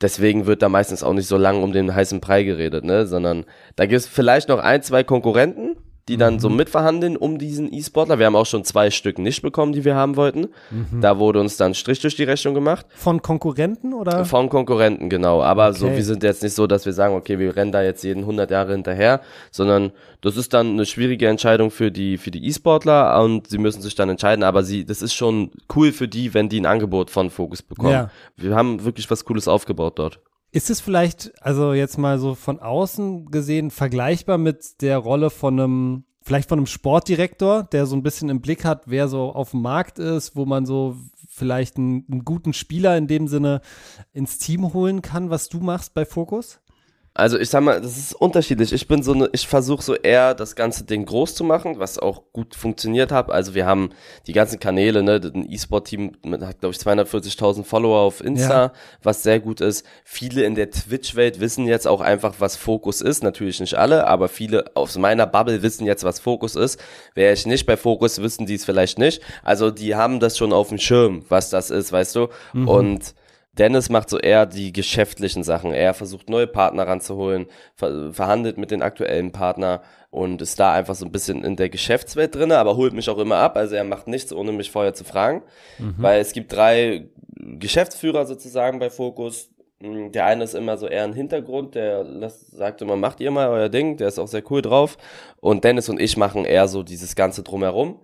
Deswegen 0.00 0.46
wird 0.46 0.62
da 0.62 0.68
meistens 0.68 1.02
auch 1.02 1.12
nicht 1.12 1.26
so 1.26 1.36
lange 1.36 1.58
um 1.58 1.72
den 1.72 1.92
heißen 1.92 2.20
Brei 2.20 2.44
geredet, 2.44 2.84
ne? 2.84 3.06
Sondern 3.06 3.44
da 3.74 3.86
gibt 3.86 4.00
es 4.00 4.06
vielleicht 4.06 4.48
noch 4.48 4.60
ein, 4.60 4.82
zwei 4.82 5.02
Konkurrenten, 5.02 5.67
die 6.08 6.16
dann 6.16 6.34
mhm. 6.34 6.40
so 6.40 6.48
mitverhandeln 6.48 7.16
um 7.16 7.38
diesen 7.38 7.72
E-Sportler. 7.72 8.18
Wir 8.18 8.26
haben 8.26 8.36
auch 8.36 8.46
schon 8.46 8.64
zwei 8.64 8.90
Stück 8.90 9.18
nicht 9.18 9.42
bekommen, 9.42 9.72
die 9.72 9.84
wir 9.84 9.94
haben 9.94 10.16
wollten. 10.16 10.48
Mhm. 10.70 11.00
Da 11.00 11.18
wurde 11.18 11.40
uns 11.40 11.56
dann 11.56 11.74
Strich 11.74 12.00
durch 12.00 12.16
die 12.16 12.24
Rechnung 12.24 12.54
gemacht. 12.54 12.86
Von 12.94 13.22
Konkurrenten 13.22 13.94
oder? 13.94 14.24
Von 14.24 14.48
Konkurrenten, 14.48 15.10
genau. 15.10 15.42
Aber 15.42 15.68
okay. 15.68 15.78
so, 15.78 15.86
wir 15.90 16.04
sind 16.04 16.22
jetzt 16.22 16.42
nicht 16.42 16.54
so, 16.54 16.66
dass 16.66 16.86
wir 16.86 16.92
sagen, 16.92 17.14
okay, 17.14 17.38
wir 17.38 17.54
rennen 17.54 17.72
da 17.72 17.82
jetzt 17.82 18.02
jeden 18.02 18.20
100 18.20 18.50
Jahre 18.50 18.72
hinterher, 18.72 19.20
sondern 19.50 19.92
das 20.20 20.36
ist 20.36 20.54
dann 20.54 20.72
eine 20.72 20.86
schwierige 20.86 21.28
Entscheidung 21.28 21.70
für 21.70 21.92
die, 21.92 22.18
für 22.18 22.30
die 22.30 22.46
E-Sportler 22.46 23.22
und 23.22 23.48
sie 23.48 23.58
müssen 23.58 23.82
sich 23.82 23.94
dann 23.94 24.08
entscheiden. 24.08 24.42
Aber 24.42 24.62
sie, 24.62 24.84
das 24.84 25.02
ist 25.02 25.14
schon 25.14 25.50
cool 25.76 25.92
für 25.92 26.08
die, 26.08 26.34
wenn 26.34 26.48
die 26.48 26.60
ein 26.60 26.66
Angebot 26.66 27.10
von 27.10 27.30
Focus 27.30 27.62
bekommen. 27.62 27.92
Ja. 27.92 28.10
Wir 28.36 28.54
haben 28.56 28.84
wirklich 28.84 29.10
was 29.10 29.24
Cooles 29.24 29.46
aufgebaut 29.46 29.98
dort. 29.98 30.20
Ist 30.58 30.70
es 30.70 30.80
vielleicht, 30.80 31.30
also 31.40 31.72
jetzt 31.72 31.98
mal 31.98 32.18
so 32.18 32.34
von 32.34 32.58
außen 32.58 33.30
gesehen, 33.30 33.70
vergleichbar 33.70 34.38
mit 34.38 34.82
der 34.82 34.98
Rolle 34.98 35.30
von 35.30 35.60
einem, 35.60 36.04
vielleicht 36.20 36.48
von 36.48 36.58
einem 36.58 36.66
Sportdirektor, 36.66 37.62
der 37.62 37.86
so 37.86 37.94
ein 37.94 38.02
bisschen 38.02 38.28
im 38.28 38.40
Blick 38.40 38.64
hat, 38.64 38.82
wer 38.86 39.06
so 39.06 39.32
auf 39.32 39.52
dem 39.52 39.62
Markt 39.62 40.00
ist, 40.00 40.34
wo 40.34 40.46
man 40.46 40.66
so 40.66 40.96
vielleicht 41.28 41.76
einen, 41.76 42.04
einen 42.10 42.24
guten 42.24 42.54
Spieler 42.54 42.98
in 42.98 43.06
dem 43.06 43.28
Sinne 43.28 43.60
ins 44.12 44.38
Team 44.38 44.74
holen 44.74 45.00
kann, 45.00 45.30
was 45.30 45.48
du 45.48 45.60
machst 45.60 45.94
bei 45.94 46.04
Fokus? 46.04 46.58
Also 47.18 47.36
ich 47.36 47.50
sag 47.50 47.64
mal, 47.64 47.80
das 47.80 47.98
ist 47.98 48.14
unterschiedlich. 48.14 48.72
Ich 48.72 48.86
bin 48.86 49.02
so 49.02 49.12
eine, 49.12 49.28
ich 49.32 49.48
versuche 49.48 49.82
so 49.82 49.96
eher 49.96 50.34
das 50.34 50.54
ganze 50.54 50.84
Ding 50.84 51.04
groß 51.04 51.34
zu 51.34 51.42
machen, 51.42 51.80
was 51.80 51.98
auch 51.98 52.22
gut 52.32 52.54
funktioniert 52.54 53.10
hat. 53.10 53.28
Also 53.28 53.56
wir 53.56 53.66
haben 53.66 53.90
die 54.28 54.32
ganzen 54.32 54.60
Kanäle, 54.60 55.02
ne, 55.02 55.20
ein 55.34 55.50
E-Sport-Team 55.50 56.12
hat 56.40 56.60
glaube 56.60 56.76
ich 56.76 56.80
240.000 56.80 57.64
Follower 57.64 57.98
auf 57.98 58.20
Insta, 58.20 58.66
ja. 58.66 58.72
was 59.02 59.24
sehr 59.24 59.40
gut 59.40 59.60
ist. 59.60 59.84
Viele 60.04 60.44
in 60.44 60.54
der 60.54 60.70
Twitch-Welt 60.70 61.40
wissen 61.40 61.66
jetzt 61.66 61.88
auch 61.88 62.00
einfach, 62.00 62.36
was 62.38 62.54
Fokus 62.54 63.00
ist. 63.00 63.24
Natürlich 63.24 63.58
nicht 63.58 63.74
alle, 63.74 64.06
aber 64.06 64.28
viele 64.28 64.76
aus 64.76 64.96
meiner 64.96 65.26
Bubble 65.26 65.60
wissen 65.60 65.86
jetzt, 65.86 66.04
was 66.04 66.20
Fokus 66.20 66.54
ist. 66.54 66.80
Wäre 67.14 67.32
ich 67.32 67.46
nicht 67.46 67.66
bei 67.66 67.76
Fokus, 67.76 68.22
wissen 68.22 68.46
die 68.46 68.54
es 68.54 68.64
vielleicht 68.64 69.00
nicht. 69.00 69.22
Also 69.42 69.72
die 69.72 69.96
haben 69.96 70.20
das 70.20 70.38
schon 70.38 70.52
auf 70.52 70.68
dem 70.68 70.78
Schirm, 70.78 71.24
was 71.28 71.50
das 71.50 71.70
ist, 71.70 71.90
weißt 71.90 72.14
du. 72.14 72.28
Mhm. 72.52 72.68
Und 72.68 73.14
Dennis 73.58 73.88
macht 73.90 74.08
so 74.08 74.18
eher 74.18 74.46
die 74.46 74.72
geschäftlichen 74.72 75.42
Sachen. 75.42 75.72
Er 75.72 75.92
versucht 75.94 76.30
neue 76.30 76.46
Partner 76.46 76.86
ranzuholen, 76.86 77.46
ver 77.74 78.12
verhandelt 78.12 78.56
mit 78.56 78.70
den 78.70 78.82
aktuellen 78.82 79.32
Partner 79.32 79.82
und 80.10 80.40
ist 80.40 80.60
da 80.60 80.72
einfach 80.72 80.94
so 80.94 81.04
ein 81.04 81.12
bisschen 81.12 81.44
in 81.44 81.56
der 81.56 81.68
Geschäftswelt 81.68 82.34
drinne, 82.34 82.58
aber 82.58 82.76
holt 82.76 82.92
mich 82.92 83.10
auch 83.10 83.18
immer 83.18 83.36
ab. 83.36 83.56
Also 83.56 83.74
er 83.74 83.84
macht 83.84 84.06
nichts, 84.06 84.32
ohne 84.32 84.52
mich 84.52 84.70
vorher 84.70 84.94
zu 84.94 85.04
fragen, 85.04 85.42
mhm. 85.78 85.96
weil 85.98 86.20
es 86.20 86.32
gibt 86.32 86.52
drei 86.52 87.10
Geschäftsführer 87.36 88.26
sozusagen 88.26 88.78
bei 88.78 88.90
Focus. 88.90 89.50
Hm, 89.80 90.12
der 90.12 90.26
eine 90.26 90.44
ist 90.44 90.54
immer 90.54 90.76
so 90.76 90.86
eher 90.86 91.04
ein 91.04 91.12
Hintergrund, 91.12 91.74
der 91.74 92.04
sagt 92.30 92.80
immer, 92.82 92.96
macht 92.96 93.20
ihr 93.20 93.30
mal 93.30 93.48
euer 93.48 93.68
Ding, 93.68 93.96
der 93.96 94.08
ist 94.08 94.18
auch 94.18 94.28
sehr 94.28 94.42
cool 94.50 94.62
drauf. 94.62 94.96
Und 95.40 95.64
Dennis 95.64 95.88
und 95.88 96.00
ich 96.00 96.16
machen 96.16 96.44
eher 96.44 96.68
so 96.68 96.82
dieses 96.82 97.16
Ganze 97.16 97.42
drumherum. 97.42 98.00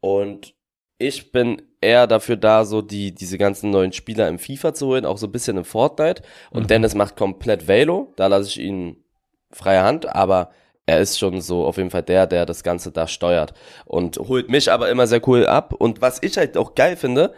Und 0.00 0.54
ich 0.98 1.32
bin 1.32 1.62
eher 1.80 2.06
dafür 2.06 2.36
da, 2.36 2.64
so 2.64 2.82
die, 2.82 3.14
diese 3.14 3.38
ganzen 3.38 3.70
neuen 3.70 3.92
Spieler 3.92 4.28
im 4.28 4.38
FIFA 4.38 4.74
zu 4.74 4.86
holen, 4.86 5.06
auch 5.06 5.18
so 5.18 5.26
ein 5.26 5.32
bisschen 5.32 5.56
im 5.56 5.64
Fortnite. 5.64 6.22
Und 6.50 6.64
mhm. 6.64 6.66
Dennis 6.68 6.94
macht 6.94 7.16
komplett 7.16 7.68
Velo, 7.68 8.12
da 8.16 8.26
lasse 8.26 8.48
ich 8.48 8.60
ihn 8.60 9.04
freie 9.50 9.82
Hand, 9.82 10.06
aber 10.06 10.50
er 10.86 11.00
ist 11.00 11.18
schon 11.18 11.40
so 11.40 11.66
auf 11.66 11.76
jeden 11.76 11.90
Fall 11.90 12.02
der, 12.02 12.26
der 12.26 12.46
das 12.46 12.62
Ganze 12.62 12.90
da 12.90 13.06
steuert 13.06 13.52
und 13.84 14.16
holt 14.16 14.48
mich 14.48 14.72
aber 14.72 14.88
immer 14.88 15.06
sehr 15.06 15.26
cool 15.28 15.46
ab. 15.46 15.74
Und 15.74 16.00
was 16.00 16.22
ich 16.22 16.36
halt 16.38 16.56
auch 16.56 16.74
geil 16.74 16.96
finde, 16.96 17.34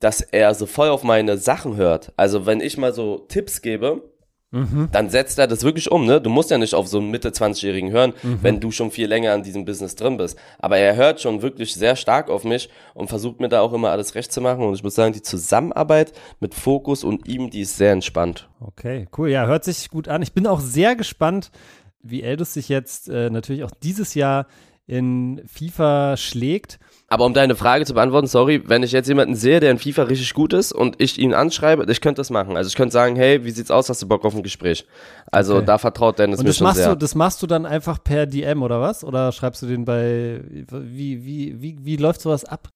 dass 0.00 0.20
er 0.20 0.54
so 0.54 0.66
voll 0.66 0.90
auf 0.90 1.02
meine 1.02 1.38
Sachen 1.38 1.76
hört. 1.76 2.12
Also 2.16 2.44
wenn 2.44 2.60
ich 2.60 2.76
mal 2.76 2.92
so 2.92 3.20
Tipps 3.20 3.62
gebe, 3.62 4.02
mhm. 4.54 4.88
dann 4.92 5.10
setzt 5.10 5.38
er 5.38 5.46
das 5.46 5.62
wirklich 5.64 5.90
um, 5.90 6.06
ne? 6.06 6.20
Du 6.20 6.30
musst 6.30 6.50
ja 6.50 6.58
nicht 6.58 6.74
auf 6.74 6.88
so 6.88 6.98
einen 6.98 7.10
Mitte 7.10 7.30
20-Jährigen 7.30 7.90
hören, 7.90 8.14
mhm. 8.22 8.38
wenn 8.40 8.60
du 8.60 8.70
schon 8.70 8.90
viel 8.90 9.08
länger 9.08 9.32
an 9.32 9.42
diesem 9.42 9.64
Business 9.64 9.96
drin 9.96 10.16
bist. 10.16 10.38
Aber 10.58 10.78
er 10.78 10.96
hört 10.96 11.20
schon 11.20 11.42
wirklich 11.42 11.74
sehr 11.74 11.96
stark 11.96 12.30
auf 12.30 12.44
mich 12.44 12.70
und 12.94 13.08
versucht 13.08 13.40
mir 13.40 13.48
da 13.48 13.60
auch 13.60 13.72
immer 13.72 13.90
alles 13.90 14.14
recht 14.14 14.32
zu 14.32 14.40
machen. 14.40 14.64
Und 14.64 14.74
ich 14.74 14.82
muss 14.82 14.94
sagen, 14.94 15.12
die 15.12 15.22
Zusammenarbeit 15.22 16.12
mit 16.40 16.54
Fokus 16.54 17.04
und 17.04 17.28
ihm, 17.28 17.50
die 17.50 17.62
ist 17.62 17.76
sehr 17.76 17.92
entspannt. 17.92 18.48
Okay, 18.60 19.08
cool. 19.18 19.28
Ja, 19.28 19.46
hört 19.46 19.64
sich 19.64 19.90
gut 19.90 20.08
an. 20.08 20.22
Ich 20.22 20.32
bin 20.32 20.46
auch 20.46 20.60
sehr 20.60 20.96
gespannt, 20.96 21.50
wie 22.02 22.22
Eldus 22.22 22.54
sich 22.54 22.68
jetzt 22.68 23.08
äh, 23.08 23.30
natürlich 23.30 23.64
auch 23.64 23.72
dieses 23.82 24.14
Jahr 24.14 24.46
in 24.86 25.42
FIFA 25.46 26.16
schlägt. 26.16 26.78
Aber 27.08 27.26
um 27.26 27.34
deine 27.34 27.54
Frage 27.54 27.84
zu 27.84 27.94
beantworten, 27.94 28.26
sorry, 28.26 28.62
wenn 28.66 28.82
ich 28.82 28.92
jetzt 28.92 29.08
jemanden 29.08 29.36
sehe, 29.36 29.60
der 29.60 29.70
in 29.70 29.78
FIFA 29.78 30.04
richtig 30.04 30.32
gut 30.32 30.52
ist 30.52 30.72
und 30.72 31.00
ich 31.00 31.18
ihn 31.18 31.34
anschreibe, 31.34 31.84
ich 31.90 32.00
könnte 32.00 32.20
das 32.20 32.30
machen. 32.30 32.56
Also 32.56 32.68
ich 32.68 32.76
könnte 32.76 32.92
sagen, 32.92 33.14
hey, 33.14 33.44
wie 33.44 33.50
sieht's 33.50 33.70
aus, 33.70 33.88
hast 33.88 34.02
du 34.02 34.08
Bock 34.08 34.24
auf 34.24 34.34
ein 34.34 34.42
Gespräch? 34.42 34.86
Also 35.30 35.56
okay. 35.56 35.66
da 35.66 35.78
vertraut 35.78 36.18
Dennis 36.18 36.40
und 36.40 36.46
mir 36.46 36.54
schon 36.54 36.66
machst 36.66 36.78
sehr. 36.78 36.88
Du, 36.88 36.96
das 36.96 37.14
machst 37.14 37.42
du 37.42 37.46
dann 37.46 37.66
einfach 37.66 38.02
per 38.02 38.26
DM 38.26 38.62
oder 38.62 38.80
was? 38.80 39.04
Oder 39.04 39.32
schreibst 39.32 39.62
du 39.62 39.66
den 39.66 39.84
bei, 39.84 40.40
wie, 40.48 41.24
wie, 41.24 41.60
wie, 41.60 41.78
wie 41.82 41.96
läuft 41.96 42.22
sowas 42.22 42.44
ab? 42.44 42.70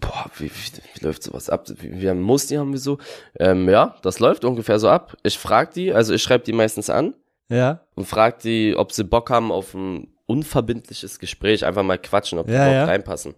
Boah, 0.00 0.26
wie, 0.38 0.46
wie, 0.46 0.50
wie 0.94 1.04
läuft 1.04 1.24
sowas 1.24 1.50
ab? 1.50 1.66
Wir 1.78 2.10
haben 2.10 2.22
Musti 2.22 2.56
haben 2.56 2.72
wir 2.72 2.78
so. 2.78 2.98
Ähm, 3.38 3.68
ja, 3.68 3.96
das 4.02 4.20
läuft 4.20 4.44
ungefähr 4.44 4.78
so 4.78 4.88
ab. 4.88 5.16
Ich 5.22 5.38
frag 5.38 5.72
die, 5.74 5.92
also 5.92 6.14
ich 6.14 6.22
schreibe 6.22 6.44
die 6.44 6.52
meistens 6.52 6.88
an. 6.88 7.14
Ja. 7.48 7.80
Und 7.94 8.06
frag 8.06 8.40
die, 8.40 8.74
ob 8.76 8.92
sie 8.92 9.04
Bock 9.04 9.30
haben 9.30 9.52
auf 9.52 9.74
ein 9.74 10.15
unverbindliches 10.26 11.18
Gespräch, 11.18 11.64
einfach 11.64 11.82
mal 11.82 11.98
quatschen, 11.98 12.38
ob 12.38 12.46
die 12.46 12.52
ja, 12.52 12.58
überhaupt 12.58 12.74
ja. 12.76 12.84
reinpassen. 12.84 13.34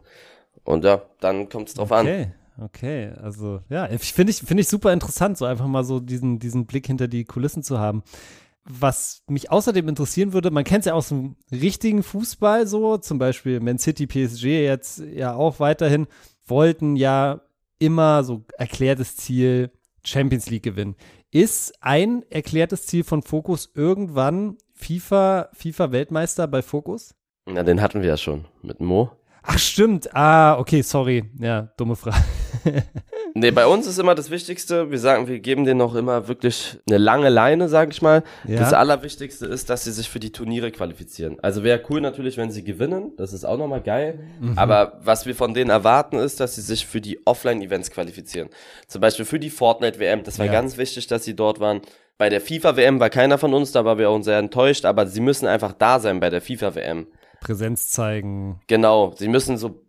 Und 0.64 0.85
ja, 0.85 1.03
dann 1.20 1.48
kommt 1.48 1.68
es 1.68 1.74
drauf 1.74 1.90
okay. 1.90 2.01
an. 2.01 2.07
Okay, 2.64 3.11
okay. 3.11 3.12
Also 3.22 3.61
ja, 3.68 3.87
finde 3.98 4.31
ich, 4.31 4.38
finde 4.38 4.62
ich 4.62 4.68
super 4.68 4.92
interessant, 4.92 5.38
so 5.38 5.44
einfach 5.44 5.66
mal 5.66 5.85
so 5.85 6.01
diesen, 6.01 6.38
diesen 6.38 6.66
Blick 6.66 6.87
hinter 6.87 7.09
die 7.09 7.24
Kulissen 7.24 7.62
zu 7.62 7.79
haben. 7.79 8.03
Was 8.64 9.22
mich 9.29 9.51
außerdem 9.51 9.88
interessieren 9.88 10.35
würde, 10.35 10.51
man 10.51 10.64
kennt 10.64 10.81
es 10.81 10.87
ja 10.87 10.92
aus 10.92 11.09
dem 11.09 11.37
richtigen 11.51 12.03
Fußball 12.03 12.66
so, 12.66 12.98
zum 12.98 13.18
Beispiel 13.18 13.61
Man 13.61 13.79
City, 13.79 14.07
PSG 14.07 14.44
jetzt 14.44 14.98
ja 14.98 15.35
auch 15.35 15.59
weiterhin, 15.59 16.07
wollten 16.44 16.96
ja 16.96 17.40
immer 17.79 18.24
so 18.24 18.44
erklärtes 18.59 19.16
Ziel 19.16 19.70
Champions 20.05 20.51
League 20.51 20.64
gewinnen. 20.64 20.96
Ist 21.31 21.74
ein 21.83 22.24
erklärtes 22.31 22.87
Ziel 22.87 23.05
von 23.05 23.22
Focus 23.22 23.70
irgendwann 23.74 24.57
FIFA, 24.79 25.49
FIFA 25.53 25.93
Weltmeister 25.93 26.47
bei 26.47 26.62
Focus? 26.62 27.14
Na, 27.47 27.62
den 27.62 27.83
hatten 27.83 28.01
wir 28.01 28.09
ja 28.09 28.17
schon 28.17 28.45
mit 28.62 28.81
Mo. 28.81 29.11
Ach, 29.43 29.59
stimmt. 29.59 30.14
Ah, 30.14 30.59
okay, 30.59 30.83
sorry. 30.83 31.25
Ja, 31.38 31.73
dumme 31.77 31.97
Frage. 31.97 32.17
Nee, 33.35 33.53
bei 33.53 33.67
uns 33.67 33.87
ist 33.87 33.99
immer 33.99 34.14
das 34.17 34.31
Wichtigste, 34.31 34.91
wir 34.91 34.99
sagen, 34.99 35.29
wir 35.29 35.38
geben 35.38 35.64
denen 35.64 35.79
noch 35.79 35.95
immer 35.95 36.27
wirklich 36.27 36.79
eine 36.88 36.99
lange 36.99 37.29
Leine, 37.29 37.69
sag 37.69 37.91
ich 37.93 38.03
mal. 38.03 38.25
Ja. 38.47 38.59
Das 38.59 38.73
Allerwichtigste 38.73 39.47
ist, 39.47 39.71
dass 39.71 39.85
sie 39.85 39.93
sich 39.93 40.09
für 40.09 40.19
die 40.19 40.33
Turniere 40.33 40.73
qualifizieren. 40.73 41.38
Also 41.41 41.62
wäre 41.62 41.81
cool 41.88 42.01
natürlich, 42.01 42.37
wenn 42.37 42.51
sie 42.51 42.64
gewinnen, 42.64 43.12
das 43.17 43.33
ist 43.33 43.45
auch 43.45 43.57
nochmal 43.57 43.83
geil. 43.83 44.21
Mhm. 44.41 44.59
Aber 44.59 44.99
was 45.03 45.27
wir 45.27 45.37
von 45.37 45.55
denen 45.55 45.71
erwarten, 45.71 46.17
ist, 46.17 46.41
dass 46.41 46.57
sie 46.57 46.62
sich 46.62 46.87
für 46.87 47.01
die 47.01 47.25
Offline-Events 47.27 47.91
qualifizieren. 47.91 48.49
Zum 48.88 49.01
Beispiel 49.01 49.25
für 49.25 49.38
die 49.38 49.51
Fortnite-WM, 49.51 50.25
das 50.25 50.38
war 50.38 50.47
ja. 50.47 50.53
ganz 50.53 50.77
wichtig, 50.77 51.07
dass 51.07 51.25
sie 51.25 51.37
dort 51.37 51.61
waren. 51.61 51.81
Bei 52.18 52.28
der 52.28 52.40
FIFA-WM 52.40 53.00
war 53.00 53.11
keiner 53.11 53.38
von 53.38 53.54
uns, 53.54 53.72
da 53.72 53.85
waren 53.85 53.98
wir 53.98 54.11
auch 54.11 54.22
sehr 54.22 54.38
enttäuscht, 54.38 54.85
aber 54.85 55.07
sie 55.07 55.20
müssen 55.20 55.46
einfach 55.46 55.72
da 55.72 56.00
sein 56.00 56.20
bei 56.20 56.31
der 56.31 56.40
FIFA-WM. 56.40 57.07
Präsenz 57.40 57.88
zeigen. 57.88 58.61
Genau, 58.66 59.12
sie 59.16 59.28
müssen 59.28 59.57
so 59.57 59.88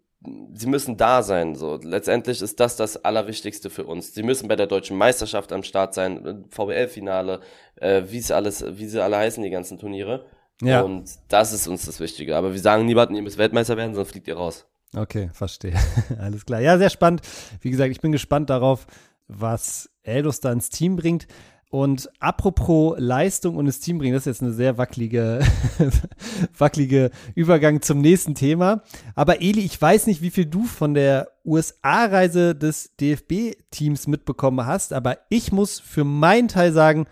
sie 0.53 0.67
müssen 0.67 0.97
da 0.97 1.23
sein. 1.23 1.55
So 1.55 1.79
letztendlich 1.81 2.41
ist 2.41 2.59
das 2.59 2.75
das 2.75 3.03
Allerwichtigste 3.03 3.69
für 3.69 3.85
uns. 3.85 4.13
Sie 4.13 4.23
müssen 4.23 4.47
bei 4.47 4.55
der 4.55 4.67
deutschen 4.67 4.97
Meisterschaft 4.97 5.51
am 5.51 5.63
Start 5.63 5.93
sein, 5.93 6.45
VBL-Finale, 6.49 7.39
äh, 7.75 8.03
wie 8.07 8.17
es 8.17 8.31
alles, 8.31 8.65
wie 8.77 8.85
sie 8.85 9.01
alle 9.01 9.17
heißen 9.17 9.41
die 9.41 9.49
ganzen 9.49 9.77
Turniere. 9.79 10.25
Ja. 10.61 10.81
Und 10.81 11.09
das 11.29 11.53
ist 11.53 11.67
uns 11.67 11.85
das 11.85 11.99
Wichtige. 11.99 12.35
Aber 12.35 12.51
wir 12.51 12.59
sagen 12.59 12.85
niemanden, 12.85 13.15
ihr 13.15 13.21
müsst 13.21 13.37
Weltmeister 13.37 13.77
werden, 13.77 13.95
sonst 13.95 14.11
fliegt 14.11 14.27
ihr 14.27 14.35
raus. 14.35 14.65
Okay, 14.95 15.29
verstehe. 15.33 15.75
Alles 16.19 16.45
klar. 16.45 16.59
Ja, 16.59 16.77
sehr 16.77 16.89
spannend. 16.89 17.21
Wie 17.61 17.69
gesagt, 17.69 17.91
ich 17.91 18.01
bin 18.01 18.11
gespannt 18.11 18.49
darauf, 18.49 18.87
was 19.27 19.89
Eldos 20.03 20.41
da 20.41 20.51
ins 20.51 20.69
Team 20.69 20.95
bringt. 20.95 21.27
Und 21.71 22.09
apropos 22.19 22.95
Leistung 22.97 23.55
und 23.55 23.67
das 23.67 23.79
Team 23.79 23.99
bringen, 23.99 24.13
das 24.13 24.23
ist 24.23 24.37
jetzt 24.37 24.41
eine 24.41 24.53
sehr 24.53 24.79
wackelige, 24.79 25.39
wackelige 26.57 27.11
Übergang 27.35 27.83
zum 27.83 28.01
nächsten 28.01 28.33
Thema. 28.33 28.81
Aber 29.13 29.41
Eli, 29.41 29.61
ich 29.61 29.79
weiß 29.79 30.07
nicht, 30.07 30.23
wie 30.23 30.31
viel 30.31 30.47
du 30.47 30.63
von 30.63 30.95
der 30.95 31.29
USA-Reise 31.45 32.55
des 32.55 32.95
DFB-Teams 32.99 34.07
mitbekommen 34.07 34.65
hast, 34.65 34.93
aber 34.93 35.19
ich 35.29 35.51
muss 35.51 35.79
für 35.79 36.03
meinen 36.03 36.47
Teil 36.47 36.73
sagen, 36.73 37.05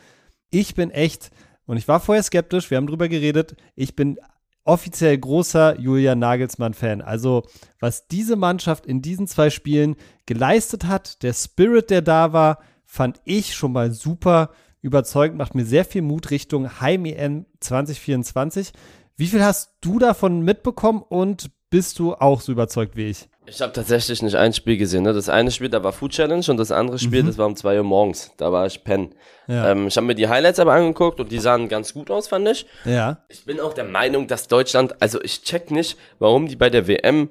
ich 0.49 0.73
bin 0.73 0.89
echt, 0.89 1.29
und 1.67 1.77
ich 1.77 1.87
war 1.87 1.99
vorher 1.99 2.23
skeptisch, 2.23 2.71
wir 2.71 2.77
haben 2.77 2.87
drüber 2.87 3.09
geredet, 3.09 3.55
ich 3.75 3.95
bin 3.95 4.17
offiziell 4.63 5.19
großer 5.19 5.79
Julian 5.79 6.17
Nagelsmann-Fan. 6.17 7.03
Also, 7.03 7.43
was 7.79 8.07
diese 8.07 8.35
Mannschaft 8.35 8.87
in 8.87 9.03
diesen 9.03 9.27
zwei 9.27 9.51
Spielen 9.51 9.97
geleistet 10.25 10.85
hat, 10.85 11.21
der 11.21 11.33
Spirit, 11.33 11.91
der 11.91 12.01
da 12.01 12.33
war, 12.33 12.57
fand 12.87 13.21
ich 13.25 13.53
schon 13.53 13.73
mal 13.73 13.91
super 13.91 14.49
überzeugend, 14.81 15.37
macht 15.37 15.53
mir 15.53 15.65
sehr 15.65 15.85
viel 15.85 16.01
Mut 16.01 16.31
Richtung 16.31 16.81
Heim-EM 16.81 17.45
2024. 17.59 18.71
Wie 19.17 19.27
viel 19.27 19.43
hast 19.43 19.75
du 19.81 19.99
davon 19.99 20.41
mitbekommen 20.41 21.03
und 21.07 21.51
bist 21.69 21.99
du 21.99 22.15
auch 22.15 22.41
so 22.41 22.51
überzeugt 22.51 22.95
wie 22.95 23.09
ich? 23.09 23.27
Ich 23.45 23.61
habe 23.61 23.73
tatsächlich 23.73 24.21
nicht 24.21 24.35
ein 24.35 24.53
Spiel 24.53 24.77
gesehen. 24.77 25.03
Ne? 25.03 25.13
Das 25.13 25.29
eine 25.29 25.51
Spiel, 25.51 25.69
da 25.69 25.83
war 25.83 25.93
Food 25.93 26.11
Challenge 26.11 26.45
und 26.49 26.57
das 26.57 26.71
andere 26.71 26.99
Spiel, 26.99 27.23
mhm. 27.23 27.27
das 27.27 27.37
war 27.37 27.47
um 27.47 27.55
zwei 27.55 27.77
Uhr 27.77 27.83
morgens. 27.83 28.31
Da 28.37 28.51
war 28.51 28.65
ich 28.65 28.83
pennen. 28.83 29.15
Ja. 29.47 29.71
Ähm, 29.71 29.87
ich 29.87 29.95
habe 29.97 30.07
mir 30.07 30.15
die 30.15 30.27
Highlights 30.27 30.59
aber 30.59 30.73
angeguckt 30.73 31.19
und 31.19 31.31
die 31.31 31.39
sahen 31.39 31.69
ganz 31.69 31.93
gut 31.93 32.11
aus, 32.11 32.27
fand 32.27 32.47
ich. 32.47 32.65
Ja. 32.85 33.23
Ich 33.29 33.45
bin 33.45 33.59
auch 33.59 33.73
der 33.73 33.85
Meinung, 33.85 34.27
dass 34.27 34.47
Deutschland, 34.47 35.01
also 35.01 35.21
ich 35.21 35.43
check 35.43 35.71
nicht, 35.71 35.97
warum 36.19 36.47
die 36.47 36.55
bei 36.55 36.69
der 36.69 36.87
WM 36.87 37.29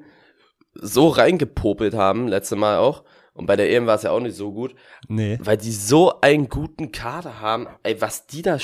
so 0.74 1.08
reingepopelt 1.08 1.94
haben, 1.94 2.28
letzte 2.28 2.56
Mal 2.56 2.78
auch. 2.78 3.04
Und 3.36 3.46
bei 3.46 3.56
der 3.56 3.70
EM 3.70 3.86
war 3.86 3.96
es 3.96 4.02
ja 4.02 4.10
auch 4.10 4.20
nicht 4.20 4.36
so 4.36 4.52
gut. 4.52 4.74
Nee. 5.08 5.38
Weil 5.42 5.56
die 5.56 5.72
so 5.72 6.20
einen 6.20 6.48
guten 6.48 6.90
Kader 6.90 7.40
haben. 7.40 7.68
Ey, 7.82 8.00
was 8.00 8.26
die 8.26 8.42
da, 8.42 8.58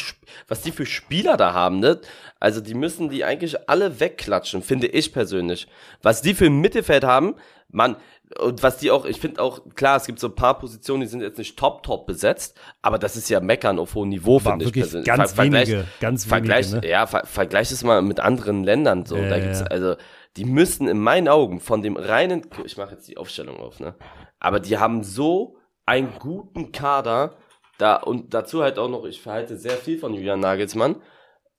was 0.48 0.62
die 0.62 0.72
für 0.72 0.86
Spieler 0.86 1.36
da 1.36 1.52
haben, 1.52 1.78
ne? 1.78 2.00
Also 2.40 2.60
die 2.60 2.74
müssen 2.74 3.10
die 3.10 3.24
eigentlich 3.24 3.68
alle 3.68 4.00
wegklatschen, 4.00 4.62
finde 4.62 4.86
ich 4.86 5.12
persönlich. 5.12 5.68
Was 6.02 6.22
die 6.22 6.34
für 6.34 6.46
ein 6.46 6.60
Mittelfeld 6.60 7.04
haben, 7.04 7.36
man, 7.68 7.96
und 8.38 8.62
was 8.62 8.78
die 8.78 8.90
auch, 8.90 9.04
ich 9.04 9.20
finde 9.20 9.42
auch, 9.42 9.60
klar, 9.74 9.96
es 9.96 10.06
gibt 10.06 10.18
so 10.18 10.28
ein 10.28 10.34
paar 10.34 10.58
Positionen, 10.58 11.02
die 11.02 11.06
sind 11.06 11.20
jetzt 11.20 11.38
nicht 11.38 11.58
top, 11.58 11.82
top 11.82 12.06
besetzt, 12.06 12.58
aber 12.80 12.98
das 12.98 13.16
ist 13.16 13.28
ja 13.28 13.40
meckern 13.40 13.78
auf 13.78 13.94
hohem 13.94 14.10
Niveau, 14.10 14.38
finde 14.38 14.64
ich 14.64 14.72
persönlich. 14.72 15.06
Ganz 15.06 15.32
Ver 15.32 15.44
wenige, 15.44 15.84
ganz 16.00 16.24
Vergleich, 16.24 16.70
wenige, 16.70 16.86
ne? 16.86 16.92
Ja, 16.92 17.06
ver 17.06 17.24
vergleich 17.24 17.70
es 17.70 17.82
mal 17.82 18.02
mit 18.02 18.20
anderen 18.20 18.64
Ländern, 18.64 19.06
so. 19.06 19.16
Ja, 19.16 19.28
da 19.28 19.38
gibt's, 19.38 19.62
also, 19.62 19.96
die 20.36 20.44
müssen 20.44 20.88
in 20.88 20.98
meinen 20.98 21.28
Augen 21.28 21.60
von 21.60 21.82
dem 21.82 21.96
reinen, 21.96 22.42
ich 22.64 22.76
mache 22.76 22.92
jetzt 22.92 23.08
die 23.08 23.16
Aufstellung 23.16 23.58
auf, 23.60 23.80
ne? 23.80 23.94
Aber 24.42 24.58
die 24.58 24.76
haben 24.76 25.04
so 25.04 25.56
einen 25.86 26.18
guten 26.18 26.72
Kader, 26.72 27.36
da 27.78 27.94
und 27.94 28.34
dazu 28.34 28.62
halt 28.62 28.76
auch 28.76 28.88
noch, 28.88 29.04
ich 29.04 29.22
verhalte 29.22 29.56
sehr 29.56 29.76
viel 29.76 30.00
von 30.00 30.14
Julian 30.14 30.40
Nagelsmann, 30.40 30.96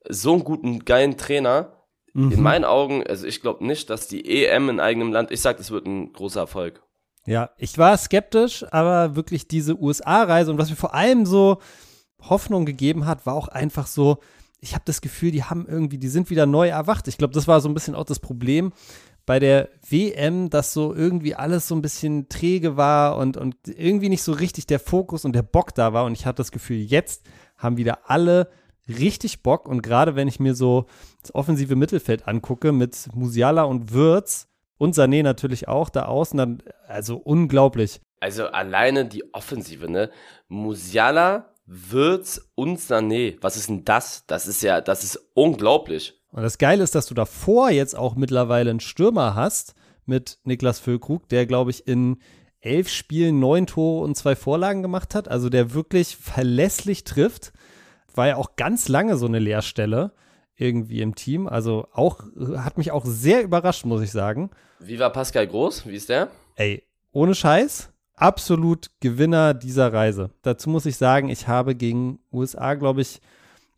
so 0.09 0.33
einen 0.33 0.43
guten, 0.43 0.83
geilen 0.83 1.17
Trainer. 1.17 1.77
Mhm. 2.13 2.31
In 2.33 2.41
meinen 2.41 2.65
Augen, 2.65 3.07
also 3.07 3.25
ich 3.25 3.41
glaube 3.41 3.65
nicht, 3.65 3.89
dass 3.89 4.09
die 4.09 4.45
EM 4.45 4.67
in 4.67 4.79
eigenem 4.81 5.13
Land, 5.13 5.31
ich 5.31 5.39
sag, 5.39 5.57
das 5.57 5.71
wird 5.71 5.87
ein 5.87 6.11
großer 6.11 6.41
Erfolg. 6.41 6.83
Ja, 7.25 7.51
ich 7.57 7.77
war 7.77 7.97
skeptisch, 7.97 8.65
aber 8.69 9.15
wirklich 9.15 9.47
diese 9.47 9.81
USA-Reise 9.81 10.51
und 10.51 10.57
was 10.57 10.69
mir 10.69 10.75
vor 10.75 10.93
allem 10.93 11.25
so 11.25 11.59
Hoffnung 12.19 12.65
gegeben 12.65 13.05
hat, 13.05 13.25
war 13.25 13.33
auch 13.33 13.47
einfach 13.47 13.87
so, 13.87 14.17
ich 14.59 14.73
habe 14.73 14.83
das 14.85 14.99
Gefühl, 14.99 15.31
die 15.31 15.45
haben 15.45 15.65
irgendwie, 15.69 15.97
die 15.97 16.09
sind 16.09 16.29
wieder 16.29 16.45
neu 16.45 16.67
erwacht. 16.67 17.07
Ich 17.07 17.17
glaube, 17.17 17.33
das 17.33 17.47
war 17.47 17.61
so 17.61 17.69
ein 17.69 17.73
bisschen 17.73 17.95
auch 17.95 18.05
das 18.05 18.19
Problem 18.19 18.73
bei 19.25 19.39
der 19.39 19.69
WM, 19.87 20.49
dass 20.49 20.73
so 20.73 20.93
irgendwie 20.93 21.35
alles 21.35 21.67
so 21.67 21.75
ein 21.75 21.81
bisschen 21.81 22.27
träge 22.29 22.75
war 22.75 23.17
und, 23.17 23.37
und 23.37 23.55
irgendwie 23.65 24.09
nicht 24.09 24.23
so 24.23 24.33
richtig 24.33 24.67
der 24.67 24.79
Fokus 24.79 25.23
und 25.25 25.33
der 25.33 25.43
Bock 25.43 25.73
da 25.73 25.93
war. 25.93 26.05
Und 26.05 26.13
ich 26.13 26.25
hatte 26.25 26.37
das 26.37 26.51
Gefühl, 26.51 26.77
jetzt 26.77 27.23
haben 27.57 27.77
wieder 27.77 28.09
alle 28.09 28.49
richtig 28.87 29.41
Bock. 29.43 29.67
Und 29.67 29.81
gerade 29.81 30.15
wenn 30.15 30.27
ich 30.27 30.39
mir 30.39 30.55
so 30.55 30.85
das 31.21 31.33
offensive 31.33 31.75
Mittelfeld 31.75 32.27
angucke 32.27 32.71
mit 32.71 33.09
Musiala 33.13 33.63
und 33.63 33.93
Würz 33.93 34.49
und 34.77 34.95
Sané 34.95 35.23
natürlich 35.23 35.67
auch 35.67 35.89
da 35.89 36.05
außen, 36.05 36.37
dann, 36.37 36.63
also 36.87 37.17
unglaublich. 37.17 38.01
Also 38.19 38.47
alleine 38.47 39.05
die 39.05 39.33
Offensive, 39.33 39.89
ne? 39.89 40.09
Musiala, 40.47 41.53
Würz 41.65 42.49
und 42.55 42.79
Sané. 42.79 43.37
Was 43.41 43.55
ist 43.55 43.69
denn 43.69 43.85
das? 43.85 44.25
Das 44.27 44.47
ist 44.47 44.61
ja, 44.63 44.81
das 44.81 45.03
ist 45.03 45.31
unglaublich. 45.33 46.21
Und 46.33 46.41
das 46.41 46.57
Geile 46.57 46.83
ist, 46.83 46.95
dass 46.95 47.05
du 47.05 47.13
davor 47.13 47.69
jetzt 47.69 47.95
auch 47.95 48.15
mittlerweile 48.15 48.71
einen 48.71 48.79
Stürmer 48.79 49.35
hast 49.35 49.75
mit 50.07 50.39
Niklas 50.43 50.79
Füllkrug, 50.79 51.29
der, 51.29 51.45
glaube 51.45 51.69
ich, 51.69 51.87
in 51.87 52.17
elf 52.59 52.89
Spielen 52.89 53.39
neun 53.39 53.67
Tore 53.67 54.03
und 54.03 54.17
zwei 54.17 54.35
Vorlagen 54.35 54.81
gemacht 54.81 55.13
hat. 55.13 55.27
Also 55.27 55.49
der 55.49 55.75
wirklich 55.75 56.17
verlässlich 56.17 57.03
trifft. 57.03 57.53
War 58.15 58.27
ja 58.27 58.35
auch 58.37 58.55
ganz 58.55 58.87
lange 58.87 59.15
so 59.15 59.27
eine 59.27 59.37
Leerstelle 59.37 60.11
irgendwie 60.55 61.01
im 61.01 61.13
Team. 61.13 61.47
Also 61.47 61.87
auch, 61.93 62.23
hat 62.57 62.79
mich 62.79 62.91
auch 62.91 63.05
sehr 63.05 63.43
überrascht, 63.43 63.85
muss 63.85 64.01
ich 64.01 64.11
sagen. 64.11 64.49
Wie 64.79 64.97
war 64.97 65.11
Pascal 65.11 65.47
Groß? 65.47 65.87
Wie 65.87 65.95
ist 65.95 66.09
der? 66.09 66.29
Ey, 66.55 66.83
ohne 67.11 67.35
Scheiß 67.35 67.91
absolut 68.15 68.89
Gewinner 69.01 69.53
dieser 69.53 69.93
Reise. 69.93 70.31
Dazu 70.41 70.69
muss 70.71 70.87
ich 70.87 70.97
sagen, 70.97 71.29
ich 71.29 71.47
habe 71.47 71.75
gegen 71.75 72.19
USA, 72.31 72.73
glaube 72.73 73.01
ich, 73.01 73.21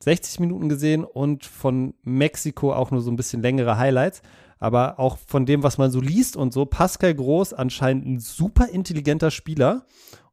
60 0.05 0.39
Minuten 0.39 0.69
gesehen 0.69 1.03
und 1.03 1.45
von 1.45 1.93
Mexiko 2.03 2.73
auch 2.73 2.91
nur 2.91 3.01
so 3.01 3.11
ein 3.11 3.15
bisschen 3.15 3.41
längere 3.41 3.77
Highlights. 3.77 4.21
Aber 4.57 4.99
auch 4.99 5.17
von 5.17 5.45
dem, 5.45 5.63
was 5.63 5.77
man 5.77 5.91
so 5.91 5.99
liest 5.99 6.37
und 6.37 6.53
so, 6.53 6.65
Pascal 6.65 7.13
Groß 7.13 7.53
anscheinend 7.53 8.05
ein 8.05 8.19
super 8.19 8.69
intelligenter 8.69 9.31
Spieler. 9.31 9.85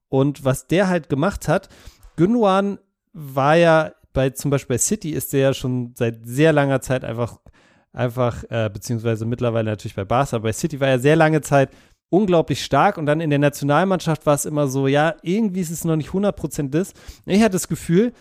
Und 0.09 0.45
was 0.45 0.69
der 0.69 0.89
halt 0.89 1.09
gemacht 1.09 1.49
hat, 1.49 1.69
Gündogan 2.17 2.79
war 3.13 3.57
ja 3.57 3.93
bei 4.13 4.31
zum 4.31 4.51
Beispiel 4.51 4.75
bei 4.75 4.79
City 4.79 5.11
ist 5.11 5.33
der 5.33 5.41
ja 5.41 5.55
schon 5.55 5.95
seit 5.97 6.21
sehr 6.25 6.53
langer 6.53 6.83
Zeit 6.83 7.03
einfach, 7.03 7.41
einfach, 7.93 8.45
äh, 8.51 8.71
beziehungsweise 8.71 9.25
mittlerweile 9.25 9.71
natürlich 9.71 9.97
bei 9.97 10.05
Barca, 10.05 10.39
bei 10.39 10.53
City 10.53 10.81
war 10.81 10.89
er 10.89 10.99
sehr 10.99 11.17
lange 11.17 11.41
Zeit 11.41 11.71
unglaublich 12.11 12.63
stark 12.63 12.99
und 12.99 13.07
dann 13.07 13.23
in 13.23 13.31
der 13.31 13.39
Nationalmannschaft 13.39 14.27
war 14.27 14.35
es 14.35 14.45
immer 14.45 14.69
so, 14.69 14.87
ja, 14.87 15.15
irgendwie 15.23 15.61
ist 15.61 15.71
es 15.71 15.85
noch 15.85 15.97
nicht 15.97 16.11
100% 16.11 16.69
das. 16.69 16.93
Ich 17.25 17.41
hatte 17.41 17.53
das 17.53 17.69
Gefühl, 17.69 18.13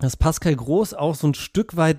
dass 0.00 0.16
Pascal 0.16 0.56
Groß 0.56 0.94
auch 0.94 1.14
so 1.14 1.28
ein 1.28 1.34
Stück 1.34 1.76
weit 1.76 1.98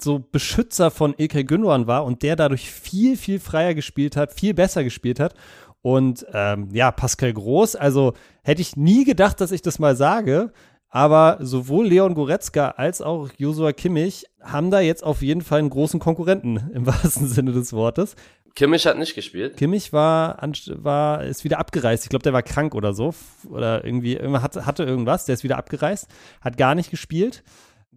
so 0.00 0.18
Beschützer 0.18 0.90
von 0.90 1.14
Ilkay 1.16 1.44
Gündogan 1.44 1.86
war 1.86 2.04
und 2.04 2.22
der 2.22 2.36
dadurch 2.36 2.70
viel, 2.70 3.16
viel 3.16 3.38
freier 3.38 3.74
gespielt 3.74 4.16
hat, 4.16 4.32
viel 4.32 4.54
besser 4.54 4.82
gespielt 4.82 5.20
hat. 5.20 5.34
Und 5.82 6.26
ähm, 6.32 6.68
ja, 6.72 6.90
Pascal 6.90 7.32
Groß, 7.32 7.76
also 7.76 8.14
hätte 8.42 8.62
ich 8.62 8.76
nie 8.76 9.04
gedacht, 9.04 9.40
dass 9.40 9.52
ich 9.52 9.62
das 9.62 9.78
mal 9.78 9.94
sage, 9.94 10.52
aber 10.88 11.38
sowohl 11.40 11.88
Leon 11.88 12.14
Goretzka 12.14 12.70
als 12.70 13.02
auch 13.02 13.28
Josua 13.36 13.72
Kimmich 13.72 14.24
haben 14.40 14.70
da 14.70 14.80
jetzt 14.80 15.04
auf 15.04 15.22
jeden 15.22 15.42
Fall 15.42 15.58
einen 15.58 15.70
großen 15.70 16.00
Konkurrenten 16.00 16.70
im 16.72 16.86
wahrsten 16.86 17.28
Sinne 17.28 17.52
des 17.52 17.72
Wortes. 17.72 18.16
Kimmich 18.54 18.86
hat 18.86 18.98
nicht 18.98 19.14
gespielt. 19.14 19.56
Kimmich 19.56 19.92
war, 19.92 20.40
war 20.76 21.24
ist 21.24 21.42
wieder 21.42 21.58
abgereist. 21.58 22.04
Ich 22.04 22.10
glaube, 22.10 22.22
der 22.22 22.32
war 22.32 22.42
krank 22.42 22.74
oder 22.74 22.94
so. 22.94 23.14
Oder 23.48 23.84
irgendwie, 23.84 24.16
hatte, 24.16 24.64
hatte 24.64 24.84
irgendwas. 24.84 25.24
Der 25.24 25.34
ist 25.34 25.42
wieder 25.42 25.58
abgereist. 25.58 26.08
Hat 26.40 26.56
gar 26.56 26.74
nicht 26.74 26.90
gespielt. 26.90 27.42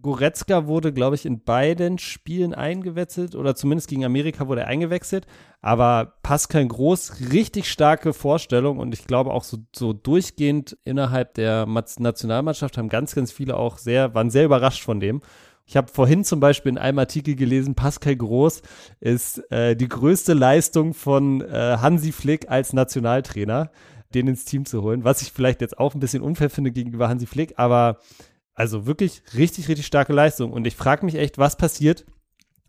Goretzka 0.02 0.66
wurde, 0.66 0.92
glaube 0.92 1.16
ich, 1.16 1.26
in 1.26 1.42
beiden 1.42 1.98
Spielen 1.98 2.54
eingewechselt 2.54 3.34
oder 3.34 3.54
zumindest 3.54 3.88
gegen 3.88 4.04
Amerika 4.04 4.46
wurde 4.46 4.62
er 4.62 4.68
eingewechselt. 4.68 5.26
Aber 5.60 6.14
Pascal 6.22 6.66
Groß, 6.66 7.32
richtig 7.32 7.70
starke 7.70 8.12
Vorstellung 8.12 8.78
und 8.78 8.94
ich 8.94 9.06
glaube 9.06 9.32
auch 9.32 9.44
so, 9.44 9.58
so 9.74 9.92
durchgehend 9.92 10.76
innerhalb 10.84 11.34
der 11.34 11.66
Nationalmannschaft 11.66 12.78
haben 12.78 12.88
ganz, 12.88 13.14
ganz 13.14 13.32
viele 13.32 13.56
auch 13.56 13.78
sehr, 13.78 14.14
waren 14.14 14.30
sehr 14.30 14.44
überrascht 14.44 14.82
von 14.82 15.00
dem. 15.00 15.20
Ich 15.68 15.76
habe 15.76 15.92
vorhin 15.92 16.24
zum 16.24 16.40
Beispiel 16.40 16.72
in 16.72 16.78
einem 16.78 16.98
Artikel 16.98 17.34
gelesen, 17.36 17.74
Pascal 17.74 18.16
Groß 18.16 18.62
ist 19.00 19.38
äh, 19.52 19.76
die 19.76 19.86
größte 19.86 20.32
Leistung 20.32 20.94
von 20.94 21.42
äh, 21.42 21.76
Hansi 21.78 22.10
Flick 22.10 22.50
als 22.50 22.72
Nationaltrainer. 22.72 23.70
den 24.14 24.28
ins 24.28 24.46
Team 24.46 24.64
zu 24.64 24.82
holen, 24.82 25.04
was 25.04 25.20
ich 25.20 25.32
vielleicht 25.32 25.60
jetzt 25.60 25.78
auch 25.78 25.94
ein 25.94 26.00
bisschen 26.00 26.22
unfair 26.22 26.48
finde 26.48 26.70
gegenüber 26.70 27.10
Hansi 27.10 27.26
Flick, 27.26 27.58
aber 27.58 27.98
also 28.54 28.86
wirklich 28.86 29.22
richtig, 29.36 29.68
richtig 29.68 29.84
starke 29.84 30.14
Leistung. 30.14 30.52
Und 30.52 30.66
ich 30.66 30.74
frage 30.74 31.04
mich 31.04 31.16
echt, 31.16 31.36
was 31.36 31.56
passiert, 31.56 32.06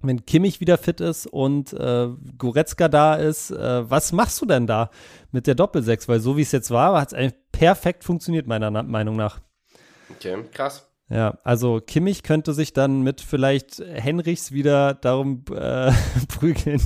wenn 0.01 0.25
Kimmich 0.25 0.59
wieder 0.59 0.77
fit 0.77 0.99
ist 0.99 1.25
und 1.25 1.71
äh, 1.71 2.09
Goretzka 2.37 2.89
da 2.89 3.15
ist, 3.15 3.51
äh, 3.51 3.89
was 3.89 4.11
machst 4.11 4.41
du 4.41 4.45
denn 4.45 4.67
da 4.67 4.89
mit 5.31 5.47
der 5.47 5.55
Doppelsechs? 5.55 6.09
Weil 6.09 6.19
so 6.19 6.35
wie 6.35 6.41
es 6.41 6.51
jetzt 6.51 6.71
war, 6.71 6.99
hat 6.99 7.09
es 7.09 7.13
eigentlich 7.13 7.39
perfekt 7.53 8.03
funktioniert, 8.03 8.45
meiner 8.45 8.69
Na 8.69 8.83
Meinung 8.83 9.15
nach. 9.15 9.39
Okay, 10.09 10.43
krass. 10.51 10.88
Ja, 11.11 11.39
also 11.43 11.81
Kimmich 11.81 12.21
könnte 12.21 12.53
sich 12.53 12.71
dann 12.71 13.01
mit 13.01 13.19
vielleicht 13.19 13.79
Henrichs 13.79 14.51
wieder 14.51 14.93
darum 14.93 15.43
äh, 15.51 15.91
prügeln, 16.27 16.79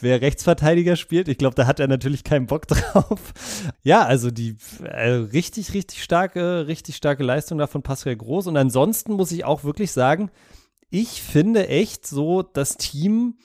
wer 0.00 0.22
Rechtsverteidiger 0.22 0.96
spielt. 0.96 1.28
Ich 1.28 1.36
glaube, 1.36 1.56
da 1.56 1.66
hat 1.66 1.78
er 1.78 1.86
natürlich 1.86 2.24
keinen 2.24 2.46
Bock 2.46 2.66
drauf. 2.68 3.34
Ja, 3.82 4.02
also 4.02 4.30
die 4.30 4.56
äh, 4.82 5.10
richtig, 5.10 5.74
richtig 5.74 6.02
starke, 6.02 6.66
richtig 6.66 6.96
starke 6.96 7.22
Leistung 7.22 7.58
da 7.58 7.66
von 7.66 7.82
Pascal 7.82 8.16
Groß. 8.16 8.46
Und 8.46 8.56
ansonsten 8.56 9.12
muss 9.12 9.30
ich 9.30 9.44
auch 9.44 9.62
wirklich 9.62 9.92
sagen, 9.92 10.30
ich 10.88 11.20
finde 11.20 11.68
echt 11.68 12.06
so, 12.06 12.42
das 12.42 12.78
Team, 12.78 13.36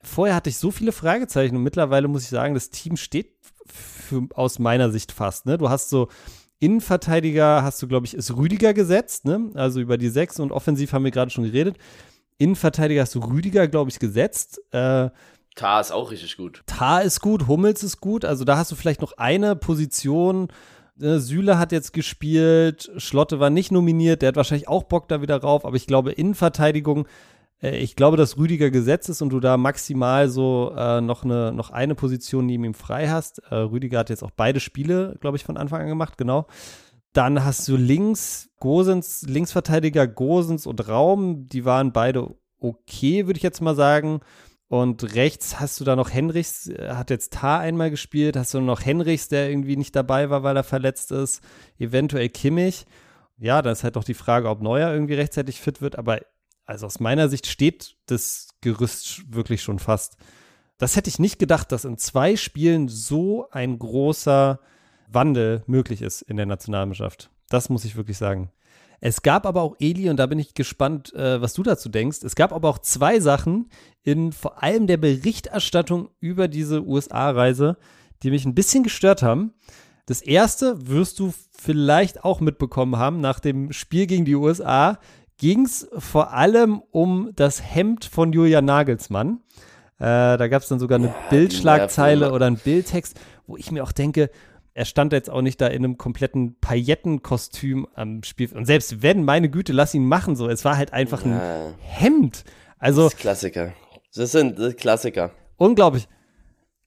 vorher 0.00 0.34
hatte 0.34 0.48
ich 0.48 0.56
so 0.56 0.70
viele 0.70 0.92
Fragezeichen 0.92 1.56
und 1.56 1.62
mittlerweile 1.62 2.08
muss 2.08 2.22
ich 2.22 2.30
sagen, 2.30 2.54
das 2.54 2.70
Team 2.70 2.96
steht 2.96 3.34
für, 3.66 4.28
aus 4.34 4.58
meiner 4.58 4.90
Sicht 4.90 5.12
fast. 5.12 5.44
Ne? 5.44 5.58
Du 5.58 5.68
hast 5.68 5.90
so 5.90 6.08
Innenverteidiger, 6.64 7.62
hast 7.62 7.82
du, 7.82 7.88
glaube 7.88 8.06
ich, 8.06 8.14
ist 8.14 8.34
Rüdiger 8.34 8.72
gesetzt, 8.72 9.26
ne? 9.26 9.50
also 9.52 9.80
über 9.80 9.98
die 9.98 10.08
sechs 10.08 10.40
und 10.40 10.50
offensiv 10.50 10.94
haben 10.94 11.04
wir 11.04 11.10
gerade 11.10 11.30
schon 11.30 11.44
geredet. 11.44 11.76
Innenverteidiger 12.38 13.02
hast 13.02 13.14
du 13.14 13.18
Rüdiger, 13.18 13.68
glaube 13.68 13.90
ich, 13.90 13.98
gesetzt. 13.98 14.62
Äh, 14.70 15.10
Tar 15.56 15.80
ist 15.82 15.92
auch 15.92 16.10
richtig 16.10 16.38
gut. 16.38 16.62
Tar 16.66 17.02
ist 17.02 17.20
gut, 17.20 17.48
Hummels 17.48 17.82
ist 17.82 18.00
gut. 18.00 18.24
Also 18.24 18.44
da 18.44 18.56
hast 18.56 18.72
du 18.72 18.76
vielleicht 18.76 19.02
noch 19.02 19.12
eine 19.18 19.56
Position, 19.56 20.48
äh, 20.98 21.18
Süle 21.18 21.58
hat 21.58 21.70
jetzt 21.70 21.92
gespielt, 21.92 22.90
Schlotte 22.96 23.40
war 23.40 23.50
nicht 23.50 23.70
nominiert, 23.70 24.22
der 24.22 24.28
hat 24.28 24.36
wahrscheinlich 24.36 24.68
auch 24.68 24.84
Bock 24.84 25.06
da 25.08 25.20
wieder 25.20 25.36
rauf, 25.36 25.66
aber 25.66 25.76
ich 25.76 25.86
glaube, 25.86 26.12
Innenverteidigung, 26.12 27.06
ich 27.72 27.96
glaube, 27.96 28.16
dass 28.16 28.36
Rüdiger 28.36 28.70
gesetzt 28.70 29.08
ist 29.08 29.22
und 29.22 29.30
du 29.30 29.40
da 29.40 29.56
maximal 29.56 30.28
so 30.28 30.74
äh, 30.76 31.00
noch, 31.00 31.24
eine, 31.24 31.52
noch 31.52 31.70
eine 31.70 31.94
Position 31.94 32.46
neben 32.46 32.64
ihm 32.64 32.74
frei 32.74 33.08
hast. 33.08 33.38
Äh, 33.50 33.54
Rüdiger 33.56 33.98
hat 33.98 34.10
jetzt 34.10 34.22
auch 34.22 34.30
beide 34.30 34.60
Spiele, 34.60 35.16
glaube 35.20 35.36
ich, 35.36 35.44
von 35.44 35.56
Anfang 35.56 35.82
an 35.82 35.88
gemacht, 35.88 36.18
genau. 36.18 36.46
Dann 37.12 37.44
hast 37.44 37.68
du 37.68 37.76
links 37.76 38.50
Gosens, 38.58 39.22
Linksverteidiger 39.22 40.06
Gosens 40.08 40.66
und 40.66 40.88
Raum, 40.88 41.46
die 41.46 41.64
waren 41.64 41.92
beide 41.92 42.34
okay, 42.58 43.26
würde 43.26 43.36
ich 43.36 43.42
jetzt 43.42 43.60
mal 43.60 43.76
sagen. 43.76 44.20
Und 44.68 45.14
rechts 45.14 45.60
hast 45.60 45.78
du 45.78 45.84
da 45.84 45.94
noch 45.94 46.10
Henrichs, 46.10 46.68
äh, 46.68 46.90
hat 46.94 47.10
jetzt 47.10 47.34
Tar 47.34 47.60
einmal 47.60 47.90
gespielt, 47.90 48.36
hast 48.36 48.54
du 48.54 48.60
noch 48.60 48.84
Henrichs, 48.84 49.28
der 49.28 49.48
irgendwie 49.48 49.76
nicht 49.76 49.94
dabei 49.94 50.30
war, 50.30 50.42
weil 50.42 50.56
er 50.56 50.64
verletzt 50.64 51.12
ist, 51.12 51.42
eventuell 51.78 52.28
Kimmich. 52.28 52.86
Ja, 53.38 53.62
da 53.62 53.70
ist 53.70 53.84
halt 53.84 53.96
doch 53.96 54.04
die 54.04 54.14
Frage, 54.14 54.48
ob 54.48 54.62
Neuer 54.62 54.92
irgendwie 54.92 55.14
rechtzeitig 55.14 55.60
fit 55.60 55.80
wird, 55.80 55.98
aber 55.98 56.20
also 56.66 56.86
aus 56.86 57.00
meiner 57.00 57.28
Sicht 57.28 57.46
steht 57.46 57.96
das 58.06 58.48
Gerüst 58.60 59.32
wirklich 59.32 59.62
schon 59.62 59.78
fast. 59.78 60.16
Das 60.78 60.96
hätte 60.96 61.08
ich 61.08 61.18
nicht 61.18 61.38
gedacht, 61.38 61.70
dass 61.72 61.84
in 61.84 61.98
zwei 61.98 62.36
Spielen 62.36 62.88
so 62.88 63.48
ein 63.50 63.78
großer 63.78 64.60
Wandel 65.08 65.62
möglich 65.66 66.02
ist 66.02 66.22
in 66.22 66.36
der 66.36 66.46
Nationalmannschaft. 66.46 67.30
Das 67.48 67.68
muss 67.68 67.84
ich 67.84 67.96
wirklich 67.96 68.18
sagen. 68.18 68.50
Es 69.00 69.22
gab 69.22 69.44
aber 69.44 69.62
auch, 69.62 69.76
Eli, 69.78 70.08
und 70.08 70.16
da 70.16 70.26
bin 70.26 70.38
ich 70.38 70.54
gespannt, 70.54 71.12
äh, 71.14 71.40
was 71.40 71.52
du 71.52 71.62
dazu 71.62 71.90
denkst, 71.90 72.18
es 72.22 72.34
gab 72.34 72.52
aber 72.52 72.70
auch 72.70 72.78
zwei 72.78 73.20
Sachen 73.20 73.68
in 74.02 74.32
vor 74.32 74.62
allem 74.62 74.86
der 74.86 74.96
Berichterstattung 74.96 76.08
über 76.20 76.48
diese 76.48 76.82
USA-Reise, 76.82 77.76
die 78.22 78.30
mich 78.30 78.46
ein 78.46 78.54
bisschen 78.54 78.82
gestört 78.82 79.22
haben. 79.22 79.52
Das 80.06 80.22
erste 80.22 80.88
wirst 80.88 81.18
du 81.18 81.34
vielleicht 81.50 82.24
auch 82.24 82.40
mitbekommen 82.40 82.96
haben, 82.96 83.20
nach 83.20 83.40
dem 83.40 83.72
Spiel 83.72 84.06
gegen 84.06 84.24
die 84.24 84.36
USA 84.36 84.98
ging 85.44 85.66
es 85.66 85.86
vor 85.98 86.32
allem 86.32 86.82
um 86.90 87.32
das 87.36 87.62
Hemd 87.62 88.06
von 88.06 88.32
Julian 88.32 88.64
Nagelsmann. 88.64 89.42
Äh, 89.98 90.38
da 90.38 90.48
gab 90.48 90.62
es 90.62 90.68
dann 90.68 90.78
sogar 90.78 90.98
eine 90.98 91.08
ja, 91.08 91.14
Bildschlagzeile 91.28 92.32
oder 92.32 92.46
einen 92.46 92.56
Bildtext, 92.56 93.20
wo 93.46 93.58
ich 93.58 93.70
mir 93.70 93.84
auch 93.84 93.92
denke, 93.92 94.30
er 94.72 94.86
stand 94.86 95.12
jetzt 95.12 95.28
auch 95.28 95.42
nicht 95.42 95.60
da 95.60 95.66
in 95.66 95.84
einem 95.84 95.98
kompletten 95.98 96.58
Paillettenkostüm 96.60 97.86
am 97.94 98.22
Spiel. 98.22 98.54
Und 98.54 98.64
selbst 98.64 99.02
wenn, 99.02 99.22
meine 99.22 99.50
Güte, 99.50 99.74
lass 99.74 99.92
ihn 99.92 100.06
machen 100.06 100.34
so. 100.34 100.48
Es 100.48 100.64
war 100.64 100.78
halt 100.78 100.94
einfach 100.94 101.26
ja. 101.26 101.32
ein 101.32 101.74
Hemd. 101.78 102.44
Also. 102.78 103.02
Das 103.02 103.12
ist 103.12 103.20
Klassiker. 103.20 103.74
Das 104.14 104.32
sind 104.32 104.58
das 104.58 104.76
Klassiker. 104.76 105.30
Unglaublich. 105.58 106.08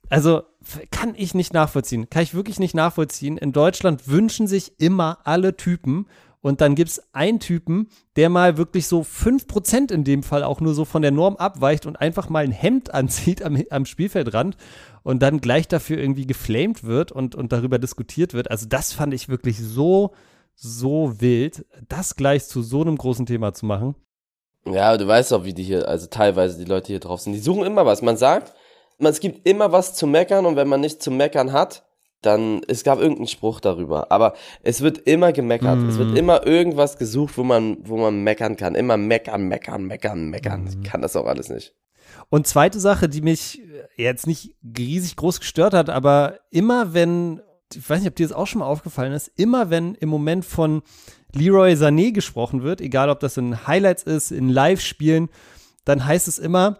Also 0.09 0.41
kann 0.89 1.13
ich 1.15 1.35
nicht 1.35 1.53
nachvollziehen. 1.53 2.09
Kann 2.09 2.23
ich 2.23 2.33
wirklich 2.33 2.57
nicht 2.57 2.73
nachvollziehen. 2.73 3.37
In 3.37 3.51
Deutschland 3.51 4.07
wünschen 4.07 4.47
sich 4.47 4.79
immer 4.79 5.19
alle 5.25 5.55
Typen 5.55 6.07
und 6.47 6.61
dann 6.61 6.75
gibt 6.75 6.91
es 6.91 7.13
einen 7.13 7.41
Typen, 7.41 7.89
der 8.15 8.29
mal 8.29 8.57
wirklich 8.57 8.87
so 8.87 9.01
5% 9.01 9.91
in 9.91 10.05
dem 10.05 10.23
Fall 10.23 10.43
auch 10.43 10.61
nur 10.61 10.73
so 10.73 10.85
von 10.85 11.01
der 11.01 11.11
Norm 11.11 11.35
abweicht 11.35 11.85
und 11.85 11.97
einfach 11.97 12.29
mal 12.29 12.45
ein 12.45 12.53
Hemd 12.53 12.93
anzieht 12.93 13.43
am, 13.43 13.61
am 13.69 13.85
Spielfeldrand 13.85 14.55
und 15.03 15.21
dann 15.21 15.41
gleich 15.41 15.67
dafür 15.67 15.97
irgendwie 15.97 16.25
geflamed 16.25 16.85
wird 16.85 17.11
und, 17.11 17.35
und 17.35 17.51
darüber 17.51 17.79
diskutiert 17.79 18.33
wird. 18.33 18.49
Also 18.49 18.65
das 18.65 18.93
fand 18.93 19.13
ich 19.13 19.27
wirklich 19.27 19.59
so, 19.59 20.13
so 20.55 21.19
wild, 21.19 21.65
das 21.89 22.15
gleich 22.15 22.45
zu 22.47 22.61
so 22.61 22.79
einem 22.79 22.97
großen 22.97 23.25
Thema 23.25 23.53
zu 23.53 23.65
machen. 23.65 23.95
Ja, 24.65 24.95
du 24.95 25.05
weißt 25.05 25.33
auch, 25.33 25.43
wie 25.43 25.53
die 25.53 25.63
hier, 25.63 25.87
also 25.87 26.07
teilweise 26.07 26.57
die 26.57 26.69
Leute 26.69 26.87
hier 26.87 27.01
drauf 27.01 27.19
sind. 27.19 27.33
Die 27.33 27.39
suchen 27.39 27.65
immer 27.65 27.85
was. 27.85 28.01
Man 28.01 28.15
sagt, 28.15 28.53
man, 28.99 29.11
es 29.11 29.19
gibt 29.19 29.45
immer 29.45 29.73
was 29.73 29.95
zu 29.95 30.07
meckern 30.07 30.45
und 30.45 30.55
wenn 30.55 30.69
man 30.69 30.79
nicht 30.79 31.03
zu 31.03 31.11
meckern 31.11 31.51
hat, 31.51 31.86
dann, 32.21 32.61
es 32.67 32.83
gab 32.83 32.99
irgendeinen 32.99 33.27
Spruch 33.27 33.59
darüber, 33.59 34.11
aber 34.11 34.33
es 34.63 34.81
wird 34.81 34.97
immer 34.99 35.31
gemeckert. 35.31 35.79
Mm. 35.79 35.89
Es 35.89 35.97
wird 35.97 36.09
mhm. 36.09 36.17
immer 36.17 36.45
irgendwas 36.45 36.97
gesucht, 36.97 37.37
wo 37.37 37.43
man, 37.43 37.77
wo 37.83 37.97
man 37.97 38.23
meckern 38.23 38.57
kann. 38.57 38.75
Immer 38.75 38.97
meckern, 38.97 39.47
meckern, 39.47 39.85
meckern, 39.85 40.29
meckern. 40.29 40.63
Mm. 40.63 40.67
Ich 40.67 40.83
kann 40.83 41.01
das 41.01 41.15
auch 41.15 41.27
alles 41.27 41.49
nicht. 41.49 41.75
Und 42.29 42.47
zweite 42.47 42.79
Sache, 42.79 43.07
die 43.07 43.21
mich 43.21 43.61
jetzt 43.95 44.27
nicht 44.27 44.55
riesig 44.77 45.15
groß 45.15 45.39
gestört 45.39 45.73
hat, 45.73 45.89
aber 45.89 46.39
immer 46.49 46.93
wenn, 46.93 47.41
ich 47.73 47.87
weiß 47.87 47.99
nicht, 47.99 48.09
ob 48.09 48.15
dir 48.15 48.27
das 48.27 48.35
auch 48.35 48.47
schon 48.47 48.59
mal 48.59 48.65
aufgefallen 48.65 49.13
ist, 49.13 49.31
immer 49.35 49.69
wenn 49.69 49.95
im 49.95 50.09
Moment 50.09 50.43
von 50.43 50.81
Leroy 51.33 51.73
Sané 51.73 52.11
gesprochen 52.11 52.63
wird, 52.63 52.81
egal 52.81 53.09
ob 53.09 53.19
das 53.19 53.37
in 53.37 53.67
Highlights 53.67 54.03
ist, 54.03 54.31
in 54.31 54.49
Live-Spielen, 54.49 55.29
dann 55.85 56.05
heißt 56.05 56.27
es 56.27 56.39
immer, 56.39 56.77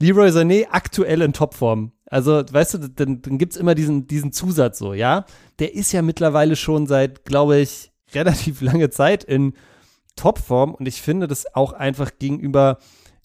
Leroy 0.00 0.30
Sané 0.30 0.66
aktuell 0.70 1.22
in 1.22 1.32
Topform. 1.32 1.92
Also, 2.10 2.42
weißt 2.50 2.74
du, 2.74 2.78
dann, 2.90 3.22
dann 3.22 3.38
gibt 3.38 3.54
es 3.54 3.58
immer 3.58 3.76
diesen, 3.76 4.08
diesen 4.08 4.32
Zusatz 4.32 4.78
so, 4.78 4.92
ja. 4.92 5.24
Der 5.60 5.74
ist 5.74 5.92
ja 5.92 6.02
mittlerweile 6.02 6.56
schon 6.56 6.86
seit, 6.86 7.24
glaube 7.24 7.58
ich, 7.58 7.92
relativ 8.12 8.60
lange 8.60 8.90
Zeit 8.90 9.24
in 9.24 9.54
Topform 10.16 10.74
und 10.74 10.86
ich 10.86 11.00
finde 11.00 11.28
das 11.28 11.54
auch 11.54 11.72
einfach 11.72 12.10
gegenüber 12.18 12.78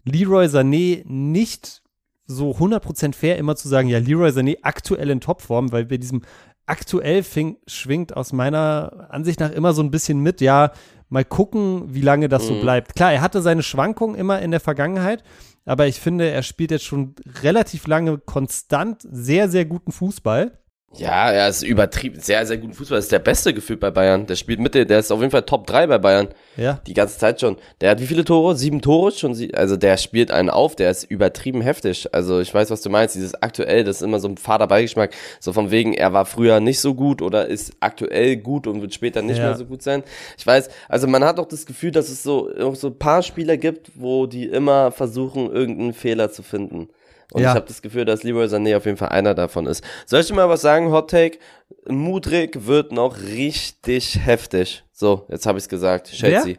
Leroy 0.06 0.45
Sané 0.45 1.04
nicht 1.06 1.82
so 2.28 2.52
100% 2.52 3.15
fair, 3.15 3.38
immer 3.38 3.56
zu 3.56 3.67
sagen, 3.67 3.89
ja, 3.89 3.98
Leroy 3.98 4.30
Sané 4.30 4.58
aktuell 4.62 5.10
in 5.10 5.19
Topform, 5.19 5.71
weil 5.71 5.86
bei 5.86 5.98
diesem 5.98 6.21
aktuell 6.65 7.23
fing, 7.23 7.58
schwingt 7.67 8.15
aus 8.15 8.34
meiner 8.34 9.08
Ansicht 9.10 9.39
nach 9.39 9.51
immer 9.51 9.73
so 9.73 9.82
ein 9.82 9.91
bisschen 9.91 10.19
mit, 10.19 10.41
ja, 10.41 10.71
mal 11.10 11.25
gucken, 11.25 11.93
wie 11.93 12.01
lange 12.01 12.30
das 12.30 12.43
mhm. 12.43 12.47
so 12.47 12.62
bleibt. 12.62 12.95
Klar, 12.95 13.13
er 13.13 13.21
hatte 13.21 13.41
seine 13.41 13.63
Schwankungen 13.63 14.15
immer 14.15 14.41
in 14.41 14.51
der 14.51 14.60
Vergangenheit, 14.60 15.23
aber 15.65 15.88
ich 15.88 15.99
finde, 15.99 16.30
er 16.30 16.43
spielt 16.43 16.71
jetzt 16.71 16.86
schon 16.86 17.15
relativ 17.41 17.88
lange 17.88 18.17
konstant 18.17 19.01
sehr, 19.10 19.49
sehr 19.49 19.65
guten 19.65 19.91
Fußball. 19.91 20.58
Ja, 20.97 21.31
er 21.31 21.49
ist 21.49 21.63
übertrieben, 21.63 22.19
sehr, 22.19 22.45
sehr 22.45 22.58
guten 22.58 22.73
Fußball. 22.73 22.97
Das 22.97 23.05
ist 23.05 23.12
der 23.12 23.19
beste 23.19 23.53
gefühlt 23.53 23.79
bei 23.79 23.91
Bayern. 23.91 24.25
Der 24.27 24.36
spielt 24.36 24.60
Mitte, 24.60 24.86
der 24.86 24.99
ist 24.99 25.12
auf 25.12 25.19
jeden 25.19 25.31
Fall 25.31 25.43
Top 25.43 25.67
3 25.67 25.88
bei 25.88 25.97
Bayern. 25.97 26.29
Ja. 26.58 26.79
Die 26.88 26.93
ganze 26.93 27.17
Zeit 27.17 27.41
schon. 27.41 27.58
Der 27.81 27.91
hat 27.91 27.99
wie 27.99 28.08
viele 28.08 28.23
Tore? 28.23 28.55
Sieben 28.55 28.81
Tore 28.81 29.12
schon. 29.12 29.36
Also 29.53 29.77
der 29.77 29.97
spielt 29.97 30.31
einen 30.31 30.49
auf, 30.49 30.75
der 30.75 30.91
ist 30.91 31.03
übertrieben 31.03 31.62
heftig. 31.62 32.08
Also 32.13 32.39
ich 32.39 32.53
weiß, 32.53 32.69
was 32.69 32.81
du 32.81 32.89
meinst. 32.89 33.15
Dieses 33.15 33.41
aktuell, 33.41 33.84
das 33.84 33.97
ist 33.97 34.01
immer 34.01 34.19
so 34.19 34.27
ein 34.27 34.38
fader 34.38 34.67
Beigeschmack. 34.67 35.12
So 35.39 35.53
von 35.53 35.71
wegen, 35.71 35.93
er 35.93 36.13
war 36.13 36.25
früher 36.25 36.60
nicht 36.60 36.79
so 36.79 36.95
gut 36.95 37.21
oder 37.21 37.47
ist 37.47 37.73
aktuell 37.79 38.38
gut 38.38 38.67
und 38.67 38.81
wird 38.81 38.93
später 38.93 39.21
nicht 39.21 39.38
ja. 39.38 39.45
mehr 39.45 39.55
so 39.55 39.65
gut 39.65 39.81
sein. 39.81 40.03
Ich 40.38 40.47
weiß, 40.47 40.69
also 40.88 41.08
man 41.08 41.23
hat 41.23 41.39
auch 41.39 41.47
das 41.47 41.65
Gefühl, 41.65 41.91
dass 41.91 42.10
es 42.10 42.23
so, 42.23 42.49
auch 42.60 42.75
so 42.75 42.88
ein 42.88 42.97
paar 42.97 43.21
Spieler 43.21 43.58
gibt, 43.58 43.91
wo 43.95 44.25
die 44.27 44.45
immer 44.45 44.91
versuchen, 44.91 45.51
irgendeinen 45.51 45.93
Fehler 45.93 46.31
zu 46.31 46.43
finden. 46.43 46.89
Und 47.31 47.41
ja. 47.41 47.51
ich 47.51 47.55
habe 47.55 47.67
das 47.67 47.81
Gefühl, 47.81 48.05
dass 48.05 48.23
Leroy 48.23 48.45
Sané 48.45 48.77
auf 48.77 48.85
jeden 48.85 48.97
Fall 48.97 49.09
einer 49.09 49.33
davon 49.33 49.65
ist. 49.65 49.83
Soll 50.05 50.21
ich 50.21 50.27
dir 50.27 50.33
mal 50.33 50.49
was 50.49 50.61
sagen, 50.61 50.91
Hot 50.91 51.09
Take? 51.09 51.39
Mudrik 51.88 52.65
wird 52.67 52.91
noch 52.91 53.17
richtig 53.19 54.19
heftig. 54.23 54.83
So, 54.91 55.25
jetzt 55.29 55.45
habe 55.45 55.57
ich's 55.57 55.69
gesagt. 55.69 56.11
Chelsea. 56.11 56.58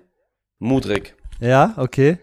Mudrik. 0.59 1.15
Ja, 1.41 1.75
okay. 1.77 2.19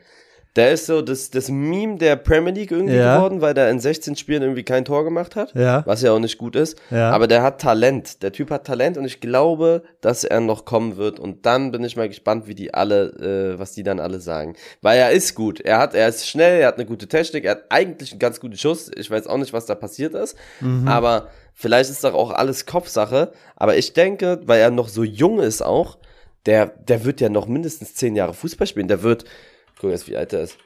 Der 0.56 0.72
ist 0.72 0.86
so 0.86 1.02
das, 1.02 1.32
das 1.32 1.50
Meme 1.50 1.98
der 1.98 2.16
Premier 2.16 2.54
League 2.54 2.72
irgendwie 2.72 2.96
ja. 2.96 3.16
geworden, 3.16 3.42
weil 3.42 3.56
der 3.56 3.72
in 3.72 3.80
16 3.80 4.16
Spielen 4.16 4.44
irgendwie 4.44 4.64
kein 4.64 4.86
Tor 4.86 5.04
gemacht 5.04 5.36
hat. 5.36 5.56
Ja. 5.56 5.82
Was 5.88 6.04
ja 6.04 6.12
auch 6.12 6.20
nicht 6.20 6.38
gut 6.38 6.56
ist. 6.56 6.78
Ja. 6.92 7.10
Aber 7.10 7.28
der 7.28 7.42
hat 7.42 7.60
Talent. 7.60 8.22
Der 8.22 8.32
Typ 8.32 8.52
hat 8.52 8.66
Talent 8.66 8.98
und 8.98 9.06
ich 9.06 9.20
glaube, 9.20 9.82
dass 10.02 10.24
er 10.24 10.42
noch 10.42 10.66
kommen 10.66 10.98
wird. 10.98 11.20
Und 11.20 11.48
dann 11.48 11.72
bin 11.72 11.84
ich 11.84 11.96
mal 11.96 12.08
gespannt, 12.08 12.46
wie 12.48 12.54
die 12.54 12.72
alle, 12.72 13.54
äh, 13.56 13.60
was 13.60 13.72
die 13.72 13.82
dann 13.82 14.00
alle 14.00 14.20
sagen. 14.20 14.56
Weil 14.82 15.00
er 15.00 15.12
ist 15.12 15.34
gut. 15.34 15.60
Er 15.60 15.80
hat, 15.80 15.96
er 15.96 16.08
ist 16.08 16.28
schnell, 16.28 16.62
er 16.62 16.68
hat 16.68 16.76
eine 16.76 16.86
gute 16.86 17.08
Technik, 17.08 17.46
er 17.46 17.52
hat 17.52 17.64
eigentlich 17.70 18.12
einen 18.12 18.20
ganz 18.20 18.40
guten 18.40 18.58
Schuss. 18.58 18.92
Ich 18.96 19.10
weiß 19.10 19.26
auch 19.26 19.38
nicht, 19.38 19.54
was 19.54 19.66
da 19.66 19.74
passiert 19.74 20.14
ist. 20.14 20.38
Mhm. 20.62 20.88
Aber 20.88 21.30
vielleicht 21.56 21.90
ist 21.90 22.04
doch 22.04 22.14
auch 22.14 22.30
alles 22.30 22.68
Kopfsache. 22.68 23.32
Aber 23.56 23.76
ich 23.76 23.94
denke, 23.94 24.40
weil 24.46 24.62
er 24.62 24.70
noch 24.70 24.88
so 24.88 25.04
jung 25.04 25.40
ist 25.40 25.64
auch, 25.64 25.98
der, 26.46 26.68
der 26.68 27.06
wird 27.06 27.22
ja 27.22 27.30
noch 27.30 27.48
mindestens 27.48 27.96
zehn 27.96 28.16
Jahre 28.16 28.36
Fußball 28.36 28.68
spielen. 28.68 28.88
Der 28.88 29.02
wird, 29.02 29.26
guck 29.84 29.92
jetzt, 29.92 30.08
wie 30.08 30.18
alt 30.18 30.34
er 30.34 30.42
ist. 30.42 30.58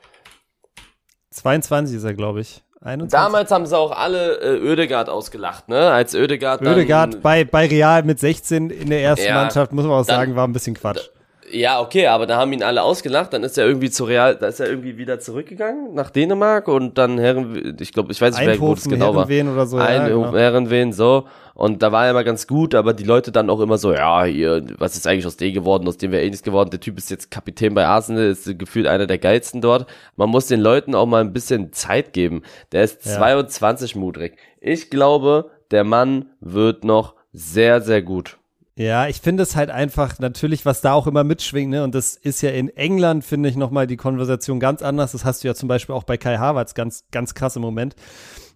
22 1.32 1.97
ist 1.97 2.03
er, 2.03 2.13
glaube 2.13 2.41
ich. 2.41 2.63
21. 2.82 3.11
Damals 3.11 3.51
haben 3.51 3.65
sie 3.65 3.78
auch 3.78 3.91
alle 3.91 4.39
äh, 4.39 4.57
Ödegard 4.57 5.09
ausgelacht, 5.09 5.68
ne? 5.68 5.91
Als 5.91 6.13
Ödegard 6.13 6.61
dann. 6.61 6.74
Ödegard 6.74 7.22
bei, 7.24 7.43
bei 7.43 7.65
Real 7.65 8.03
mit 8.03 8.20
16 8.20 8.70
in 8.70 8.89
der 8.91 9.01
ersten 9.01 9.26
ja, 9.26 9.34
Mannschaft, 9.34 9.74
muss 9.74 9.86
man 9.86 9.93
auch 9.93 10.03
sagen, 10.03 10.36
war 10.36 10.47
ein 10.47 10.53
bisschen 10.53 10.76
Quatsch. 10.76 11.09
Ja, 11.50 11.80
okay, 11.80 12.08
aber 12.08 12.26
da 12.26 12.38
haben 12.38 12.52
ihn 12.52 12.64
alle 12.64 12.84
ausgelacht, 12.84 13.32
dann 13.32 13.43
ist 13.43 13.58
er 13.58 13.66
irgendwie 13.66 13.89
zu 13.89 14.04
Real, 14.04 14.36
da 14.36 14.48
ist 14.48 14.60
er 14.60 14.70
irgendwie 14.70 14.98
wieder 14.98 15.20
zurückgegangen 15.20 15.93
nach 15.93 16.10
Dänemark 16.10 16.68
und 16.68 16.98
dann 16.98 17.18
Herren, 17.18 17.78
ich 17.80 17.93
glaube, 17.93 18.12
ich 18.12 18.20
weiß 18.20 18.38
nicht, 18.39 18.60
wo 18.60 18.74
es 18.74 18.84
genau 18.84 19.14
Herrenwehen 19.14 19.48
war. 19.48 19.54
oder 19.54 19.66
so. 19.66 19.78
Ein, 19.78 20.02
ja, 20.02 20.08
genau. 20.10 20.36
Herrenwehen, 20.36 20.91
so. 20.91 21.26
Und 21.54 21.82
da 21.82 21.91
war 21.91 22.06
er 22.06 22.12
immer 22.12 22.24
ganz 22.24 22.48
gut, 22.48 22.76
aber 22.76 22.93
die 22.93 23.04
Leute 23.04 23.32
dann 23.32 23.50
auch 23.50 23.62
immer 23.62 23.78
so, 23.78 23.93
ja, 23.93 24.26
hier, 24.26 24.64
was 24.78 24.95
ist 24.95 25.08
eigentlich 25.08 25.26
aus 25.26 25.38
dem 25.38 25.54
geworden, 25.54 25.88
aus 25.88 25.98
dem 25.98 26.12
wäre 26.12 26.24
eh 26.24 26.30
nichts 26.30 26.43
geworden. 26.43 26.70
Der 26.70 26.80
Typ 26.80 26.98
ist 26.98 27.10
jetzt 27.10 27.32
Kapitän 27.32 27.74
bei 27.74 27.88
Arsenal, 27.88 28.26
ist 28.26 28.60
gefühlt 28.60 28.86
einer 28.86 29.08
der 29.08 29.18
geilsten 29.18 29.62
dort. 29.62 29.88
Man 30.18 30.30
muss 30.30 30.48
den 30.48 30.60
Leuten 30.60 30.93
auch 30.93 31.08
mal 31.08 31.22
ein 31.22 31.34
bisschen 31.34 31.74
Zeit 31.74 32.14
geben. 32.14 32.43
Der 32.74 32.84
ist 32.84 33.06
ja. 33.06 33.14
22 33.14 33.95
Mudrik. 33.95 34.38
Ich 34.60 34.89
glaube, 34.89 35.50
der 35.72 35.84
Mann 35.84 36.26
wird 36.41 36.84
noch 36.84 37.16
sehr, 37.34 37.82
sehr 37.82 38.02
gut. 38.02 38.38
Ja, 38.78 39.08
ich 39.08 39.22
finde 39.22 39.42
es 39.42 39.56
halt 39.56 39.72
einfach 39.72 40.20
natürlich, 40.20 40.64
was 40.64 40.82
da 40.82 40.94
auch 40.94 41.08
immer 41.08 41.24
mitschwingt, 41.24 41.72
ne? 41.72 41.84
Und 41.84 41.96
das 41.96 42.16
ist 42.16 42.42
ja 42.42 42.52
in 42.52 42.70
England, 42.70 43.26
finde 43.26 43.50
ich, 43.50 43.56
nochmal 43.56 43.88
die 43.88 43.98
Konversation 43.98 44.60
ganz 44.60 44.84
anders. 44.84 45.14
Das 45.14 45.26
hast 45.26 45.44
du 45.44 45.48
ja 45.48 45.56
zum 45.56 45.68
Beispiel 45.68 45.96
auch 45.96 46.04
bei 46.04 46.18
Kai 46.18 46.38
Havertz 46.38 46.76
ganz, 46.76 47.06
ganz 47.10 47.34
krass 47.34 47.56
im 47.56 47.64
Moment. 47.64 47.96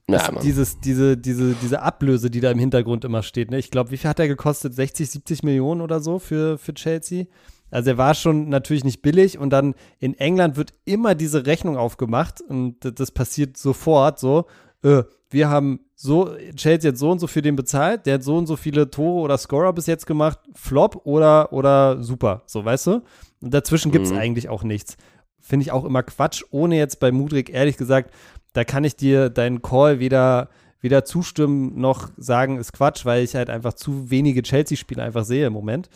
Ja, 0.08 0.32
dieses, 0.44 0.80
diese, 0.80 1.18
diese, 1.18 1.56
diese 1.56 1.82
Ablöse, 1.82 2.30
die 2.30 2.40
da 2.40 2.52
im 2.52 2.60
Hintergrund 2.60 3.04
immer 3.04 3.24
steht, 3.24 3.50
ne? 3.50 3.58
Ich 3.58 3.72
glaube, 3.72 3.90
wie 3.90 3.98
viel 3.98 4.12
hat 4.12 4.20
er 4.20 4.28
gekostet? 4.28 4.76
60, 4.76 5.10
70 5.10 5.42
Millionen 5.42 5.82
oder 5.82 6.02
so 6.02 6.20
für, 6.20 6.60
für 6.60 6.76
Chelsea? 6.76 7.26
Also 7.72 7.90
er 7.90 7.98
war 7.98 8.14
schon 8.14 8.48
natürlich 8.50 8.84
nicht 8.84 9.02
billig 9.02 9.40
und 9.40 9.50
dann 9.50 9.74
in 9.98 10.14
England 10.14 10.56
wird 10.56 10.76
immer 10.86 11.16
diese 11.16 11.48
Rechnung 11.48 11.78
aufgemacht 11.78 12.42
und 12.42 12.78
das 13.00 13.10
passiert 13.10 13.58
sofort 13.58 14.20
so. 14.20 14.46
Äh, 14.84 15.04
wir 15.30 15.50
haben 15.50 15.80
so, 15.96 16.36
Chelsea 16.56 16.92
hat 16.92 16.98
so 16.98 17.12
und 17.12 17.20
so 17.20 17.28
für 17.28 17.42
den 17.42 17.56
bezahlt, 17.56 18.06
der 18.06 18.16
hat 18.16 18.24
so 18.24 18.36
und 18.36 18.48
so 18.48 18.56
viele 18.56 18.90
Tore 18.90 19.22
oder 19.22 19.38
Scorer 19.38 19.72
bis 19.72 19.86
jetzt 19.86 20.06
gemacht, 20.06 20.40
Flop 20.54 21.02
oder, 21.06 21.54
oder 21.54 22.04
super, 22.04 22.42
so 22.46 22.66
weißt 22.66 22.88
du? 22.88 23.02
Und 23.40 23.54
dazwischen 23.54 23.92
gibt 23.92 24.06
es 24.06 24.12
mhm. 24.12 24.18
eigentlich 24.18 24.50
auch 24.50 24.64
nichts. 24.64 24.98
Finde 25.40 25.64
ich 25.64 25.72
auch 25.72 25.86
immer 25.86 26.04
Quatsch, 26.04 26.44
ohne 26.52 26.78
jetzt 26.78 27.00
bei 27.00 27.12
Mudrik 27.12 27.50
ehrlich 27.50 27.78
gesagt, 27.78 28.14
da 28.54 28.64
kann 28.64 28.84
ich 28.84 28.96
dir 28.96 29.30
deinen 29.30 29.62
Call 29.62 30.00
weder, 30.00 30.50
weder 30.82 31.06
zustimmen 31.06 31.80
noch 31.80 32.10
sagen, 32.18 32.58
ist 32.58 32.74
Quatsch, 32.74 33.06
weil 33.06 33.24
ich 33.24 33.36
halt 33.36 33.50
einfach 33.50 33.74
zu 33.74 34.12
wenige 34.12 34.42
Chelsea-Spiele 34.42 35.02
einfach 35.02 35.24
sehe 35.24 35.48
im 35.48 35.54
Moment. 35.54 35.90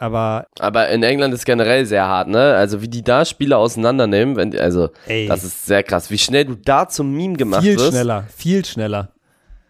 Aber, 0.00 0.46
aber 0.60 0.88
in 0.90 1.02
England 1.02 1.34
ist 1.34 1.44
generell 1.44 1.84
sehr 1.84 2.06
hart, 2.06 2.28
ne? 2.28 2.54
Also 2.54 2.80
wie 2.80 2.88
die 2.88 3.02
da 3.02 3.24
Spieler 3.24 3.58
auseinandernehmen, 3.58 4.36
wenn 4.36 4.52
die, 4.52 4.60
also 4.60 4.90
ey, 5.06 5.26
das 5.26 5.42
ist 5.42 5.66
sehr 5.66 5.82
krass, 5.82 6.08
wie 6.10 6.18
schnell 6.18 6.44
du 6.44 6.54
da 6.54 6.88
zum 6.88 7.12
Meme 7.12 7.34
gemacht 7.34 7.62
viel 7.62 7.74
wirst. 7.74 7.86
Viel 7.86 7.92
schneller, 7.92 8.24
viel 8.34 8.64
schneller. 8.64 9.12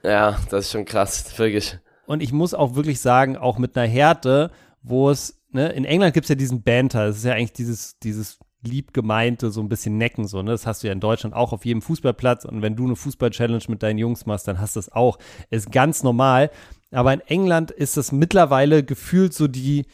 Ja, 0.03 0.39
das 0.51 0.67
ist 0.67 0.73
schon 0.73 0.85
krass, 0.85 1.39
wirklich. 1.39 1.79
Und 2.07 2.23
ich 2.23 2.33
muss 2.33 2.53
auch 2.53 2.75
wirklich 2.75 3.01
sagen, 3.01 3.39
auch 3.39 3.59
mit 3.59 3.77
einer 3.77 3.89
Härte, 3.89 4.51
wo 4.83 5.09
es, 5.09 5.41
ne, 5.51 5.71
in 5.71 5.87
England 5.87 6.13
gibt 6.13 6.25
es 6.25 6.29
ja 6.29 6.35
diesen 6.35 6.63
Banter, 6.63 7.07
das 7.07 7.19
ist 7.19 7.25
ja 7.25 7.33
eigentlich 7.33 7.55
dieses, 7.55 7.99
dieses 7.99 8.39
lieb 8.63 8.93
gemeinte, 8.93 9.51
so 9.51 9.61
ein 9.63 9.69
bisschen 9.69 9.97
necken, 9.97 10.27
so, 10.27 10.43
ne? 10.43 10.51
Das 10.51 10.67
hast 10.67 10.83
du 10.83 10.89
ja 10.89 10.93
in 10.93 11.01
Deutschland 11.01 11.35
auch 11.35 11.53
auf 11.53 11.65
jedem 11.65 11.81
Fußballplatz. 11.81 12.45
Und 12.45 12.61
wenn 12.61 12.77
du 12.77 12.85
eine 12.85 12.97
Fußball-Challenge 12.97 13.65
mit 13.69 13.83
deinen 13.83 13.99
Jungs 13.99 14.27
machst, 14.27 14.49
dann 14.49 14.61
hast 14.61 14.77
du 14.77 14.81
das 14.81 14.93
auch. 14.93 15.19
Ist 15.51 15.73
ganz 15.73 16.03
normal. 16.03 16.51
Aber 16.91 17.13
in 17.13 17.21
England 17.21 17.71
ist 17.71 17.97
das 17.97 18.13
mittlerweile 18.13 18.83
gefühlt 18.83 19.33
so 19.33 19.47
die, 19.47 19.87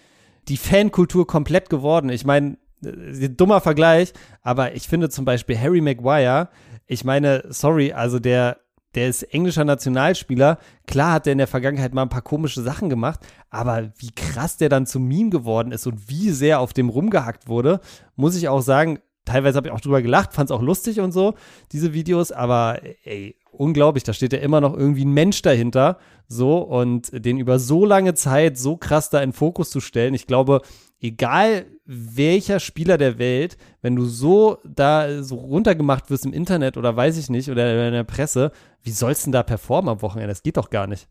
die 0.48 0.56
Fankultur 0.56 1.26
komplett 1.26 1.70
geworden. 1.70 2.08
Ich 2.10 2.24
meine, 2.24 2.56
äh, 2.84 3.28
dummer 3.28 3.60
Vergleich, 3.60 4.12
aber 4.42 4.74
ich 4.74 4.88
finde 4.88 5.08
zum 5.08 5.24
Beispiel 5.24 5.58
Harry 5.58 5.80
Maguire, 5.80 6.48
ich 6.86 7.04
meine, 7.04 7.44
sorry, 7.48 7.92
also 7.92 8.18
der 8.18 8.58
der 8.94 9.08
ist 9.08 9.22
englischer 9.34 9.64
Nationalspieler. 9.64 10.58
Klar 10.86 11.12
hat 11.12 11.26
er 11.26 11.32
in 11.32 11.38
der 11.38 11.46
Vergangenheit 11.46 11.94
mal 11.94 12.02
ein 12.02 12.08
paar 12.08 12.22
komische 12.22 12.62
Sachen 12.62 12.88
gemacht, 12.88 13.20
aber 13.50 13.92
wie 13.98 14.12
krass 14.12 14.56
der 14.56 14.68
dann 14.68 14.86
zum 14.86 15.06
Meme 15.06 15.30
geworden 15.30 15.72
ist 15.72 15.86
und 15.86 16.08
wie 16.08 16.30
sehr 16.30 16.60
auf 16.60 16.72
dem 16.72 16.88
rumgehackt 16.88 17.48
wurde, 17.48 17.80
muss 18.16 18.36
ich 18.36 18.48
auch 18.48 18.60
sagen, 18.60 19.00
teilweise 19.24 19.56
habe 19.56 19.68
ich 19.68 19.74
auch 19.74 19.80
drüber 19.80 20.02
gelacht, 20.02 20.32
fand 20.32 20.50
es 20.50 20.56
auch 20.56 20.62
lustig 20.62 21.00
und 21.00 21.12
so, 21.12 21.34
diese 21.72 21.92
Videos, 21.92 22.30
aber 22.30 22.80
ey, 23.04 23.36
unglaublich, 23.52 24.04
da 24.04 24.12
steht 24.12 24.32
ja 24.32 24.38
immer 24.38 24.60
noch 24.60 24.76
irgendwie 24.76 25.04
ein 25.04 25.12
Mensch 25.12 25.42
dahinter, 25.42 25.98
so, 26.28 26.58
und 26.58 27.10
den 27.12 27.38
über 27.38 27.58
so 27.58 27.84
lange 27.84 28.14
Zeit 28.14 28.58
so 28.58 28.76
krass 28.76 29.10
da 29.10 29.22
in 29.22 29.32
Fokus 29.32 29.70
zu 29.70 29.80
stellen, 29.80 30.14
ich 30.14 30.26
glaube, 30.26 30.62
egal 31.00 31.66
welcher 31.84 32.60
Spieler 32.60 32.96
der 32.98 33.18
Welt, 33.18 33.56
wenn 33.82 33.94
du 33.94 34.06
so 34.06 34.58
da 34.64 35.22
so 35.22 35.36
runtergemacht 35.36 36.10
wirst 36.10 36.24
im 36.24 36.32
Internet 36.32 36.76
oder 36.76 36.96
weiß 36.96 37.18
ich 37.18 37.28
nicht, 37.28 37.50
oder 37.50 37.86
in 37.86 37.92
der 37.92 38.04
Presse, 38.04 38.52
wie 38.82 38.90
sollst 38.90 39.22
du 39.22 39.26
denn 39.26 39.32
da 39.32 39.42
performen 39.42 39.90
am 39.90 40.02
Wochenende? 40.02 40.32
Das 40.32 40.42
geht 40.42 40.56
doch 40.56 40.70
gar 40.70 40.86
nicht. 40.86 41.08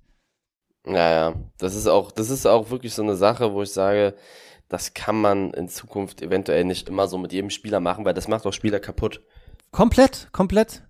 Ja, 0.85 1.11
ja, 1.11 1.33
das 1.57 1.75
ist 1.75 1.87
auch, 1.87 2.11
das 2.11 2.29
ist 2.29 2.45
auch 2.45 2.69
wirklich 2.69 2.93
so 2.93 3.03
eine 3.03 3.15
Sache, 3.15 3.53
wo 3.53 3.61
ich 3.61 3.71
sage, 3.71 4.15
das 4.67 4.93
kann 4.93 5.21
man 5.21 5.51
in 5.51 5.69
Zukunft 5.69 6.21
eventuell 6.21 6.65
nicht 6.65 6.89
immer 6.89 7.07
so 7.07 7.17
mit 7.17 7.31
jedem 7.31 7.51
Spieler 7.51 7.79
machen, 7.79 8.05
weil 8.05 8.13
das 8.13 8.27
macht 8.27 8.45
auch 8.45 8.53
Spieler 8.53 8.79
kaputt. 8.79 9.21
Komplett, 9.71 10.29
komplett. 10.31 10.83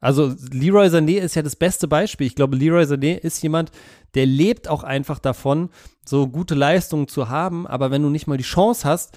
Also 0.00 0.34
Leroy 0.50 0.86
Sané 0.88 1.18
ist 1.18 1.34
ja 1.34 1.42
das 1.42 1.56
beste 1.56 1.86
Beispiel. 1.86 2.26
Ich 2.26 2.34
glaube, 2.34 2.56
Leroy 2.56 2.84
Sané 2.84 3.16
ist 3.16 3.42
jemand, 3.42 3.70
der 4.14 4.26
lebt 4.26 4.68
auch 4.68 4.82
einfach 4.82 5.18
davon, 5.18 5.70
so 6.04 6.26
gute 6.28 6.54
Leistungen 6.54 7.08
zu 7.08 7.28
haben. 7.28 7.66
Aber 7.66 7.90
wenn 7.90 8.02
du 8.02 8.08
nicht 8.08 8.26
mal 8.26 8.38
die 8.38 8.44
Chance 8.44 8.88
hast, 8.88 9.16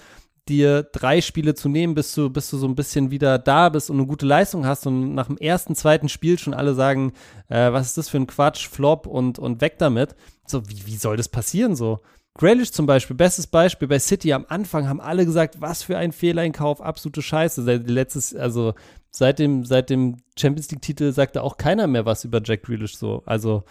dir 0.49 0.83
drei 0.83 1.21
Spiele 1.21 1.55
zu 1.55 1.69
nehmen, 1.69 1.95
bis 1.95 2.13
du, 2.13 2.29
bis 2.29 2.49
du 2.49 2.57
so 2.57 2.67
ein 2.67 2.75
bisschen 2.75 3.11
wieder 3.11 3.39
da 3.39 3.69
bist 3.69 3.89
und 3.89 3.97
eine 3.97 4.07
gute 4.07 4.25
Leistung 4.25 4.65
hast 4.65 4.85
und 4.85 5.15
nach 5.15 5.27
dem 5.27 5.37
ersten, 5.37 5.75
zweiten 5.75 6.09
Spiel 6.09 6.37
schon 6.37 6.53
alle 6.53 6.73
sagen, 6.73 7.13
äh, 7.47 7.71
was 7.71 7.87
ist 7.87 7.97
das 7.97 8.09
für 8.09 8.17
ein 8.17 8.27
Quatsch, 8.27 8.67
Flop 8.67 9.07
und, 9.07 9.39
und 9.39 9.61
weg 9.61 9.77
damit. 9.77 10.15
So, 10.45 10.67
wie, 10.67 10.85
wie 10.85 10.97
soll 10.97 11.15
das 11.15 11.29
passieren 11.29 11.75
so? 11.75 11.99
Grealish 12.35 12.71
zum 12.71 12.87
Beispiel, 12.87 13.15
bestes 13.15 13.45
Beispiel 13.47 13.87
bei 13.87 13.99
City 13.99 14.33
am 14.33 14.45
Anfang 14.49 14.89
haben 14.89 14.99
alle 14.99 15.25
gesagt, 15.25 15.61
was 15.61 15.83
für 15.83 15.97
ein 15.97 16.11
Fehleinkauf, 16.11 16.81
absolute 16.81 17.21
Scheiße. 17.21 17.61
Letztes, 17.85 18.35
also 18.35 18.73
seit 19.15 19.39
dem, 19.39 19.63
seit 19.63 19.89
dem 19.89 20.17
Champions 20.37 20.71
League-Titel 20.71 21.11
sagte 21.11 21.43
auch 21.43 21.57
keiner 21.57 21.87
mehr 21.87 22.05
was 22.05 22.25
über 22.25 22.41
Jack 22.43 22.63
Grealish 22.63 22.97
so. 22.97 23.23
Also 23.25 23.63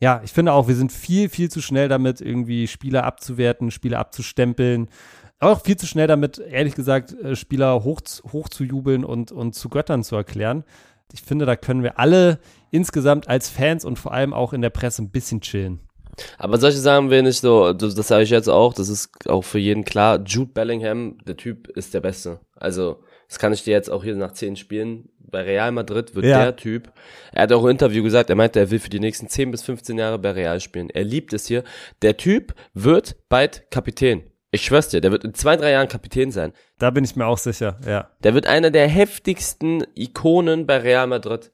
ja, 0.00 0.20
ich 0.24 0.32
finde 0.32 0.52
auch, 0.52 0.68
wir 0.68 0.74
sind 0.74 0.92
viel, 0.92 1.28
viel 1.28 1.50
zu 1.50 1.62
schnell 1.62 1.88
damit, 1.88 2.20
irgendwie 2.20 2.66
Spieler 2.66 3.04
abzuwerten, 3.04 3.70
Spieler 3.70 3.98
abzustempeln. 3.98 4.88
auch 5.40 5.62
viel 5.62 5.76
zu 5.76 5.86
schnell 5.86 6.06
damit, 6.06 6.38
ehrlich 6.38 6.74
gesagt, 6.74 7.12
äh, 7.12 7.36
Spieler 7.36 7.84
hoch, 7.84 8.00
hoch 8.32 8.48
zu 8.48 8.64
jubeln 8.64 9.04
und, 9.04 9.32
und 9.32 9.54
zu 9.54 9.68
Göttern 9.68 10.02
zu 10.02 10.16
erklären. 10.16 10.64
Ich 11.12 11.22
finde, 11.22 11.46
da 11.46 11.56
können 11.56 11.82
wir 11.82 11.98
alle 11.98 12.40
insgesamt 12.70 13.28
als 13.28 13.48
Fans 13.48 13.84
und 13.84 13.98
vor 13.98 14.12
allem 14.12 14.32
auch 14.32 14.52
in 14.52 14.60
der 14.60 14.70
Presse 14.70 15.02
ein 15.02 15.10
bisschen 15.10 15.40
chillen. 15.40 15.80
Aber 16.38 16.58
solche 16.58 16.78
Sachen 16.78 17.10
will 17.10 17.22
nicht 17.22 17.40
so, 17.40 17.72
das, 17.72 17.94
das 17.94 18.08
sage 18.08 18.24
ich 18.24 18.30
jetzt 18.30 18.48
auch, 18.48 18.72
das 18.72 18.88
ist 18.88 19.28
auch 19.28 19.42
für 19.42 19.58
jeden 19.58 19.84
klar. 19.84 20.20
Jude 20.24 20.52
Bellingham, 20.52 21.18
der 21.26 21.36
Typ 21.36 21.68
ist 21.68 21.94
der 21.94 22.00
Beste. 22.00 22.40
Also, 22.56 23.02
das 23.28 23.38
kann 23.38 23.52
ich 23.52 23.64
dir 23.64 23.72
jetzt 23.72 23.90
auch 23.90 24.04
hier 24.04 24.14
nach 24.16 24.32
zehn 24.32 24.56
Spielen. 24.56 25.08
Bei 25.18 25.42
Real 25.42 25.72
Madrid 25.72 26.14
wird 26.14 26.26
ja. 26.26 26.44
der 26.44 26.56
Typ, 26.56 26.92
er 27.32 27.42
hat 27.42 27.52
auch 27.52 27.64
im 27.64 27.70
Interview 27.70 28.02
gesagt, 28.02 28.30
er 28.30 28.36
meinte, 28.36 28.60
er 28.60 28.70
will 28.70 28.78
für 28.78 28.90
die 28.90 29.00
nächsten 29.00 29.28
10 29.28 29.50
bis 29.50 29.62
15 29.62 29.98
Jahre 29.98 30.18
bei 30.18 30.30
Real 30.30 30.60
spielen. 30.60 30.88
Er 30.88 31.02
liebt 31.02 31.32
es 31.32 31.46
hier. 31.46 31.64
Der 32.02 32.16
Typ 32.16 32.54
wird 32.74 33.16
bald 33.28 33.68
Kapitän. 33.70 34.22
Ich 34.52 34.64
schwör's 34.64 34.88
dir, 34.88 35.00
der 35.00 35.10
wird 35.10 35.24
in 35.24 35.34
zwei, 35.34 35.56
drei 35.56 35.72
Jahren 35.72 35.88
Kapitän 35.88 36.30
sein. 36.30 36.52
Da 36.78 36.90
bin 36.90 37.04
ich 37.04 37.16
mir 37.16 37.26
auch 37.26 37.38
sicher, 37.38 37.78
ja. 37.86 38.10
Der 38.22 38.34
wird 38.34 38.46
einer 38.46 38.70
der 38.70 38.86
heftigsten 38.86 39.84
Ikonen 39.94 40.66
bei 40.66 40.78
Real 40.78 41.08
Madrid. 41.08 41.50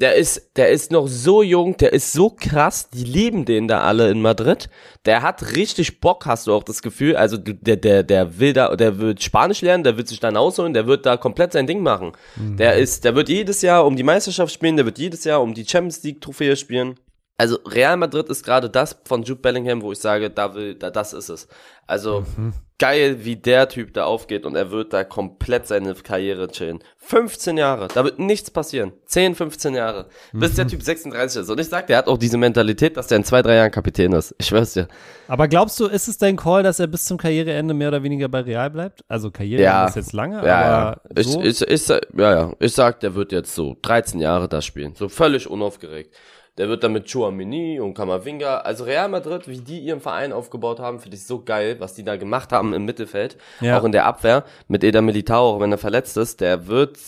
Der 0.00 0.16
ist, 0.16 0.50
der 0.56 0.68
ist 0.68 0.92
noch 0.92 1.06
so 1.08 1.42
jung, 1.42 1.76
der 1.78 1.92
ist 1.92 2.12
so 2.12 2.30
krass, 2.30 2.90
die 2.90 3.04
lieben 3.04 3.44
den 3.44 3.68
da 3.68 3.80
alle 3.80 4.10
in 4.10 4.20
Madrid. 4.20 4.68
Der 5.06 5.22
hat 5.22 5.56
richtig 5.56 6.00
Bock, 6.00 6.26
hast 6.26 6.46
du 6.46 6.52
auch 6.52 6.62
das 6.62 6.82
Gefühl. 6.82 7.16
Also 7.16 7.38
der, 7.38 7.76
der, 7.76 8.02
der 8.02 8.38
will 8.38 8.52
da, 8.52 8.76
der 8.76 8.98
wird 8.98 9.22
Spanisch 9.22 9.62
lernen, 9.62 9.84
der 9.84 9.96
wird 9.96 10.08
sich 10.08 10.20
dann 10.20 10.36
ausholen, 10.36 10.74
der 10.74 10.86
wird 10.86 11.06
da 11.06 11.16
komplett 11.16 11.52
sein 11.52 11.66
Ding 11.66 11.82
machen. 11.82 12.12
Mhm. 12.36 12.58
Der 12.58 12.76
ist, 12.76 13.04
der 13.04 13.14
wird 13.14 13.28
jedes 13.30 13.62
Jahr 13.62 13.86
um 13.86 13.96
die 13.96 14.02
Meisterschaft 14.02 14.52
spielen, 14.52 14.76
der 14.76 14.84
wird 14.84 14.98
jedes 14.98 15.24
Jahr 15.24 15.40
um 15.40 15.54
die 15.54 15.64
Champions 15.64 16.02
League 16.02 16.20
Trophäe 16.20 16.56
spielen. 16.56 16.96
Also 17.40 17.56
Real 17.64 17.96
Madrid 17.96 18.28
ist 18.28 18.44
gerade 18.44 18.68
das 18.68 19.00
von 19.06 19.22
Jude 19.22 19.40
Bellingham, 19.40 19.80
wo 19.80 19.92
ich 19.92 19.98
sage, 19.98 20.28
da 20.28 20.54
will, 20.54 20.74
da, 20.74 20.90
das 20.90 21.14
ist 21.14 21.30
es. 21.30 21.48
Also 21.86 22.26
mhm. 22.36 22.52
geil, 22.78 23.24
wie 23.24 23.36
der 23.36 23.66
Typ 23.70 23.94
da 23.94 24.04
aufgeht 24.04 24.44
und 24.44 24.56
er 24.56 24.70
wird 24.70 24.92
da 24.92 25.04
komplett 25.04 25.66
seine 25.66 25.94
Karriere 25.94 26.48
chillen. 26.48 26.80
15 26.98 27.56
Jahre, 27.56 27.88
da 27.94 28.04
wird 28.04 28.18
nichts 28.18 28.50
passieren. 28.50 28.92
10, 29.06 29.36
15 29.36 29.74
Jahre. 29.74 30.08
Bis 30.34 30.52
mhm. 30.52 30.56
der 30.56 30.68
Typ 30.68 30.82
36 30.82 31.40
ist. 31.40 31.48
Und 31.48 31.58
ich 31.58 31.68
sag, 31.68 31.86
der 31.86 31.96
hat 31.96 32.08
auch 32.08 32.18
diese 32.18 32.36
Mentalität, 32.36 32.98
dass 32.98 33.06
der 33.06 33.16
in 33.16 33.24
zwei, 33.24 33.40
drei 33.40 33.54
Jahren 33.54 33.70
Kapitän 33.70 34.12
ist. 34.12 34.34
Ich 34.36 34.48
schwör's 34.48 34.74
dir. 34.74 34.88
Aber 35.26 35.48
glaubst 35.48 35.80
du, 35.80 35.86
ist 35.86 36.08
es 36.08 36.18
dein 36.18 36.36
Call, 36.36 36.62
dass 36.62 36.78
er 36.78 36.88
bis 36.88 37.06
zum 37.06 37.16
Karriereende 37.16 37.72
mehr 37.72 37.88
oder 37.88 38.02
weniger 38.02 38.28
bei 38.28 38.40
Real 38.40 38.68
bleibt? 38.68 39.02
Also 39.08 39.30
Karriereende 39.30 39.64
ja. 39.64 39.86
ist 39.86 39.96
jetzt 39.96 40.12
lange, 40.12 40.46
ja, 40.46 40.58
aber 40.58 41.02
ja. 41.16 41.22
So? 41.22 41.40
Ich, 41.40 41.62
ich, 41.62 41.70
ich, 41.70 41.88
ja, 41.88 42.04
ja. 42.18 42.52
Ich 42.58 42.74
sag, 42.74 43.00
der 43.00 43.14
wird 43.14 43.32
jetzt 43.32 43.54
so 43.54 43.78
13 43.80 44.20
Jahre 44.20 44.46
da 44.46 44.60
spielen. 44.60 44.94
So 44.94 45.08
völlig 45.08 45.48
unaufgeregt. 45.48 46.14
Der 46.60 46.68
wird 46.68 46.84
dann 46.84 46.92
mit 46.92 47.10
Chouamini 47.10 47.80
und 47.80 47.94
Kamavinga, 47.94 48.58
also 48.58 48.84
Real 48.84 49.08
Madrid, 49.08 49.48
wie 49.48 49.60
die 49.60 49.78
ihren 49.78 50.02
Verein 50.02 50.30
aufgebaut 50.30 50.78
haben, 50.78 51.00
finde 51.00 51.16
ich 51.16 51.24
so 51.24 51.42
geil, 51.42 51.76
was 51.78 51.94
die 51.94 52.04
da 52.04 52.16
gemacht 52.16 52.52
haben 52.52 52.74
im 52.74 52.84
Mittelfeld, 52.84 53.38
ja. 53.62 53.80
auch 53.80 53.84
in 53.84 53.92
der 53.92 54.04
Abwehr, 54.04 54.44
mit 54.68 54.84
Eda 54.84 55.00
Militao, 55.00 55.56
auch 55.56 55.60
wenn 55.60 55.72
er 55.72 55.78
verletzt 55.78 56.18
ist, 56.18 56.42
der 56.42 56.66
wird, 56.66 56.98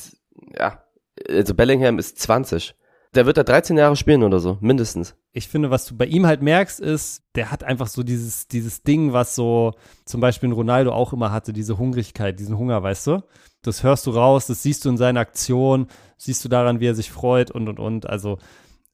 ja, 0.58 0.82
also 1.28 1.54
Bellingham 1.54 1.98
ist 1.98 2.18
20. 2.18 2.74
Der 3.14 3.26
wird 3.26 3.36
da 3.36 3.42
13 3.42 3.76
Jahre 3.76 3.94
spielen 3.94 4.22
oder 4.22 4.40
so, 4.40 4.56
mindestens. 4.62 5.16
Ich 5.32 5.48
finde, 5.48 5.70
was 5.70 5.84
du 5.84 5.98
bei 5.98 6.06
ihm 6.06 6.24
halt 6.24 6.40
merkst, 6.40 6.80
ist, 6.80 7.22
der 7.34 7.50
hat 7.50 7.62
einfach 7.62 7.88
so 7.88 8.02
dieses, 8.02 8.48
dieses 8.48 8.82
Ding, 8.84 9.12
was 9.12 9.34
so 9.34 9.74
zum 10.06 10.22
Beispiel 10.22 10.48
ein 10.48 10.54
Ronaldo 10.54 10.92
auch 10.92 11.12
immer 11.12 11.30
hatte, 11.30 11.52
diese 11.52 11.76
Hungrigkeit, 11.76 12.40
diesen 12.40 12.56
Hunger, 12.56 12.82
weißt 12.82 13.06
du? 13.06 13.22
Das 13.60 13.82
hörst 13.82 14.06
du 14.06 14.12
raus, 14.12 14.46
das 14.46 14.62
siehst 14.62 14.86
du 14.86 14.88
in 14.88 14.96
seiner 14.96 15.20
Aktion, 15.20 15.88
siehst 16.16 16.42
du 16.42 16.48
daran, 16.48 16.80
wie 16.80 16.86
er 16.86 16.94
sich 16.94 17.12
freut 17.12 17.50
und 17.50 17.68
und 17.68 17.78
und. 17.78 18.08
Also 18.08 18.38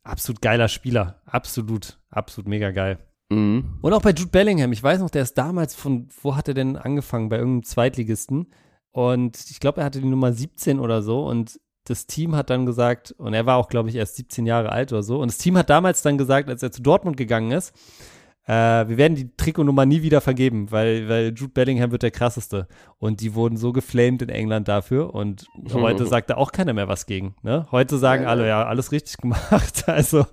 absolut 0.08 0.40
geiler 0.42 0.68
Spieler. 0.68 1.20
Absolut, 1.26 1.98
absolut 2.10 2.48
mega 2.48 2.70
geil. 2.70 2.98
Mhm. 3.30 3.78
Und 3.82 3.92
auch 3.92 4.02
bei 4.02 4.10
Jude 4.10 4.30
Bellingham. 4.30 4.72
Ich 4.72 4.82
weiß 4.82 5.00
noch, 5.00 5.10
der 5.10 5.22
ist 5.22 5.36
damals 5.36 5.74
von, 5.74 6.08
wo 6.22 6.36
hat 6.36 6.48
er 6.48 6.54
denn 6.54 6.76
angefangen? 6.76 7.28
Bei 7.28 7.36
irgendeinem 7.36 7.64
Zweitligisten. 7.64 8.46
Und 8.90 9.38
ich 9.50 9.60
glaube, 9.60 9.80
er 9.80 9.84
hatte 9.84 10.00
die 10.00 10.08
Nummer 10.08 10.32
17 10.32 10.80
oder 10.80 11.02
so. 11.02 11.26
Und 11.26 11.60
das 11.84 12.06
Team 12.06 12.34
hat 12.34 12.50
dann 12.50 12.66
gesagt, 12.66 13.12
und 13.12 13.34
er 13.34 13.46
war 13.46 13.56
auch, 13.56 13.68
glaube 13.68 13.88
ich, 13.88 13.96
erst 13.96 14.16
17 14.16 14.46
Jahre 14.46 14.70
alt 14.70 14.92
oder 14.92 15.02
so. 15.02 15.20
Und 15.20 15.30
das 15.30 15.38
Team 15.38 15.56
hat 15.56 15.70
damals 15.70 16.02
dann 16.02 16.18
gesagt, 16.18 16.48
als 16.48 16.62
er 16.62 16.72
zu 16.72 16.82
Dortmund 16.82 17.16
gegangen 17.16 17.50
ist, 17.50 17.74
äh, 18.48 18.88
wir 18.88 18.96
werden 18.96 19.14
die 19.14 19.36
Trikotnummer 19.36 19.84
nie 19.84 20.00
wieder 20.00 20.22
vergeben, 20.22 20.70
weil, 20.70 21.06
weil 21.06 21.34
Jude 21.36 21.52
Bellingham 21.52 21.90
wird 21.90 22.02
der 22.02 22.10
krasseste. 22.10 22.66
Und 22.98 23.20
die 23.20 23.34
wurden 23.34 23.58
so 23.58 23.72
geflamed 23.72 24.22
in 24.22 24.30
England 24.30 24.68
dafür. 24.68 25.14
Und 25.14 25.46
heute 25.74 26.06
sagt 26.06 26.30
da 26.30 26.36
auch 26.36 26.50
keiner 26.50 26.72
mehr 26.72 26.88
was 26.88 27.04
gegen. 27.04 27.36
Ne? 27.42 27.66
Heute 27.70 27.98
sagen 27.98 28.22
ja, 28.22 28.30
alle, 28.30 28.48
ja, 28.48 28.64
alles 28.64 28.90
richtig 28.90 29.16
gemacht. 29.18 29.86
Also 29.86 30.24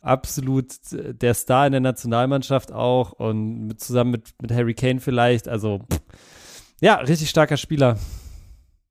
absolut 0.00 0.68
der 0.92 1.34
Star 1.34 1.66
in 1.66 1.72
der 1.72 1.80
Nationalmannschaft 1.80 2.70
auch 2.70 3.12
und 3.12 3.66
mit, 3.66 3.80
zusammen 3.80 4.12
mit, 4.12 4.30
mit 4.40 4.52
Harry 4.52 4.74
Kane 4.74 5.00
vielleicht. 5.00 5.48
Also 5.48 5.80
ja, 6.80 6.94
richtig 6.96 7.30
starker 7.30 7.56
Spieler. 7.56 7.98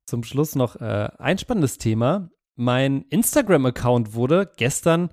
Zum 0.04 0.22
Schluss 0.22 0.54
noch 0.54 0.76
äh, 0.76 1.08
ein 1.18 1.38
spannendes 1.38 1.78
Thema. 1.78 2.28
Mein 2.56 3.06
Instagram-Account 3.08 4.12
wurde 4.12 4.50
gestern 4.58 5.08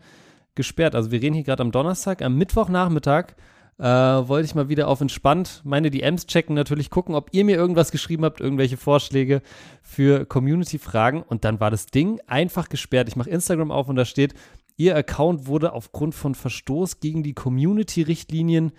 gesperrt. 0.57 0.93
Also 0.93 1.11
wir 1.11 1.21
reden 1.21 1.35
hier 1.35 1.45
gerade 1.45 1.63
am 1.63 1.71
Donnerstag, 1.71 2.21
am 2.21 2.35
Mittwochnachmittag 2.37 3.35
äh, 3.79 3.83
wollte 3.83 4.45
ich 4.45 4.55
mal 4.55 4.69
wieder 4.69 4.87
auf 4.87 5.01
entspannt 5.01 5.61
meine 5.63 5.91
DMs 5.91 6.25
checken, 6.25 6.55
natürlich 6.55 6.89
gucken, 6.89 7.15
ob 7.15 7.29
ihr 7.31 7.45
mir 7.45 7.55
irgendwas 7.55 7.91
geschrieben 7.91 8.25
habt, 8.25 8.41
irgendwelche 8.41 8.75
Vorschläge 8.75 9.41
für 9.81 10.25
Community-Fragen. 10.25 11.21
Und 11.21 11.45
dann 11.45 11.59
war 11.59 11.71
das 11.71 11.85
Ding 11.85 12.19
einfach 12.27 12.69
gesperrt. 12.69 13.07
Ich 13.07 13.15
mache 13.15 13.29
Instagram 13.29 13.71
auf 13.71 13.87
und 13.87 13.95
da 13.95 14.05
steht, 14.05 14.33
ihr 14.77 14.95
Account 14.95 15.47
wurde 15.47 15.73
aufgrund 15.73 16.15
von 16.15 16.35
Verstoß 16.35 16.99
gegen 16.99 17.23
die 17.23 17.33
Community-Richtlinien 17.33 18.71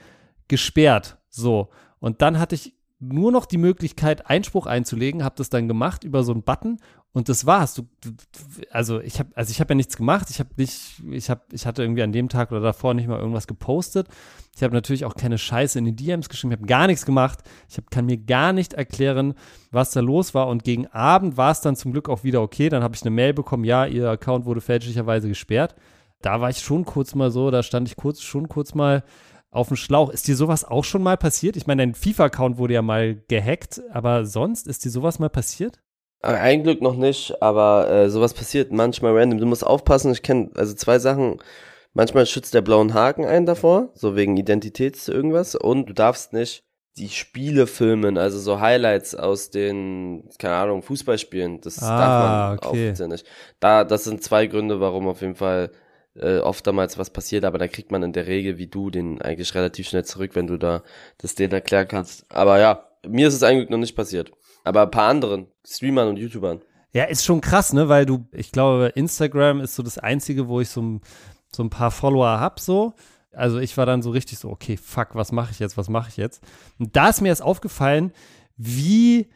gesperrt. 0.49 1.19
So. 1.29 1.69
Und 2.01 2.21
dann 2.23 2.39
hatte 2.39 2.57
ich 2.57 2.75
nur 3.01 3.31
noch 3.31 3.47
die 3.47 3.59
Möglichkeit, 3.59 4.29
Einspruch 4.29 4.67
einzulegen, 4.67 5.23
habe 5.23 5.37
das 5.37 5.51
dann 5.51 5.69
gemacht 5.69 6.03
über 6.03 6.25
so 6.25 6.33
einen 6.33 6.43
Button 6.43 6.79
und 7.13 7.29
das 7.29 7.47
war's. 7.47 7.75
Du, 7.75 7.87
also 8.71 9.01
ich 9.01 9.19
habe 9.19 9.31
also 9.35 9.51
ich 9.51 9.59
ja 9.59 9.75
nichts 9.75 9.97
gemacht. 9.97 10.29
Ich 10.31 10.41
habe 10.41 10.51
nicht 10.57 11.01
ich 11.11 11.31
habe 11.31 11.41
ich 11.53 11.67
hatte 11.67 11.83
irgendwie 11.83 12.03
an 12.03 12.13
dem 12.13 12.29
Tag 12.29 12.51
oder 12.51 12.61
davor 12.61 12.95
nicht 12.95 13.09
mal 13.09 13.19
irgendwas 13.19 13.47
gepostet. 13.47 14.09
Ich 14.55 14.63
habe 14.63 14.75
natürlich 14.75 15.05
auch 15.05 15.15
keine 15.15 15.39
Scheiße 15.39 15.79
in 15.79 15.85
die 15.85 15.97
DMs 15.97 16.29
geschrieben. 16.29 16.53
Ich 16.53 16.59
habe 16.59 16.67
gar 16.67 16.87
nichts 16.87 17.07
gemacht. 17.07 17.41
Ich 17.69 17.77
hab, 17.77 17.91
kann 17.91 18.07
mir 18.07 18.19
gar 18.19 18.53
nicht 18.53 18.75
erklären, 18.75 19.35
was 19.71 19.93
da 19.93 20.01
los 20.01 20.35
war 20.35 20.49
und 20.49 20.65
gegen 20.65 20.87
Abend 20.89 21.37
war 21.37 21.53
es 21.53 21.61
dann 21.61 21.77
zum 21.77 21.93
Glück 21.93 22.09
auch 22.09 22.25
wieder 22.25 22.43
okay. 22.43 22.69
Dann 22.69 22.83
habe 22.83 22.95
ich 22.95 23.03
eine 23.03 23.11
Mail 23.11 23.33
bekommen, 23.33 23.65
ja, 23.65 23.87
ihr 23.87 24.11
Account 24.11 24.45
wurde 24.45 24.61
fälschlicherweise 24.61 25.29
gesperrt. 25.29 25.77
Da 26.21 26.41
war 26.41 26.51
ich 26.51 26.59
schon 26.59 26.85
kurz 26.85 27.15
mal 27.15 27.31
so, 27.31 27.51
da 27.51 27.63
stand 27.63 27.89
ich 27.89 27.97
kurz 27.97 28.21
schon 28.21 28.49
kurz 28.49 28.75
mal 28.75 29.05
auf 29.51 29.69
dem 29.69 29.77
Schlauch. 29.77 30.11
Ist 30.11 30.29
dir 30.29 30.37
sowas 30.37 30.65
auch 30.65 30.85
schon 30.85 31.03
mal 31.03 31.17
passiert? 31.17 31.57
Ich 31.57 31.67
meine, 31.67 31.83
dein 31.83 31.95
FIFA-Account 31.95 32.59
wurde 32.59 32.75
ja 32.75 32.83
mal 32.83 33.17
gehackt, 33.29 33.83
aber 33.93 34.25
sonst 34.25 34.67
ist 34.67 34.85
dir 34.85 34.91
sowas 34.91 35.19
mal 35.19 35.31
passiert? 35.31 35.81
Äh, 36.23 36.29
ein 36.29 36.63
Glück 36.63 36.83
noch 36.83 36.97
nicht, 36.97 37.41
aber 37.43 37.89
äh, 37.91 38.11
sowas 38.11 38.35
passiert 38.35 38.73
manchmal 38.73 39.17
random. 39.17 39.39
Du 39.39 39.47
musst 39.47 39.67
aufpassen, 39.67 40.13
ich 40.13 40.23
kenne 40.23 40.51
also 40.55 40.75
zwei 40.75 40.99
Sachen. 40.99 41.39
Manchmal 41.95 42.27
schützt 42.27 42.55
der 42.55 42.61
blauen 42.61 42.95
Haken 42.95 43.25
einen 43.25 43.47
davor, 43.47 43.91
so 43.95 44.15
wegen 44.15 44.37
Identitäts 44.37 45.09
irgendwas. 45.09 45.55
Und 45.55 45.87
du 45.89 45.95
darfst 45.95 46.33
nicht 46.33 46.65
die 46.99 47.09
Spiele 47.09 47.67
filmen, 47.67 48.19
also 48.19 48.39
so 48.39 48.61
Highlights 48.61 49.15
aus 49.15 49.51
den, 49.51 50.29
keine 50.39 50.57
Ahnung, 50.57 50.83
Fußballspielen. 50.83 51.61
Das 51.61 51.83
ah, 51.83 51.99
darf 51.99 52.59
man 52.59 52.59
okay. 52.59 52.89
offiziell 52.89 53.09
nicht. 53.09 53.27
Da, 53.61 53.85
das 53.85 54.05
sind 54.05 54.23
zwei 54.23 54.47
Gründe, 54.47 54.81
warum 54.81 55.07
auf 55.07 55.21
jeden 55.21 55.37
Fall 55.37 55.71
äh, 56.21 56.39
oft 56.39 56.67
damals 56.67 56.99
was 56.99 57.11
passiert, 57.11 57.45
aber 57.45 57.59
da 57.59 57.69
kriegt 57.69 57.91
man 57.91 58.03
in 58.03 58.13
der 58.13 58.27
Regel 58.27 58.59
wie 58.59 58.67
du 58.67 58.91
den 58.91 59.21
eigentlich 59.23 59.55
relativ 59.55 59.89
schnell 59.89 60.05
zurück, 60.05 60.33
wenn 60.35 60.47
du 60.47 60.57
da 60.57 60.83
das 61.19 61.35
denen 61.35 61.53
erklären 61.53 61.89
kannst. 61.89 62.31
Aber 62.31 62.59
ja, 62.59 62.89
mir 63.07 63.29
ist 63.29 63.35
es 63.35 63.43
eigentlich 63.43 63.71
noch 63.71 63.79
nicht 63.79 63.97
passiert. 63.97 64.33
Aber 64.65 64.83
ein 64.83 64.91
paar 64.91 65.09
anderen 65.09 65.47
Streamern 65.67 66.09
und 66.09 66.17
YouTubern. 66.17 66.61
Ja, 66.93 67.05
ist 67.05 67.25
schon 67.25 67.41
krass, 67.41 67.73
ne? 67.73 67.89
Weil 67.89 68.07
du, 68.07 68.27
ich 68.33 68.53
glaube, 68.53 68.93
Instagram 68.95 69.61
ist 69.61 69.75
so 69.75 69.83
das 69.83 69.99
einzige, 69.99 70.49
wo 70.49 70.61
ich 70.61 70.69
so, 70.69 71.01
so 71.55 71.63
ein 71.63 71.71
paar 71.71 71.91
Follower 71.91 72.41
hab, 72.41 72.61
so. 72.61 72.95
Also 73.33 73.59
ich 73.59 73.77
war 73.77 73.87
dann 73.87 74.03
so 74.03 74.11
richtig 74.11 74.39
so, 74.39 74.51
okay, 74.51 74.77
fuck, 74.77 75.15
was 75.15 75.33
mache 75.33 75.53
ich 75.53 75.59
jetzt, 75.59 75.77
was 75.77 75.89
mache 75.89 76.09
ich 76.09 76.17
jetzt? 76.17 76.43
Und 76.79 76.97
da 76.97 77.11
ist 77.11 77.21
mir 77.21 77.29
erst 77.29 77.43
aufgefallen, 77.43 78.13
wie 78.57 79.29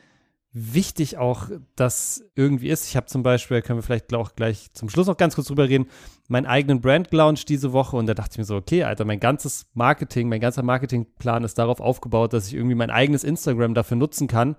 wichtig 0.52 1.16
auch 1.16 1.48
das 1.76 2.24
irgendwie 2.34 2.68
ist. 2.68 2.86
Ich 2.86 2.96
habe 2.96 3.06
zum 3.06 3.22
Beispiel, 3.22 3.62
können 3.62 3.78
wir 3.78 3.82
vielleicht 3.82 4.12
auch 4.14 4.34
gleich 4.34 4.70
zum 4.74 4.90
Schluss 4.90 5.06
noch 5.06 5.16
ganz 5.16 5.34
kurz 5.34 5.48
drüber 5.48 5.68
reden, 5.68 5.86
meinen 6.28 6.46
eigenen 6.46 6.80
Brand 6.80 7.10
gelauncht 7.10 7.48
diese 7.48 7.72
Woche 7.72 7.96
und 7.96 8.06
da 8.06 8.14
dachte 8.14 8.32
ich 8.32 8.38
mir 8.38 8.44
so, 8.44 8.56
okay, 8.56 8.84
Alter, 8.84 9.04
mein 9.06 9.20
ganzes 9.20 9.66
Marketing, 9.72 10.28
mein 10.28 10.40
ganzer 10.40 10.62
Marketingplan 10.62 11.44
ist 11.44 11.58
darauf 11.58 11.80
aufgebaut, 11.80 12.34
dass 12.34 12.48
ich 12.48 12.54
irgendwie 12.54 12.74
mein 12.74 12.90
eigenes 12.90 13.24
Instagram 13.24 13.72
dafür 13.72 13.96
nutzen 13.96 14.28
kann, 14.28 14.56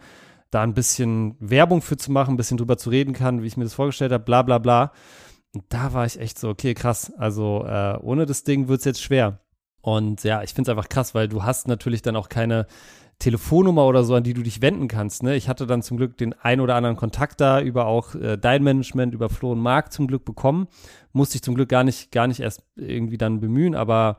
da 0.50 0.64
ein 0.64 0.74
bisschen 0.74 1.36
Werbung 1.40 1.82
für 1.82 1.98
zu 1.98 2.12
machen, 2.12 2.34
ein 2.34 2.38
bisschen 2.38 2.58
drüber 2.58 2.78
zu 2.78 2.90
reden 2.90 3.14
kann, 3.14 3.44
wie 3.44 3.48
ich 3.48 3.58
mir 3.58 3.64
das 3.64 3.76
vorgestellt 3.76 4.12
habe, 4.12 4.24
bla 4.24 4.42
bla 4.42 4.58
bla. 4.58 4.92
Und 5.54 5.66
da 5.70 5.94
war 5.94 6.06
ich 6.06 6.20
echt 6.20 6.40
so, 6.40 6.50
okay, 6.50 6.74
krass. 6.74 7.14
Also 7.18 7.66
äh, 7.68 7.98
ohne 8.02 8.26
das 8.26 8.44
Ding 8.44 8.68
wird 8.68 8.80
es 8.80 8.86
jetzt 8.86 9.02
schwer. 9.04 9.40
Und 9.82 10.24
ja, 10.24 10.42
ich 10.42 10.54
finde 10.54 10.72
es 10.72 10.78
einfach 10.78 10.90
krass, 10.90 11.14
weil 11.14 11.28
du 11.28 11.44
hast 11.44 11.68
natürlich 11.68 12.02
dann 12.02 12.16
auch 12.16 12.30
keine 12.30 12.66
Telefonnummer 13.20 13.86
oder 13.86 14.04
so, 14.04 14.16
an 14.16 14.24
die 14.24 14.34
du 14.34 14.44
dich 14.44 14.62
wenden 14.62 14.88
kannst. 14.88 15.24
Ne? 15.24 15.36
Ich 15.36 15.48
hatte 15.48 15.66
dann 15.66 15.82
zum 15.82 15.98
Glück 15.98 16.18
den 16.18 16.34
ein 16.34 16.60
oder 16.60 16.76
anderen 16.76 16.98
Kontakt 16.98 17.40
da 17.40 17.62
über 17.62 17.86
auch 17.86 18.16
äh, 18.16 18.38
dein 18.38 18.64
Management, 18.64 19.14
über 19.14 19.30
Flo 19.30 19.52
und 19.52 19.60
Marc 19.60 19.94
zum 19.94 20.08
Glück 20.08 20.26
bekommen. 20.26 20.68
Musste 21.14 21.36
ich 21.36 21.42
zum 21.42 21.56
Glück 21.56 21.70
gar 21.70 21.84
nicht, 21.84 22.12
gar 22.12 22.28
nicht 22.28 22.40
erst 22.40 22.64
irgendwie 22.76 23.18
dann 23.18 23.40
bemühen, 23.40 23.76
aber 23.76 24.18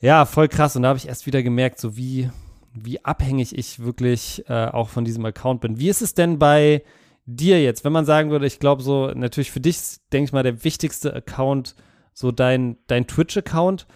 ja, 0.00 0.24
voll 0.24 0.48
krass. 0.48 0.76
Und 0.76 0.82
da 0.82 0.88
habe 0.88 0.98
ich 0.98 1.08
erst 1.08 1.26
wieder 1.26 1.42
gemerkt, 1.42 1.80
so 1.80 1.96
wie, 1.96 2.30
wie 2.72 3.04
abhängig 3.04 3.56
ich 3.56 3.80
wirklich 3.80 4.44
äh, 4.48 4.66
auch 4.66 4.88
von 4.88 5.04
diesem 5.04 5.24
Account 5.24 5.60
bin. 5.60 5.78
Wie 5.78 5.88
ist 5.88 6.02
es 6.02 6.14
denn 6.14 6.38
bei 6.38 6.82
dir 7.26 7.62
jetzt, 7.62 7.84
wenn 7.84 7.92
man 7.92 8.06
sagen 8.06 8.30
würde, 8.30 8.46
ich 8.46 8.58
glaube 8.58 8.82
so, 8.82 9.08
natürlich 9.14 9.50
für 9.50 9.60
dich, 9.60 9.78
denke 10.12 10.24
ich 10.28 10.32
mal, 10.32 10.42
der 10.42 10.64
wichtigste 10.64 11.14
Account, 11.14 11.74
so 12.14 12.32
dein, 12.32 12.78
dein 12.86 13.06
Twitch-Account. 13.06 13.86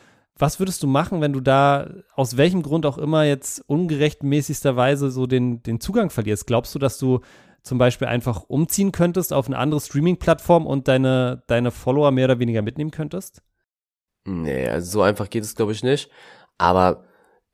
Was 0.42 0.58
würdest 0.58 0.82
du 0.82 0.88
machen, 0.88 1.20
wenn 1.20 1.32
du 1.32 1.40
da 1.40 1.88
aus 2.16 2.36
welchem 2.36 2.64
Grund 2.64 2.84
auch 2.84 2.98
immer 2.98 3.22
jetzt 3.22 3.62
ungerechtmäßigsterweise 3.68 5.12
so 5.12 5.28
den, 5.28 5.62
den 5.62 5.78
Zugang 5.78 6.10
verlierst? 6.10 6.48
Glaubst 6.48 6.74
du, 6.74 6.80
dass 6.80 6.98
du 6.98 7.20
zum 7.62 7.78
Beispiel 7.78 8.08
einfach 8.08 8.42
umziehen 8.48 8.90
könntest 8.90 9.32
auf 9.32 9.46
eine 9.46 9.56
andere 9.56 9.80
Streaming-Plattform 9.80 10.66
und 10.66 10.88
deine, 10.88 11.44
deine 11.46 11.70
Follower 11.70 12.10
mehr 12.10 12.24
oder 12.24 12.40
weniger 12.40 12.60
mitnehmen 12.60 12.90
könntest? 12.90 13.40
Nee, 14.24 14.66
also 14.68 14.90
so 14.90 15.02
einfach 15.02 15.30
geht 15.30 15.44
es, 15.44 15.54
glaube 15.54 15.70
ich, 15.70 15.84
nicht. 15.84 16.10
Aber 16.58 17.04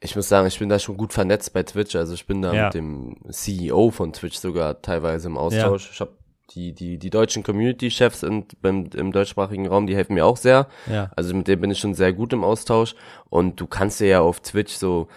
ich 0.01 0.17
muss 0.17 0.31
sagen, 0.31 0.47
ich 0.47 0.59
bin 0.59 0.71
da 0.71 0.79
schon 0.79 0.97
gut 0.97 1.13
vernetzt 1.13 1.53
bei 1.53 1.65
Twitch. 1.65 1.95
Also 1.95 2.15
ich 2.15 2.27
bin 2.27 2.41
da 2.41 2.55
ja. 2.55 2.65
mit 2.65 2.75
dem 2.75 3.17
CEO 3.29 3.91
von 3.91 4.15
Twitch 4.15 4.39
sogar 4.39 4.81
teilweise 4.81 5.29
im 5.29 5.37
Austausch. 5.37 5.85
Ja. 5.85 5.91
Ich 5.93 6.01
habe 6.01 6.18
die, 6.51 6.73
die, 6.73 6.99
die 6.99 7.11
deutschen 7.11 7.43
Community-Chefs 7.43 8.23
im, 8.23 8.45
im 8.63 9.13
deutschsprachigen 9.13 9.69
Raum, 9.69 9.87
die 9.87 9.95
helfen 9.95 10.15
mir 10.15 10.25
auch 10.25 10.37
sehr. 10.37 10.69
Ja. 10.91 11.11
Also 11.15 11.35
mit 11.35 11.49
denen 11.49 11.61
bin 11.61 11.71
ich 11.71 11.79
schon 11.79 11.95
sehr 11.95 12.13
gut 12.13 12.33
im 12.33 12.45
Austausch. 12.45 12.95
Und 13.29 13.61
du 13.61 13.67
kannst 13.67 14.01
dir 14.01 14.09
ja 14.09 14.21
auf 14.21 14.41
Twitch 14.41 14.73
so, 14.73 15.09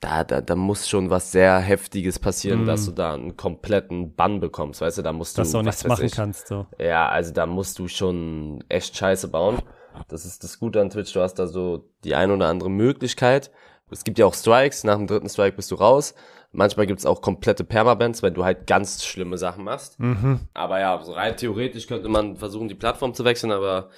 da, 0.00 0.24
da, 0.24 0.40
da 0.40 0.54
muss 0.54 0.88
schon 0.88 1.10
was 1.10 1.32
sehr 1.32 1.58
Heftiges 1.58 2.18
passieren, 2.18 2.64
mm. 2.64 2.66
dass 2.66 2.84
du 2.86 2.92
da 2.92 3.14
einen 3.14 3.36
kompletten 3.36 4.14
Bann 4.14 4.40
bekommst, 4.40 4.80
weißt 4.80 4.98
du, 4.98 5.02
da 5.02 5.12
musst 5.12 5.36
du. 5.36 5.42
Dass 5.42 5.50
du 5.50 5.58
auch 5.58 5.62
nichts 5.62 5.84
machen 5.86 6.06
ich, 6.06 6.12
kannst, 6.12 6.46
so. 6.48 6.66
Ja, 6.78 7.08
also 7.08 7.32
da 7.32 7.46
musst 7.46 7.78
du 7.78 7.88
schon 7.88 8.62
echt 8.68 8.96
Scheiße 8.96 9.28
bauen. 9.28 9.58
Das 10.06 10.24
ist 10.24 10.44
das 10.44 10.60
Gute 10.60 10.80
an 10.80 10.90
Twitch, 10.90 11.12
du 11.12 11.20
hast 11.20 11.34
da 11.34 11.48
so 11.48 11.90
die 12.04 12.14
ein 12.14 12.30
oder 12.30 12.46
andere 12.46 12.70
Möglichkeit. 12.70 13.50
Es 13.90 14.04
gibt 14.04 14.18
ja 14.18 14.26
auch 14.26 14.34
Strikes, 14.34 14.84
nach 14.84 14.96
dem 14.96 15.06
dritten 15.06 15.28
Strike 15.28 15.56
bist 15.56 15.70
du 15.70 15.74
raus. 15.74 16.14
Manchmal 16.50 16.86
gibt's 16.86 17.04
auch 17.04 17.20
komplette 17.20 17.62
Permabans, 17.62 18.22
wenn 18.22 18.32
du 18.32 18.42
halt 18.42 18.66
ganz 18.66 19.04
schlimme 19.04 19.36
Sachen 19.36 19.64
machst. 19.64 20.00
Mhm. 20.00 20.40
Aber 20.54 20.80
ja, 20.80 20.98
so 21.04 21.12
rein 21.12 21.36
theoretisch 21.36 21.86
könnte 21.86 22.08
man 22.08 22.36
versuchen, 22.36 22.68
die 22.68 22.74
Plattform 22.74 23.12
zu 23.12 23.24
wechseln, 23.24 23.52
aber 23.52 23.90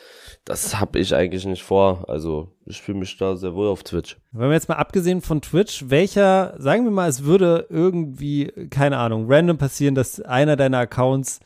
das 0.44 0.80
habe 0.80 0.98
ich 0.98 1.14
eigentlich 1.14 1.46
nicht 1.46 1.62
vor. 1.62 2.06
Also 2.08 2.56
ich 2.66 2.82
fühle 2.82 2.98
mich 2.98 3.16
da 3.16 3.36
sehr 3.36 3.54
wohl 3.54 3.68
auf 3.68 3.84
Twitch. 3.84 4.18
Wenn 4.32 4.48
wir 4.48 4.54
jetzt 4.54 4.68
mal 4.68 4.76
abgesehen 4.76 5.20
von 5.20 5.42
Twitch, 5.42 5.84
welcher, 5.88 6.54
sagen 6.58 6.84
wir 6.84 6.90
mal, 6.90 7.08
es 7.08 7.22
würde 7.24 7.66
irgendwie, 7.70 8.46
keine 8.68 8.98
Ahnung, 8.98 9.26
random 9.28 9.58
passieren, 9.58 9.94
dass 9.94 10.20
einer 10.20 10.56
deiner 10.56 10.78
Accounts 10.78 11.38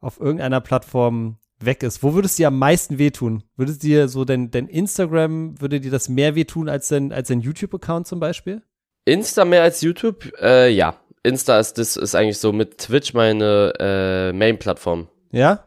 auf 0.00 0.20
irgendeiner 0.20 0.60
Plattform 0.60 1.38
weg 1.58 1.82
ist. 1.82 2.02
Wo 2.02 2.14
würdest 2.14 2.38
du 2.38 2.42
dir 2.42 2.48
am 2.48 2.58
meisten 2.58 2.98
wehtun? 2.98 3.42
Würdest 3.56 3.82
dir 3.82 4.08
so 4.08 4.24
dein, 4.24 4.50
dein 4.50 4.68
Instagram, 4.68 5.60
würde 5.60 5.80
dir 5.80 5.90
das 5.90 6.08
mehr 6.08 6.34
wehtun 6.34 6.68
als 6.68 6.88
dein, 6.88 7.12
als 7.12 7.28
dein 7.28 7.40
YouTube-Account 7.40 8.06
zum 8.06 8.20
Beispiel? 8.20 8.62
Insta 9.04 9.44
mehr 9.44 9.62
als 9.62 9.80
YouTube? 9.80 10.32
Äh, 10.40 10.70
ja. 10.70 10.96
Insta 11.22 11.58
ist 11.58 11.78
das 11.78 11.96
ist 11.96 12.14
eigentlich 12.14 12.38
so 12.38 12.52
mit 12.52 12.78
Twitch 12.78 13.14
meine 13.14 13.72
äh, 13.78 14.32
Main-Plattform. 14.32 15.08
Ja? 15.30 15.64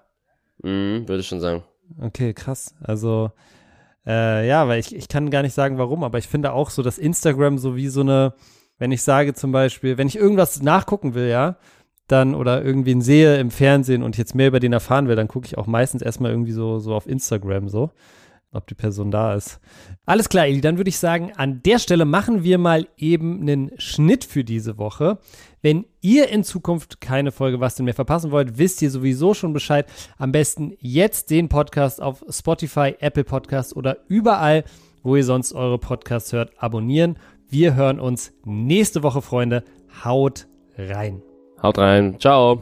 Mhm, 0.62 1.08
würde 1.08 1.22
ich 1.22 1.28
schon 1.28 1.40
sagen. 1.40 1.64
Okay, 2.00 2.34
krass. 2.34 2.76
Also 2.82 3.32
äh, 4.06 4.48
ja, 4.48 4.68
weil 4.68 4.80
ich, 4.80 4.96
ich 4.96 5.10
kann 5.10 5.30
gar 5.30 5.42
nicht 5.42 5.54
sagen, 5.54 5.78
warum, 5.78 6.04
aber 6.04 6.18
ich 6.18 6.28
finde 6.28 6.54
auch 6.54 6.70
so, 6.70 6.82
dass 6.82 6.98
Instagram 6.98 7.58
so 7.58 7.76
wie 7.76 7.90
so 7.90 8.02
eine, 8.02 8.34
wenn 8.78 8.92
ich 8.92 9.02
sage 9.02 9.34
zum 9.34 9.52
Beispiel, 9.52 9.98
wenn 9.98 10.08
ich 10.08 10.16
irgendwas 10.16 10.62
nachgucken 10.62 11.14
will, 11.14 11.28
ja, 11.28 11.58
dann 12.08 12.36
oder 12.36 12.64
irgendwen 12.64 13.02
sehe 13.02 13.38
im 13.38 13.52
Fernsehen 13.52 14.04
und 14.04 14.18
jetzt 14.18 14.34
mehr 14.34 14.48
über 14.48 14.62
den 14.62 14.72
erfahren 14.72 15.10
will, 15.10 15.18
dann 15.18 15.28
gucke 15.28 15.46
ich 15.46 15.58
auch 15.58 15.68
meistens 15.68 16.02
erstmal 16.02 16.32
irgendwie 16.32 16.54
so, 16.54 16.80
so 16.80 16.94
auf 16.96 17.06
Instagram 17.06 17.68
so, 17.68 17.92
ob 18.52 18.68
die 18.68 18.76
Person 18.76 19.12
da 19.12 19.34
ist. 19.36 19.60
Alles 20.06 20.30
klar, 20.30 20.48
Eli, 20.48 20.62
dann 20.62 20.78
würde 20.78 20.90
ich 20.90 20.98
sagen, 20.98 21.34
an 21.36 21.62
der 21.64 21.80
Stelle 21.80 22.06
machen 22.06 22.44
wir 22.44 22.58
mal 22.58 22.88
eben 22.98 23.42
einen 23.42 23.72
Schnitt 23.78 24.24
für 24.24 24.44
diese 24.44 24.78
Woche. 24.78 25.20
Wenn 25.62 25.86
ihr 26.02 26.30
in 26.30 26.44
Zukunft 26.44 27.02
keine 27.02 27.32
Folge 27.32 27.60
Was 27.60 27.76
denn 27.76 27.86
mehr 27.86 27.94
verpassen 27.94 28.32
wollt, 28.32 28.58
wisst 28.58 28.82
ihr 28.82 28.90
sowieso 28.90 29.34
schon 29.34 29.54
Bescheid. 29.54 29.86
Am 30.18 30.32
besten 30.32 30.74
jetzt 30.80 31.30
den 31.30 31.50
Podcast 31.50 32.02
auf 32.02 32.24
Spotify, 32.30 32.96
Apple 33.00 33.24
Podcast 33.24 33.76
oder 33.76 33.98
überall, 34.08 34.64
wo 35.04 35.16
ihr 35.16 35.24
sonst 35.24 35.54
eure 35.54 35.78
Podcasts 35.78 36.34
hört, 36.34 36.52
abonnieren. 36.62 37.18
Wir 37.50 37.76
hören 37.76 38.00
uns 38.00 38.34
nächste 38.46 39.04
Woche, 39.04 39.22
Freunde. 39.22 39.64
Haut 40.04 40.48
rein. 40.78 41.22
Haut 41.62 41.78
rein. 41.78 42.20
Ciao. 42.20 42.62